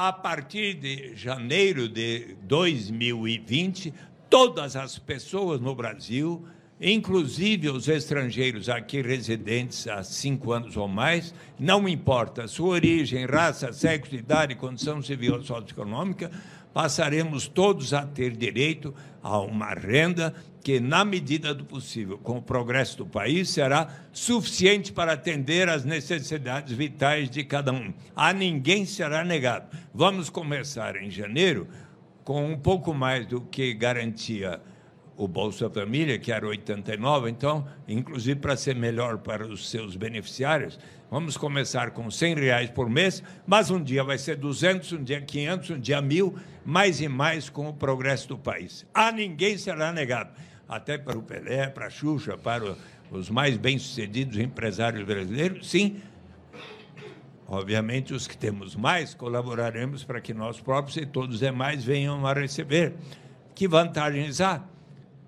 A 0.03 0.15
partir 0.15 0.73
de 0.77 1.15
janeiro 1.15 1.87
de 1.87 2.35
2020, 2.45 3.93
todas 4.31 4.75
as 4.75 4.99
pessoas 4.99 5.61
no 5.61 5.75
Brasil, 5.75 6.43
inclusive 6.81 7.69
os 7.69 7.87
estrangeiros 7.87 8.71
aqui 8.71 9.03
residentes 9.03 9.87
há 9.87 10.03
cinco 10.03 10.53
anos 10.53 10.75
ou 10.75 10.89
mais, 10.89 11.35
não 11.59 11.87
importa 11.87 12.49
sua 12.49 12.69
origem, 12.69 13.27
raça, 13.27 13.75
sexo, 13.75 14.15
idade, 14.15 14.55
condição 14.55 15.03
civil 15.03 15.35
ou 15.35 15.43
socioeconômica, 15.43 16.31
passaremos 16.73 17.49
todos 17.49 17.93
a 17.93 18.07
ter 18.07 18.37
direito 18.37 18.95
a 19.23 19.39
uma 19.41 19.75
renda 19.75 20.35
que, 20.63 20.79
na 20.79 21.05
medida 21.05 21.55
do 21.55 21.65
possível, 21.65 22.19
com 22.19 22.39
o 22.39 22.43
progresso 22.43 22.99
do 22.99 23.07
país, 23.07 23.49
será 23.49 23.89
suficiente 24.13 24.93
para 24.93 25.13
atender 25.13 25.69
às 25.69 25.85
necessidades 25.85 26.73
vitais 26.73 27.31
de 27.31 27.45
cada 27.45 27.73
um. 27.73 27.93
A 28.15 28.33
ninguém 28.33 28.85
será 28.85 29.25
negado. 29.25 29.77
Vamos 29.95 30.29
começar 30.29 30.97
em 30.97 31.11
janeiro 31.11 31.67
com 32.25 32.45
um 32.45 32.59
pouco 32.59 32.93
mais 32.93 33.27
do 33.27 33.41
que 33.41 33.73
garantia 33.73 34.61
o 35.17 35.29
Bolsa 35.29 35.69
Família, 35.69 36.19
que 36.19 36.33
era 36.33 36.47
89, 36.47 37.29
então, 37.29 37.67
inclusive 37.87 38.41
para 38.41 38.57
ser 38.57 38.75
melhor 38.75 39.19
para 39.19 39.47
os 39.47 39.69
seus 39.69 39.95
beneficiários, 39.95 40.79
vamos 41.11 41.37
começar 41.37 41.91
com 41.91 42.11
100 42.11 42.35
reais 42.37 42.71
por 42.71 42.89
mês, 42.89 43.23
mas 43.47 43.71
um 43.71 43.83
dia 43.83 44.05
vai 44.05 44.17
ser 44.17 44.37
200, 44.37 44.93
um 44.93 45.03
dia 45.03 45.21
500, 45.21 45.71
um 45.71 45.81
dia 45.81 46.01
1.000, 46.01 46.35
mais 46.65 47.01
e 47.01 47.09
mais 47.09 47.49
com 47.49 47.69
o 47.69 47.75
progresso 47.75 48.29
do 48.29 48.39
país. 48.39 48.87
A 48.95 49.11
ninguém 49.11 49.59
será 49.59 49.93
negado, 49.93 50.31
até 50.69 50.97
para 50.97 51.19
o 51.19 51.23
Pelé, 51.23 51.67
para 51.69 51.87
a 51.87 51.91
Xuxa, 51.91 52.39
para 52.39 52.77
os 53.11 53.29
mais 53.29 53.57
bem-sucedidos 53.57 54.39
empresários 54.39 55.05
brasileiros, 55.05 55.69
sim, 55.69 56.01
Obviamente, 57.53 58.15
os 58.15 58.29
que 58.29 58.39
temos 58.39 58.77
mais, 58.77 59.13
colaboraremos 59.13 60.05
para 60.05 60.21
que 60.21 60.33
nós 60.33 60.61
próprios 60.61 60.97
e 60.97 61.05
todos 61.05 61.35
os 61.35 61.41
demais 61.41 61.85
venham 61.85 62.25
a 62.25 62.33
receber. 62.33 62.95
Que 63.57 63.67
vantagens 63.67 64.41
há? 64.41 64.63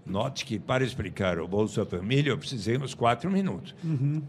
Note 0.07 0.45
que, 0.45 0.57
para 0.57 0.85
explicar 0.85 1.41
o 1.41 1.49
Bolsa 1.49 1.85
Família, 1.85 2.31
eu 2.31 2.39
precisei 2.39 2.79
uns 2.79 2.95
quatro 2.95 3.29
minutos. 3.29 3.75
Uhum. 3.83 4.23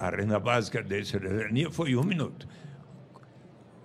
A 0.00 0.08
renda 0.08 0.40
básica 0.40 0.82
de 0.82 1.04
cidadania 1.04 1.70
foi 1.70 1.94
um 1.94 2.02
minuto. 2.02 2.48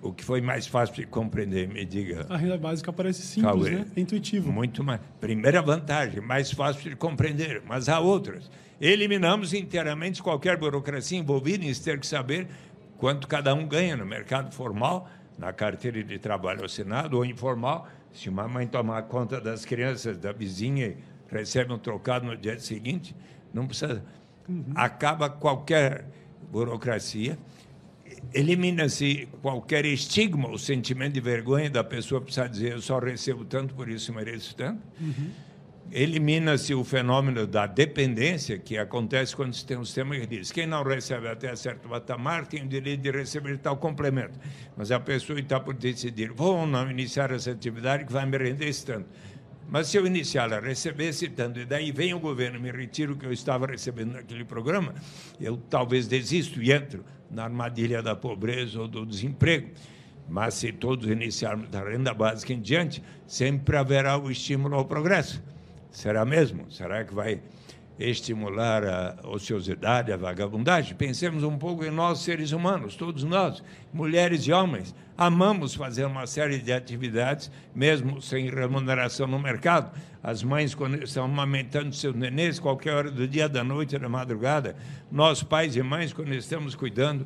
O 0.02 0.14
que 0.14 0.24
foi 0.24 0.40
mais 0.40 0.66
fácil 0.66 0.96
de 0.96 1.06
compreender, 1.06 1.68
me 1.68 1.84
diga. 1.84 2.26
A 2.30 2.38
renda 2.38 2.58
básica 2.58 2.94
parece 2.94 3.22
simples, 3.22 3.54
Cauê. 3.54 3.72
né? 3.72 3.86
É 3.98 4.00
intuitivo. 4.00 4.50
Muito 4.50 4.82
mais. 4.82 5.02
Primeira 5.20 5.62
vantagem, 5.62 6.22
mais 6.22 6.50
fácil 6.52 6.90
de 6.90 6.96
compreender, 6.96 7.62
mas 7.68 7.90
há 7.90 8.00
outras. 8.00 8.50
Eliminamos 8.80 9.54
inteiramente 9.54 10.24
qualquer 10.24 10.58
burocracia 10.58 11.20
envolvida 11.20 11.66
em 11.66 11.74
ter 11.74 12.00
que 12.00 12.08
saber 12.08 12.48
quanto 12.98 13.28
cada 13.28 13.54
um 13.54 13.68
ganha 13.68 13.98
no 13.98 14.06
mercado 14.06 14.54
formal, 14.54 15.10
na 15.38 15.52
carteira 15.52 16.02
de 16.02 16.18
trabalho 16.18 16.64
assinado 16.64 17.18
ou 17.18 17.26
informal. 17.26 17.90
Se 18.14 18.30
uma 18.30 18.48
mãe 18.48 18.68
tomar 18.68 19.02
conta 19.04 19.42
das 19.42 19.66
crianças 19.66 20.18
da 20.18 20.32
vizinha 20.32 20.96
recebe 21.28 21.74
um 21.74 21.78
trocado 21.78 22.26
no 22.26 22.38
dia 22.38 22.58
seguinte, 22.58 23.14
não 23.54 23.68
precisa. 23.68 24.02
Uhum. 24.48 24.74
Acaba 24.76 25.30
qualquer 25.30 26.06
burocracia, 26.52 27.38
elimina-se 28.34 29.28
qualquer 29.42 29.86
estigma, 29.86 30.50
o 30.50 30.58
sentimento 30.58 31.14
de 31.14 31.22
vergonha 31.22 31.70
da 31.70 31.84
pessoa 31.84 32.22
precisar 32.22 32.48
dizer 32.48 32.74
eu 32.74 32.82
só 32.82 33.00
recebo 33.00 33.46
tanto, 33.46 33.74
por 33.74 33.90
isso 33.90 34.14
mereço 34.14 34.56
tanto. 34.56 34.82
Uhum. 35.00 35.30
Elimina-se 35.92 36.74
o 36.74 36.84
fenômeno 36.84 37.46
da 37.46 37.68
dependência, 37.68 38.58
que 38.58 38.76
acontece 38.76 39.36
quando 39.36 39.54
se 39.54 39.64
tem 39.64 39.78
um 39.78 39.86
sistema 39.86 40.16
que 40.16 40.26
diz 40.26 40.52
quem 40.52 40.66
não 40.66 40.84
recebe 40.84 41.28
até 41.28 41.56
certo 41.56 41.88
patamar 41.88 42.48
tem 42.48 42.64
o 42.64 42.68
direito 42.68 43.02
de 43.02 43.12
receber 43.12 43.60
tal 43.60 43.78
complemento. 43.78 44.40
Mas 44.76 44.92
a 44.92 45.00
pessoa 45.00 45.40
está 45.40 45.60
por 45.60 45.76
decidir, 45.76 46.32
vou 46.32 46.58
ou 46.58 46.68
não 46.68 46.90
iniciar 46.90 47.32
essa 47.32 47.52
atividade 47.52 48.06
que 48.06 48.12
vai 48.12 48.26
me 48.26 48.38
render 48.38 48.68
esse 48.68 48.84
tanto. 48.84 49.08
Mas 49.68 49.88
se 49.88 49.98
eu 49.98 50.06
iniciar 50.06 50.54
a 50.54 50.60
receber 50.60 51.12
tanto, 51.36 51.60
e 51.60 51.66
daí 51.66 51.92
vem 51.92 52.14
o 52.14 52.20
governo 52.20 52.60
me 52.60 52.72
retira 52.72 53.12
o 53.12 53.16
que 53.16 53.26
eu 53.26 53.34
estava 53.34 53.66
recebendo 53.66 54.14
naquele 54.14 54.46
programa, 54.46 54.94
eu 55.40 55.58
talvez 55.58 56.08
desisto 56.08 56.62
e 56.62 56.72
entro 56.72 57.04
na 57.32 57.44
armadilha 57.44 58.02
da 58.02 58.16
pobreza 58.16 58.80
ou 58.80 58.88
do 58.88 59.06
desemprego. 59.06 59.70
Mas 60.28 60.56
se 60.56 60.72
todos 60.72 61.10
iniciarmos 61.10 61.70
da 61.70 61.84
renda 61.84 62.14
básica 62.14 62.54
em 62.54 62.62
diante, 62.62 63.04
sempre 63.28 63.78
haverá 63.78 64.18
o 64.18 64.32
estímulo 64.32 64.76
ao 64.76 64.86
progresso. 64.86 65.42
Será 65.92 66.26
mesmo? 66.26 66.72
Será 66.72 67.04
que 67.04 67.14
vai 67.14 67.42
estimular 68.00 68.84
a 68.84 69.16
ociosidade, 69.24 70.12
a 70.12 70.18
vagabundagem. 70.18 70.96
Pensemos 70.96 71.44
um 71.44 71.58
pouco 71.58 71.86
em 71.86 71.92
nós, 71.92 72.20
seres 72.20 72.52
humanos, 72.52 72.96
todos 72.96 73.24
nós, 73.24 73.64
mulheres 73.94 74.42
e 74.46 74.52
homens, 74.52 74.94
amamos 75.18 75.74
fazer 75.74 76.06
uma 76.06 76.28
série 76.28 76.60
de 76.60 76.74
atividades, 76.74 77.50
mesmo 77.74 78.22
sem 78.22 78.50
remuneração 78.50 79.28
no 79.28 79.40
mercado. 79.40 79.98
As 80.22 80.44
mães, 80.44 80.76
quando 80.76 81.02
estão 81.04 81.26
amamentando 81.26 81.96
seus 81.96 82.16
nenês, 82.16 82.60
qualquer 82.60 82.94
hora 82.94 83.12
do 83.12 83.28
dia, 83.28 83.48
da 83.48 83.64
noite, 83.64 83.98
da 83.98 84.10
madrugada. 84.10 84.76
Nós, 85.12 85.42
pais 85.42 85.76
e 85.76 85.82
mães, 85.82 86.12
quando 86.12 86.34
estamos 86.34 86.76
cuidando 86.76 87.26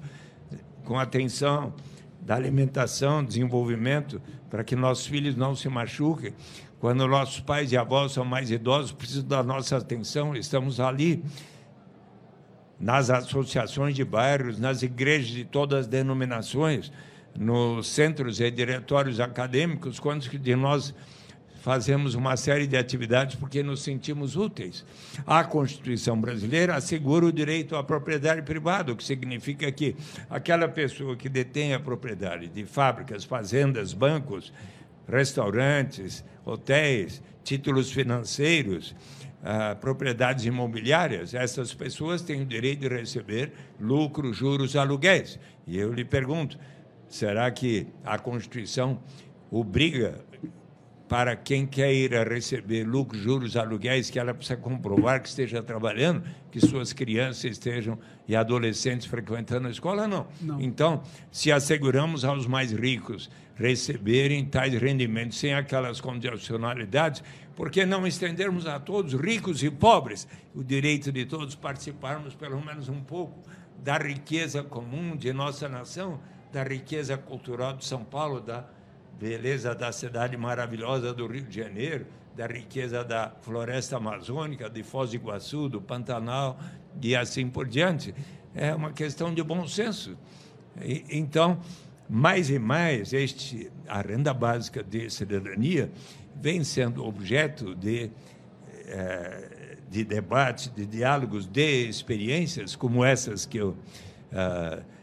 com 0.83 0.99
atenção 0.99 1.73
da 2.21 2.35
alimentação, 2.35 3.23
desenvolvimento, 3.23 4.21
para 4.49 4.63
que 4.63 4.75
nossos 4.75 5.07
filhos 5.07 5.35
não 5.35 5.55
se 5.55 5.69
machuquem. 5.69 6.33
Quando 6.79 7.05
nossos 7.07 7.41
pais 7.41 7.71
e 7.71 7.77
avós 7.77 8.13
são 8.13 8.23
mais 8.23 8.49
idosos, 8.49 8.91
precisam 8.91 9.27
da 9.27 9.43
nossa 9.43 9.77
atenção, 9.77 10.35
estamos 10.35 10.79
ali 10.79 11.23
nas 12.79 13.09
associações 13.09 13.93
de 13.93 14.05
bairros, 14.05 14.57
nas 14.57 14.81
igrejas 14.81 15.27
de 15.27 15.43
todas 15.43 15.81
as 15.81 15.87
denominações, 15.87 16.91
nos 17.37 17.87
centros 17.87 18.39
e 18.39 18.49
diretórios 18.49 19.19
acadêmicos, 19.19 19.99
quando 19.99 20.21
de 20.29 20.55
nós 20.55 20.93
fazemos 21.59 22.15
uma 22.15 22.37
série 22.37 22.65
de 22.65 22.77
atividades 22.77 23.35
porque 23.35 23.61
nos 23.61 23.81
sentimos 23.81 24.37
úteis. 24.37 24.85
A 25.27 25.43
Constituição 25.43 26.19
brasileira 26.19 26.75
assegura 26.75 27.25
o 27.25 27.33
direito 27.33 27.75
à 27.75 27.83
propriedade 27.83 28.41
privada, 28.43 28.93
o 28.93 28.95
que 28.95 29.03
significa 29.03 29.69
que 29.69 29.97
aquela 30.29 30.69
pessoa 30.69 31.17
que 31.17 31.27
detém 31.27 31.73
a 31.73 31.79
propriedade 31.79 32.47
de 32.47 32.65
fábricas, 32.65 33.25
fazendas, 33.25 33.93
bancos, 33.93 34.53
restaurantes, 35.09 36.23
hotéis, 36.45 37.21
títulos 37.43 37.91
financeiros, 37.91 38.95
ah, 39.43 39.75
propriedades 39.79 40.45
imobiliárias, 40.45 41.33
essas 41.33 41.73
pessoas 41.73 42.21
têm 42.21 42.41
o 42.41 42.45
direito 42.45 42.81
de 42.81 42.89
receber 42.89 43.53
lucro, 43.79 44.33
juros, 44.33 44.75
aluguéis. 44.75 45.39
E 45.65 45.77
eu 45.77 45.93
lhe 45.93 46.03
pergunto: 46.03 46.59
será 47.07 47.49
que 47.49 47.87
a 48.03 48.19
Constituição 48.19 48.99
obriga 49.49 50.23
para 51.07 51.35
quem 51.35 51.65
quer 51.65 51.91
ir 51.91 52.15
a 52.15 52.23
receber 52.23 52.83
lucros, 52.83 53.19
juros, 53.19 53.57
aluguéis, 53.57 54.11
que 54.11 54.19
ela 54.19 54.31
precisa 54.31 54.55
comprovar 54.55 55.19
que 55.19 55.27
esteja 55.27 55.63
trabalhando, 55.63 56.21
que 56.51 56.59
suas 56.59 56.93
crianças 56.93 57.45
estejam 57.45 57.97
e 58.27 58.35
adolescentes 58.35 59.07
frequentando 59.07 59.67
a 59.67 59.71
escola? 59.71 60.07
Não. 60.07 60.27
não. 60.39 60.61
Então, 60.61 61.01
se 61.31 61.51
asseguramos 61.51 62.23
aos 62.23 62.45
mais 62.45 62.71
ricos 62.71 63.27
receberem 63.59 64.45
tais 64.45 64.73
rendimentos 64.73 65.37
sem 65.37 65.53
aquelas 65.53 65.99
condicionalidades, 65.99 67.21
por 67.55 67.69
que 67.69 67.85
não 67.85 68.07
estendermos 68.07 68.65
a 68.65 68.79
todos, 68.79 69.13
ricos 69.13 69.61
e 69.61 69.69
pobres, 69.69 70.25
o 70.55 70.63
direito 70.63 71.11
de 71.11 71.25
todos 71.25 71.55
participarmos 71.55 72.33
pelo 72.33 72.63
menos 72.63 72.87
um 72.87 73.01
pouco 73.01 73.37
da 73.83 73.97
riqueza 73.97 74.63
comum 74.63 75.15
de 75.15 75.33
nossa 75.33 75.67
nação, 75.67 76.21
da 76.53 76.63
riqueza 76.63 77.17
cultural 77.17 77.73
de 77.73 77.83
São 77.83 78.03
Paulo, 78.03 78.39
da 78.39 78.65
beleza 79.19 79.75
da 79.75 79.91
cidade 79.91 80.37
maravilhosa 80.37 81.13
do 81.13 81.27
Rio 81.27 81.43
de 81.43 81.57
Janeiro, 81.57 82.07
da 82.35 82.47
riqueza 82.47 83.03
da 83.03 83.33
floresta 83.41 83.97
amazônica, 83.97 84.69
de 84.69 84.81
Foz 84.81 85.09
do 85.09 85.17
Iguaçu, 85.17 85.67
do 85.67 85.81
Pantanal 85.81 86.57
e 87.01 87.13
assim 87.13 87.49
por 87.49 87.67
diante. 87.67 88.15
É 88.55 88.73
uma 88.73 88.93
questão 88.93 89.33
de 89.33 89.43
bom 89.43 89.67
senso. 89.67 90.17
E, 90.81 91.03
então, 91.09 91.59
mais 92.09 92.49
e 92.49 92.57
mais, 92.57 93.13
este, 93.13 93.71
a 93.87 94.01
renda 94.01 94.33
básica 94.33 94.83
de 94.83 95.09
cidadania 95.09 95.91
vem 96.35 96.63
sendo 96.63 97.05
objeto 97.05 97.75
de, 97.75 98.09
eh, 98.87 99.77
de 99.89 100.03
debates, 100.03 100.73
de 100.73 100.85
diálogos, 100.85 101.45
de 101.45 101.87
experiências 101.87 102.75
como 102.75 103.03
essas 103.03 103.45
que 103.45 103.57
eu. 103.57 103.75
Uh, 104.31 104.99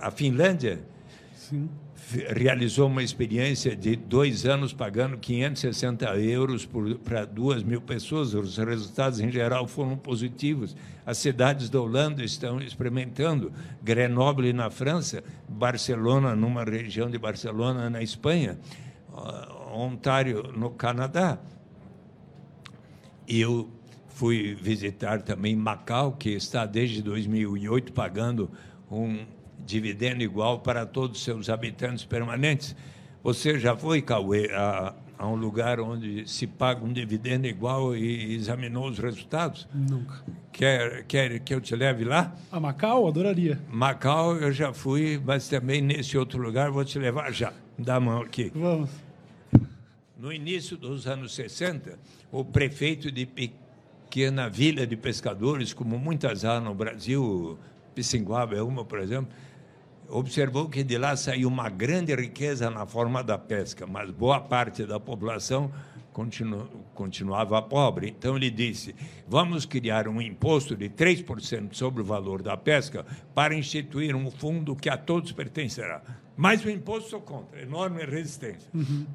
a 0.00 0.10
Finlândia 0.12 0.80
Sim 1.34 1.68
realizou 2.28 2.86
uma 2.86 3.02
experiência 3.02 3.76
de 3.76 3.94
dois 3.96 4.46
anos 4.46 4.72
pagando 4.72 5.18
560 5.18 6.06
euros 6.18 6.68
para 7.04 7.24
duas 7.24 7.62
mil 7.62 7.80
pessoas. 7.80 8.34
Os 8.34 8.56
resultados, 8.56 9.20
em 9.20 9.30
geral, 9.30 9.66
foram 9.66 9.96
positivos. 9.96 10.76
As 11.04 11.18
cidades 11.18 11.68
da 11.68 11.80
Holanda 11.80 12.24
estão 12.24 12.60
experimentando. 12.60 13.52
Grenoble, 13.82 14.52
na 14.52 14.70
França, 14.70 15.22
Barcelona, 15.48 16.34
numa 16.34 16.64
região 16.64 17.10
de 17.10 17.18
Barcelona, 17.18 17.90
na 17.90 18.02
Espanha, 18.02 18.58
Ontário, 19.72 20.52
no 20.56 20.70
Canadá. 20.70 21.38
Eu 23.26 23.68
fui 24.08 24.54
visitar 24.54 25.22
também 25.22 25.54
Macau, 25.54 26.12
que 26.12 26.30
está 26.30 26.64
desde 26.64 27.02
2008 27.02 27.92
pagando 27.92 28.50
um 28.90 29.24
dividendo 29.68 30.22
igual 30.22 30.60
para 30.60 30.86
todos 30.86 31.18
os 31.18 31.24
seus 31.24 31.50
habitantes 31.50 32.04
permanentes. 32.04 32.74
Você 33.22 33.58
já 33.58 33.76
foi, 33.76 34.00
Cauê, 34.00 34.50
a, 34.50 34.94
a 35.18 35.26
um 35.26 35.34
lugar 35.34 35.78
onde 35.78 36.26
se 36.26 36.46
paga 36.46 36.82
um 36.82 36.90
dividendo 36.90 37.46
igual 37.46 37.94
e 37.94 38.34
examinou 38.34 38.88
os 38.88 38.98
resultados? 38.98 39.68
Nunca. 39.74 40.24
Quer, 40.50 41.04
quer 41.04 41.38
que 41.40 41.54
eu 41.54 41.60
te 41.60 41.76
leve 41.76 42.04
lá? 42.04 42.34
A 42.50 42.58
Macau? 42.58 43.06
Adoraria. 43.06 43.60
Macau 43.70 44.36
eu 44.36 44.50
já 44.50 44.72
fui, 44.72 45.20
mas 45.22 45.48
também 45.48 45.82
nesse 45.82 46.16
outro 46.16 46.40
lugar 46.40 46.70
vou 46.70 46.84
te 46.84 46.98
levar 46.98 47.30
já. 47.30 47.52
Dá 47.78 47.96
a 47.96 48.00
mão 48.00 48.22
aqui. 48.22 48.50
Vamos. 48.54 48.90
No 50.18 50.32
início 50.32 50.76
dos 50.76 51.06
anos 51.06 51.34
60, 51.34 51.98
o 52.32 52.42
prefeito 52.42 53.12
de 53.12 53.26
pequena 53.26 54.48
vila 54.48 54.86
de 54.86 54.96
pescadores, 54.96 55.74
como 55.74 55.98
muitas 55.98 56.44
há 56.44 56.58
no 56.58 56.74
Brasil, 56.74 57.58
Pissinguaba 57.94 58.56
é 58.56 58.62
uma, 58.62 58.84
por 58.84 59.00
exemplo, 59.00 59.28
observou 60.08 60.68
que 60.68 60.82
de 60.82 60.96
lá 60.96 61.16
saiu 61.16 61.48
uma 61.48 61.68
grande 61.68 62.14
riqueza 62.14 62.70
na 62.70 62.86
forma 62.86 63.22
da 63.22 63.38
pesca, 63.38 63.86
mas 63.86 64.10
boa 64.10 64.40
parte 64.40 64.84
da 64.84 64.98
população 64.98 65.70
continu, 66.12 66.68
continuava 66.94 67.60
pobre. 67.62 68.08
Então 68.08 68.36
ele 68.36 68.50
disse: 68.50 68.94
vamos 69.26 69.64
criar 69.64 70.08
um 70.08 70.20
imposto 70.20 70.76
de 70.76 70.88
3% 70.88 71.74
sobre 71.74 72.02
o 72.02 72.04
valor 72.04 72.42
da 72.42 72.56
pesca 72.56 73.06
para 73.34 73.54
instituir 73.54 74.16
um 74.16 74.30
fundo 74.30 74.74
que 74.74 74.88
a 74.88 74.96
todos 74.96 75.32
pertencerá. 75.32 76.02
Mas 76.36 76.64
o 76.64 76.70
imposto 76.70 77.20
contra, 77.20 77.60
enorme 77.60 78.04
resistência. 78.04 78.70
Uhum. 78.74 79.06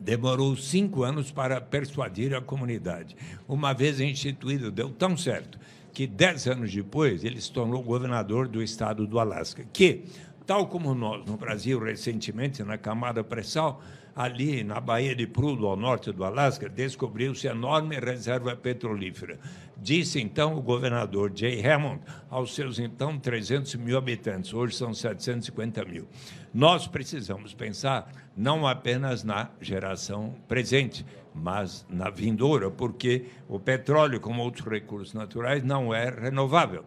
Demorou 0.00 0.56
cinco 0.56 1.02
anos 1.02 1.32
para 1.32 1.60
persuadir 1.60 2.32
a 2.34 2.40
comunidade. 2.40 3.16
Uma 3.48 3.72
vez 3.72 3.98
instituído, 3.98 4.70
deu 4.70 4.90
tão 4.90 5.16
certo 5.16 5.58
que 5.98 6.06
dez 6.06 6.46
anos 6.46 6.72
depois 6.72 7.24
ele 7.24 7.40
se 7.40 7.50
tornou 7.50 7.82
governador 7.82 8.46
do 8.46 8.62
estado 8.62 9.04
do 9.04 9.18
Alasca, 9.18 9.66
que, 9.72 10.04
tal 10.46 10.68
como 10.68 10.94
nós 10.94 11.26
no 11.26 11.36
Brasil 11.36 11.76
recentemente, 11.80 12.62
na 12.62 12.78
camada 12.78 13.24
pré-sal, 13.24 13.82
ali 14.14 14.62
na 14.62 14.78
Baía 14.78 15.12
de 15.12 15.26
Prudhoe, 15.26 15.70
ao 15.70 15.76
norte 15.76 16.12
do 16.12 16.22
Alasca, 16.22 16.68
descobriu-se 16.68 17.48
enorme 17.48 17.98
reserva 17.98 18.54
petrolífera. 18.54 19.40
Disse 19.76 20.20
então 20.20 20.54
o 20.54 20.62
governador 20.62 21.32
Jay 21.34 21.60
Hammond 21.66 22.00
aos 22.30 22.54
seus 22.54 22.78
então 22.78 23.18
300 23.18 23.74
mil 23.74 23.98
habitantes, 23.98 24.54
hoje 24.54 24.76
são 24.76 24.94
750 24.94 25.84
mil. 25.84 26.06
Nós 26.54 26.86
precisamos 26.86 27.54
pensar 27.54 28.08
não 28.36 28.68
apenas 28.68 29.24
na 29.24 29.50
geração 29.60 30.32
presente, 30.46 31.04
mas 31.38 31.86
na 31.88 32.10
vindoura, 32.10 32.70
porque 32.70 33.26
o 33.48 33.58
petróleo, 33.58 34.20
como 34.20 34.42
outros 34.42 34.66
recursos 34.66 35.14
naturais, 35.14 35.62
não 35.62 35.94
é 35.94 36.10
renovável. 36.10 36.84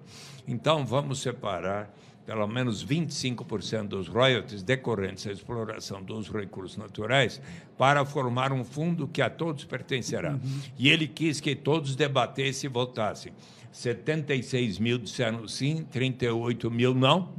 Então, 0.47 0.85
vamos 0.85 1.21
separar 1.21 1.93
pelo 2.25 2.47
menos 2.47 2.85
25% 2.85 3.87
dos 3.87 4.07
royalties 4.07 4.63
decorrentes 4.63 5.25
da 5.25 5.31
exploração 5.31 6.03
dos 6.03 6.29
recursos 6.29 6.77
naturais 6.77 7.41
para 7.77 8.05
formar 8.05 8.53
um 8.53 8.63
fundo 8.63 9.07
que 9.07 9.21
a 9.21 9.29
todos 9.29 9.65
pertencerá. 9.65 10.33
Uhum. 10.33 10.61
E 10.77 10.89
ele 10.89 11.07
quis 11.07 11.39
que 11.39 11.55
todos 11.55 11.95
debatessem 11.95 12.69
e 12.69 12.71
votassem. 12.71 13.33
76 13.71 14.79
mil 14.79 14.97
disseram 14.97 15.47
sim, 15.47 15.85
38 15.91 16.69
mil 16.69 16.93
não, 16.93 17.33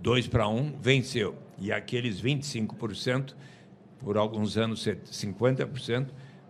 2 0.00 0.28
para 0.28 0.48
1, 0.48 0.74
venceu. 0.80 1.34
E 1.58 1.72
aqueles 1.72 2.20
25%, 2.22 3.34
por 3.98 4.16
alguns 4.16 4.56
anos 4.56 4.86
50%, 4.86 6.08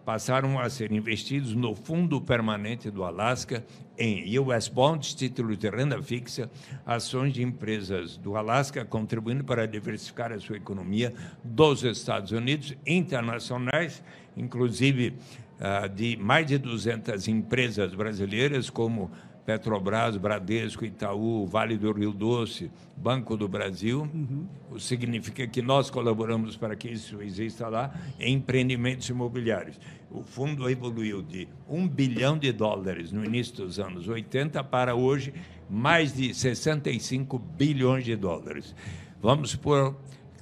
passaram 0.08 0.58
a 0.58 0.70
ser 0.70 0.90
investidos 0.90 1.54
no 1.54 1.74
Fundo 1.74 2.18
Permanente 2.18 2.90
do 2.90 3.04
Alasca 3.04 3.62
em 3.98 4.38
US 4.38 4.66
Bonds, 4.66 5.12
títulos 5.12 5.58
de 5.58 5.68
renda 5.68 6.02
fixa, 6.02 6.50
ações 6.86 7.34
de 7.34 7.42
empresas 7.42 8.16
do 8.16 8.34
Alasca, 8.34 8.86
contribuindo 8.86 9.44
para 9.44 9.66
diversificar 9.66 10.32
a 10.32 10.40
sua 10.40 10.56
economia 10.56 11.12
dos 11.44 11.84
Estados 11.84 12.32
Unidos, 12.32 12.74
internacionais, 12.86 14.02
inclusive 14.34 15.14
ah, 15.60 15.86
de 15.86 16.16
mais 16.16 16.46
de 16.46 16.56
200 16.56 17.28
empresas 17.28 17.92
brasileiras, 17.94 18.70
como 18.70 19.10
Petrobras, 19.48 20.18
Bradesco, 20.18 20.84
Itaú, 20.84 21.46
Vale 21.46 21.78
do 21.78 21.90
Rio 21.90 22.12
Doce, 22.12 22.70
Banco 22.94 23.34
do 23.34 23.48
Brasil. 23.48 24.02
Uhum. 24.02 24.46
Significa 24.78 25.46
que 25.46 25.62
nós 25.62 25.88
colaboramos 25.88 26.54
para 26.54 26.76
que 26.76 26.86
isso 26.86 27.22
exista 27.22 27.66
lá 27.66 27.90
em 28.20 28.34
empreendimentos 28.34 29.08
imobiliários. 29.08 29.80
O 30.10 30.22
fundo 30.22 30.68
evoluiu 30.68 31.22
de 31.22 31.48
1 31.66 31.88
bilhão 31.88 32.36
de 32.36 32.52
dólares 32.52 33.10
no 33.10 33.24
início 33.24 33.64
dos 33.64 33.78
anos 33.78 34.06
80 34.06 34.62
para 34.64 34.94
hoje 34.94 35.32
mais 35.70 36.12
de 36.12 36.34
65 36.34 37.38
bilhões 37.38 38.04
de 38.04 38.16
dólares. 38.16 38.74
Vamos 39.18 39.56
por 39.56 39.96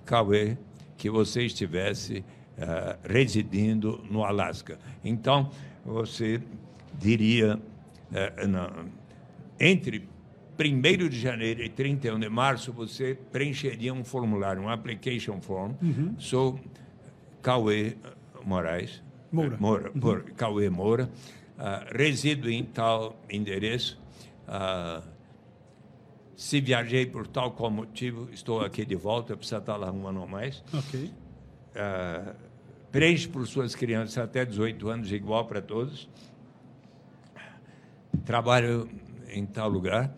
Cauê 0.05 0.59
que 0.97 1.09
você 1.09 1.45
estivesse 1.45 2.25
uh, 2.59 2.99
residindo 3.09 4.05
no 4.11 4.25
Alasca. 4.25 4.81
Então, 5.05 5.49
você 5.85 6.43
diria 6.99 7.61
é, 8.13 8.47
não, 8.47 8.71
entre 9.59 10.09
1 10.59 11.09
de 11.09 11.21
janeiro 11.21 11.63
e 11.63 11.69
31 11.69 12.19
de 12.19 12.29
março, 12.29 12.73
você 12.73 13.17
preencheria 13.31 13.93
um 13.93 14.05
formulário, 14.05 14.63
um 14.63 14.69
application 14.69 15.41
form. 15.41 15.75
Uhum. 15.83 16.15
Sou 16.19 16.59
Cauê 17.43 17.97
Moraes. 18.45 19.03
Moura. 19.31 19.57
Moura 19.59 19.91
uhum. 19.95 20.01
por 20.01 20.23
Cauê 20.33 20.71
Moura. 20.71 21.11
Uh, 21.59 21.97
resido 21.97 22.51
em 22.51 22.65
tal 22.65 23.19
endereço. 23.31 24.01
Uh, 24.49 25.03
se 26.35 26.61
viajei 26.61 27.07
por 27.07 27.27
tal 27.27 27.53
qual 27.53 27.71
motivo, 27.71 28.29
estou 28.31 28.61
aqui 28.61 28.85
de 28.85 28.95
volta, 28.95 29.35
precisa 29.37 29.59
estar 29.59 29.77
lá 29.77 29.91
um 29.91 30.07
ano 30.07 30.21
ou 30.21 30.27
mais. 30.27 30.63
Ok. 30.73 31.05
Uh, 31.05 32.35
preenche 32.93 33.27
por 33.27 33.47
suas 33.47 33.75
crianças 33.75 34.19
até 34.19 34.45
18 34.45 34.89
anos, 34.89 35.13
igual 35.13 35.47
para 35.47 35.61
todos 35.61 36.09
trabalho 38.25 38.89
em 39.29 39.45
tal 39.45 39.69
lugar, 39.69 40.15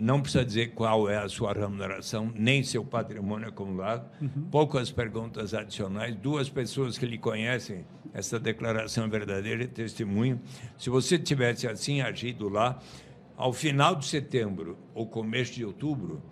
não 0.00 0.22
precisa 0.22 0.44
dizer 0.44 0.68
qual 0.68 1.10
é 1.10 1.18
a 1.18 1.28
sua 1.28 1.52
remuneração, 1.52 2.32
nem 2.34 2.62
seu 2.62 2.82
patrimônio 2.82 3.48
acumulado. 3.48 4.08
Uhum. 4.20 4.48
Poucas 4.50 4.90
perguntas 4.90 5.52
adicionais. 5.52 6.16
Duas 6.16 6.48
pessoas 6.48 6.96
que 6.96 7.04
lhe 7.04 7.18
conhecem, 7.18 7.84
essa 8.14 8.40
declaração 8.40 9.04
é 9.04 9.08
verdadeira, 9.08 9.66
testemunho. 9.68 10.40
Se 10.78 10.88
você 10.88 11.18
tivesse 11.18 11.68
assim 11.68 12.00
agido 12.00 12.48
lá, 12.48 12.78
ao 13.36 13.52
final 13.52 13.94
de 13.94 14.06
setembro 14.06 14.78
ou 14.94 15.06
começo 15.06 15.52
de 15.52 15.64
outubro, 15.64 16.22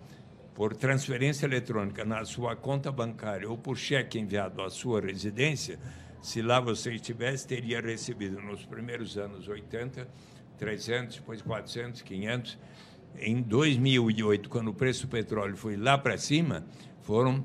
por 0.55 0.75
transferência 0.75 1.45
eletrônica 1.45 2.03
na 2.03 2.25
sua 2.25 2.55
conta 2.55 2.91
bancária 2.91 3.49
ou 3.49 3.57
por 3.57 3.77
cheque 3.77 4.19
enviado 4.19 4.61
à 4.61 4.69
sua 4.69 4.99
residência, 4.99 5.79
se 6.21 6.41
lá 6.41 6.59
você 6.59 6.95
estivesse, 6.95 7.47
teria 7.47 7.79
recebido 7.79 8.41
nos 8.41 8.65
primeiros 8.65 9.17
anos 9.17 9.47
80 9.47 10.07
300, 10.59 11.15
depois 11.15 11.41
400, 11.41 12.01
500. 12.01 12.57
Em 13.17 13.41
2008, 13.41 14.49
quando 14.49 14.67
o 14.67 14.73
preço 14.73 15.07
do 15.07 15.09
petróleo 15.09 15.57
foi 15.57 15.75
lá 15.75 15.97
para 15.97 16.17
cima, 16.17 16.65
foram 17.01 17.43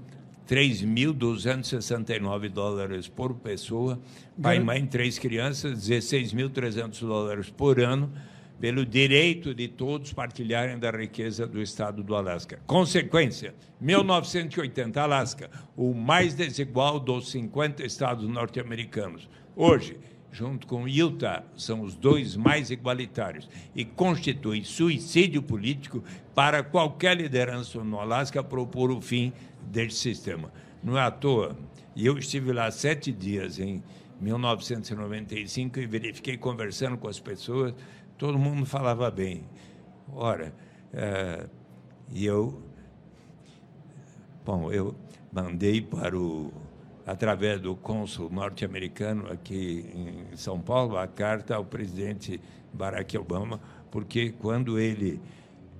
3.269 0.49 2.49
dólares 2.51 3.09
por 3.09 3.35
pessoa, 3.35 3.99
pai 4.41 4.59
e 4.59 4.61
mãe, 4.61 4.85
três 4.85 5.19
crianças, 5.19 5.89
16.300 5.89 7.01
dólares 7.01 7.49
por 7.49 7.81
ano, 7.81 8.12
pelo 8.61 8.85
direito 8.85 9.55
de 9.55 9.69
todos 9.69 10.12
partilharem 10.12 10.79
da 10.79 10.91
riqueza 10.91 11.47
do 11.47 11.62
estado 11.62 12.03
do 12.03 12.15
Alasca. 12.15 12.61
Consequência, 12.67 13.55
1980, 13.81 15.01
Alasca, 15.01 15.51
o 15.77 15.95
mais 15.95 16.35
desigual 16.35 17.01
dos 17.01 17.31
50 17.31 17.83
estados 17.85 18.29
norte-americanos. 18.29 19.29
Hoje, 19.57 19.97
junto 20.35 20.66
com 20.66 20.89
Utah, 20.89 21.45
são 21.57 21.82
os 21.82 21.95
dois 21.95 22.35
mais 22.35 22.68
igualitários 22.68 23.49
e 23.72 23.85
constitui 23.85 24.64
suicídio 24.64 25.41
político 25.41 26.03
para 26.35 26.61
qualquer 26.64 27.16
liderança 27.16 27.82
no 27.85 28.01
Alasca 28.01 28.43
propor 28.43 28.91
o 28.91 29.01
fim 29.01 29.32
deste 29.62 29.95
sistema. 29.95 30.53
Não 30.82 30.99
é 30.99 31.03
à 31.03 31.11
toa. 31.11 31.57
E 31.95 32.05
eu 32.05 32.18
estive 32.18 32.53
lá 32.53 32.68
sete 32.72 33.12
dias 33.12 33.61
em 33.61 33.80
1995 34.20 35.78
e 35.78 35.87
verifiquei 35.87 36.37
conversando 36.37 36.99
com 36.99 37.07
as 37.07 37.20
pessoas, 37.20 37.72
todo 38.18 38.37
mundo 38.37 38.66
falava 38.66 39.09
bem. 39.12 39.45
Ora, 40.12 40.53
é, 40.93 41.47
e 42.11 42.26
eu, 42.26 42.61
bom, 44.45 44.72
eu 44.72 44.97
mandei 45.32 45.80
para 45.80 46.18
o 46.18 46.53
através 47.07 47.61
do 47.61 47.77
cônsul 47.77 48.31
norte-americano 48.31 49.31
aqui 49.31 49.87
em 49.95 50.37
São 50.37 50.61
Paulo, 50.61 50.97
a 50.97 51.07
carta 51.07 51.55
ao 51.55 51.65
presidente 51.65 52.41
Barack 52.73 53.17
Obama, 53.17 53.61
porque 53.91 54.31
quando 54.31 54.79
ele 54.79 55.21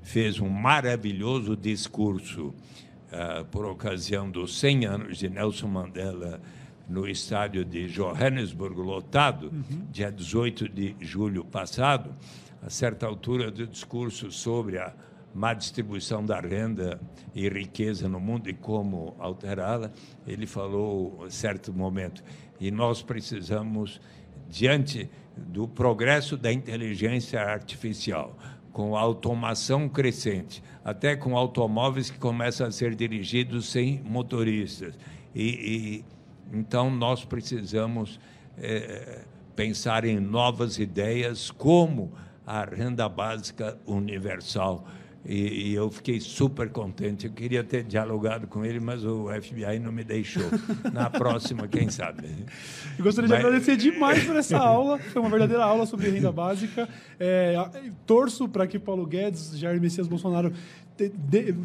fez 0.03 0.39
um 0.39 0.49
maravilhoso 0.49 1.57
discurso 1.57 2.49
uh, 2.49 3.45
por 3.47 3.65
ocasião 3.65 4.31
dos 4.31 4.59
100 4.59 4.85
anos 4.85 5.19
de 5.19 5.29
Nelson 5.29 5.69
Mandela 5.69 6.41
no 6.89 7.09
estádio 7.09 7.65
de 7.65 7.89
Johannesburg, 7.89 8.79
lotado, 8.79 9.47
uhum. 9.47 9.87
dia 9.91 10.13
18 10.13 10.69
de 10.69 10.95
julho 11.01 11.43
passado, 11.43 12.15
a 12.63 12.69
certa 12.69 13.07
altura 13.07 13.51
do 13.51 13.67
discurso 13.67 14.31
sobre 14.31 14.79
a 14.79 14.93
má 15.35 15.53
distribuição 15.53 16.25
da 16.25 16.41
renda 16.41 17.01
e 17.35 17.49
riqueza 17.49 18.09
no 18.09 18.21
mundo 18.21 18.49
e 18.49 18.55
como 18.55 19.17
alterá-la, 19.19 19.91
ele 20.27 20.47
falou 20.47 21.27
em 21.27 21.31
certo 21.31 21.73
momento. 21.73 22.23
E 22.61 22.71
nós 22.71 23.03
precisamos, 23.03 24.01
diante 24.49 25.11
do 25.37 25.67
progresso 25.67 26.37
da 26.37 26.53
inteligência 26.53 27.43
artificial, 27.43 28.39
com 28.73 28.97
a 28.97 29.01
automação 29.01 29.89
crescente, 29.89 30.63
até 30.85 31.17
com 31.17 31.37
automóveis 31.37 32.11
que 32.11 32.19
começam 32.19 32.67
a 32.67 32.71
ser 32.71 32.95
dirigidos 32.95 33.71
sem 33.71 34.01
motoristas. 34.05 34.97
E, 35.35 36.05
e 36.53 36.57
então 36.57 36.91
nós 36.91 37.25
precisamos 37.25 38.21
é, 38.57 39.23
pensar 39.57 40.05
em 40.05 40.21
novas 40.21 40.79
ideias, 40.79 41.51
como 41.51 42.13
a 42.47 42.65
renda 42.65 43.09
básica 43.09 43.79
universal 43.87 44.85
E, 45.27 45.71
e, 45.71 45.75
eu 45.75 45.91
fiquei 45.91 46.21
super 46.21 46.69
contente. 46.69 47.27
Eu 47.27 47.33
queria 47.33 47.65
ter 47.65 47.83
dialogado 47.83 48.47
com 48.47 48.65
ele, 48.65 48.79
mas 48.79 49.05
o 49.05 49.29
FBI 49.29 49.79
não 49.79 49.91
me 49.91 50.05
deixou. 50.05 50.45
Na 50.93 51.09
próxima, 51.11 51.67
quem 51.67 51.89
sabe. 51.89 52.29
Eu 52.99 53.05
gostaria 53.05 53.29
mas... 53.29 53.41
de 53.41 53.47
agradecer 53.47 53.77
demais 53.77 54.25
por 54.25 54.37
essa 54.37 54.59
aula. 54.59 54.99
Foi 54.99 55.23
uma 55.23 55.31
verdadeira 55.31 55.65
aula 55.65 55.87
sobre 55.87 56.11
renda 56.11 56.31
básica. 56.31 56.89
É, 57.19 57.57
torço 58.05 58.49
para 58.49 58.67
que 58.67 58.79
Paulo 58.79 59.07
Guedes, 59.07 59.59
Jair 59.59 59.81
Messias 59.81 60.07
Bolsonaro 60.07 60.53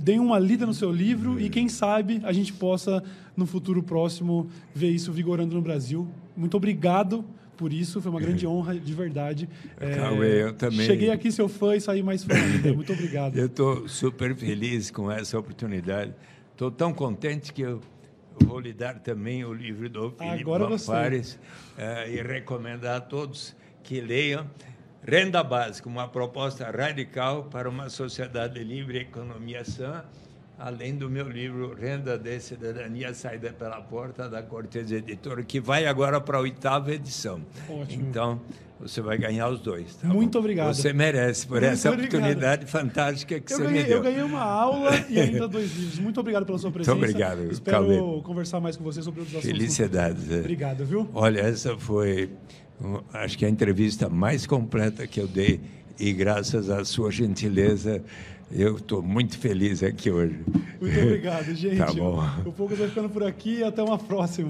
deem 0.01 0.20
uma 0.20 0.39
lida 0.39 0.66
no 0.66 0.74
seu 0.74 0.91
livro 0.91 1.39
e 1.39 1.49
quem 1.49 1.70
sabe 1.70 2.20
a 2.24 2.34
gente 2.34 2.51
possa 2.51 3.03
no 3.38 3.45
futuro 3.45 3.84
próximo 3.84 4.49
ver 4.74 4.89
isso 4.89 5.12
vigorando 5.12 5.53
no 5.53 5.62
Brasil. 5.62 6.07
Muito 6.36 6.57
obrigado 6.57 7.24
por 7.60 7.74
isso, 7.74 8.01
foi 8.01 8.10
uma 8.10 8.22
grande 8.22 8.47
honra, 8.47 8.74
de 8.80 8.93
verdade. 8.93 9.49
É, 9.82 10.41
eu 10.41 10.53
também. 10.53 10.86
Cheguei 10.86 11.12
aqui 11.12 11.30
seu 11.30 11.49
fã 11.49 11.76
e 11.76 11.82
saí 11.82 12.01
mais 12.01 12.24
fã 12.24 12.34
ainda. 12.34 12.72
Muito 12.74 12.93
obrigado. 12.93 13.36
eu 13.38 13.47
estou 13.47 13.86
super 13.86 14.34
feliz 14.34 14.89
com 14.89 15.12
essa 15.12 15.38
oportunidade. 15.38 16.14
Estou 16.53 16.72
tão 16.72 16.93
contente 16.93 17.51
que 17.51 17.62
eu 17.64 17.82
vou 18.45 18.62
lhe 18.62 18.72
dar 18.72 18.99
também 18.99 19.43
o 19.43 19.53
livro 19.53 19.89
do 19.89 20.10
Felipe 20.12 20.86
Pares 20.88 21.38
uh, 21.78 22.10
e 22.10 22.22
recomendar 22.22 22.95
a 22.95 23.01
todos 23.01 23.53
que 23.84 23.99
leiam. 23.99 24.49
Renda 25.05 25.43
Básica, 25.43 25.89
uma 25.89 26.07
proposta 26.07 26.72
radical 26.72 27.43
para 27.43 27.70
uma 27.70 27.89
sociedade 27.89 28.64
livre 28.64 28.99
e 28.99 29.01
economia 29.01 29.66
sã 29.66 30.05
além 30.60 30.93
do 30.95 31.10
meu 31.10 31.28
livro 31.28 31.74
Renda 31.74 32.18
de 32.18 32.38
Cidadania 32.41 33.14
Saída 33.14 33.53
pela 33.57 33.82
Porta, 33.82 34.30
da 34.30 34.43
Cortez 34.43 34.91
Editora, 34.91 35.41
que 35.41 35.60
vai 35.60 35.86
agora 35.86 36.20
para 36.20 36.38
a 36.38 36.41
oitava 36.41 36.93
edição. 36.93 37.41
Ótimo. 37.70 38.05
Então, 38.10 38.41
você 38.78 39.01
vai 39.01 39.18
ganhar 39.18 39.47
os 39.49 39.62
dois. 39.62 39.95
Tá 39.95 40.07
Muito 40.10 40.34
bom? 40.34 40.39
obrigado. 40.39 40.74
Você 40.74 40.91
merece 40.91 41.47
por 41.47 41.62
Muito 41.62 41.72
essa 41.74 41.89
obrigado. 41.89 42.14
oportunidade 42.16 42.66
fantástica 42.66 43.39
que 43.39 43.53
eu 43.53 43.57
você 43.57 43.64
ganhei, 43.64 43.82
me 43.84 43.88
deu. 43.88 43.97
Eu 43.97 44.03
ganhei 44.03 44.22
uma 44.22 44.41
aula 44.41 44.91
e 45.10 45.20
ainda 45.20 45.47
dois 45.49 45.74
livros. 45.76 45.99
Muito 45.99 46.20
obrigado 46.20 46.45
pela 46.45 46.57
sua 46.57 46.72
presença. 46.72 46.93
Muito 46.93 47.10
obrigado. 47.10 47.51
Espero 47.51 47.88
Calma. 47.88 48.22
conversar 48.24 48.60
mais 48.60 48.76
com 48.76 48.84
você 48.84 49.01
sobre 49.01 49.22
os 49.22 49.28
assuntos. 49.30 49.47
Felicidades. 49.49 50.30
É. 50.30 50.39
Obrigado, 50.39 50.86
viu? 50.86 51.07
Olha, 51.14 51.39
essa 51.39 51.78
foi, 51.78 52.30
acho 53.14 53.38
que 53.38 53.45
a 53.45 53.49
entrevista 53.49 54.10
mais 54.10 54.45
completa 54.45 55.07
que 55.07 55.22
eu 55.22 55.28
dei 55.28 55.62
e 55.97 56.12
graças 56.14 56.70
à 56.70 56.84
sua 56.86 57.12
gentileza 57.12 58.01
eu 58.51 58.77
estou 58.77 59.01
muito 59.01 59.37
feliz 59.37 59.83
aqui 59.83 60.09
hoje. 60.09 60.39
Muito 60.79 60.99
obrigado, 60.99 61.53
gente. 61.55 61.77
Tá 61.77 61.91
bom. 61.91 62.23
O 62.45 62.51
Poucas 62.51 62.77
vai 62.77 62.87
ficando 62.87 63.09
por 63.09 63.23
aqui 63.23 63.57
e 63.57 63.63
até 63.63 63.83
uma 63.83 63.97
próxima. 63.97 64.47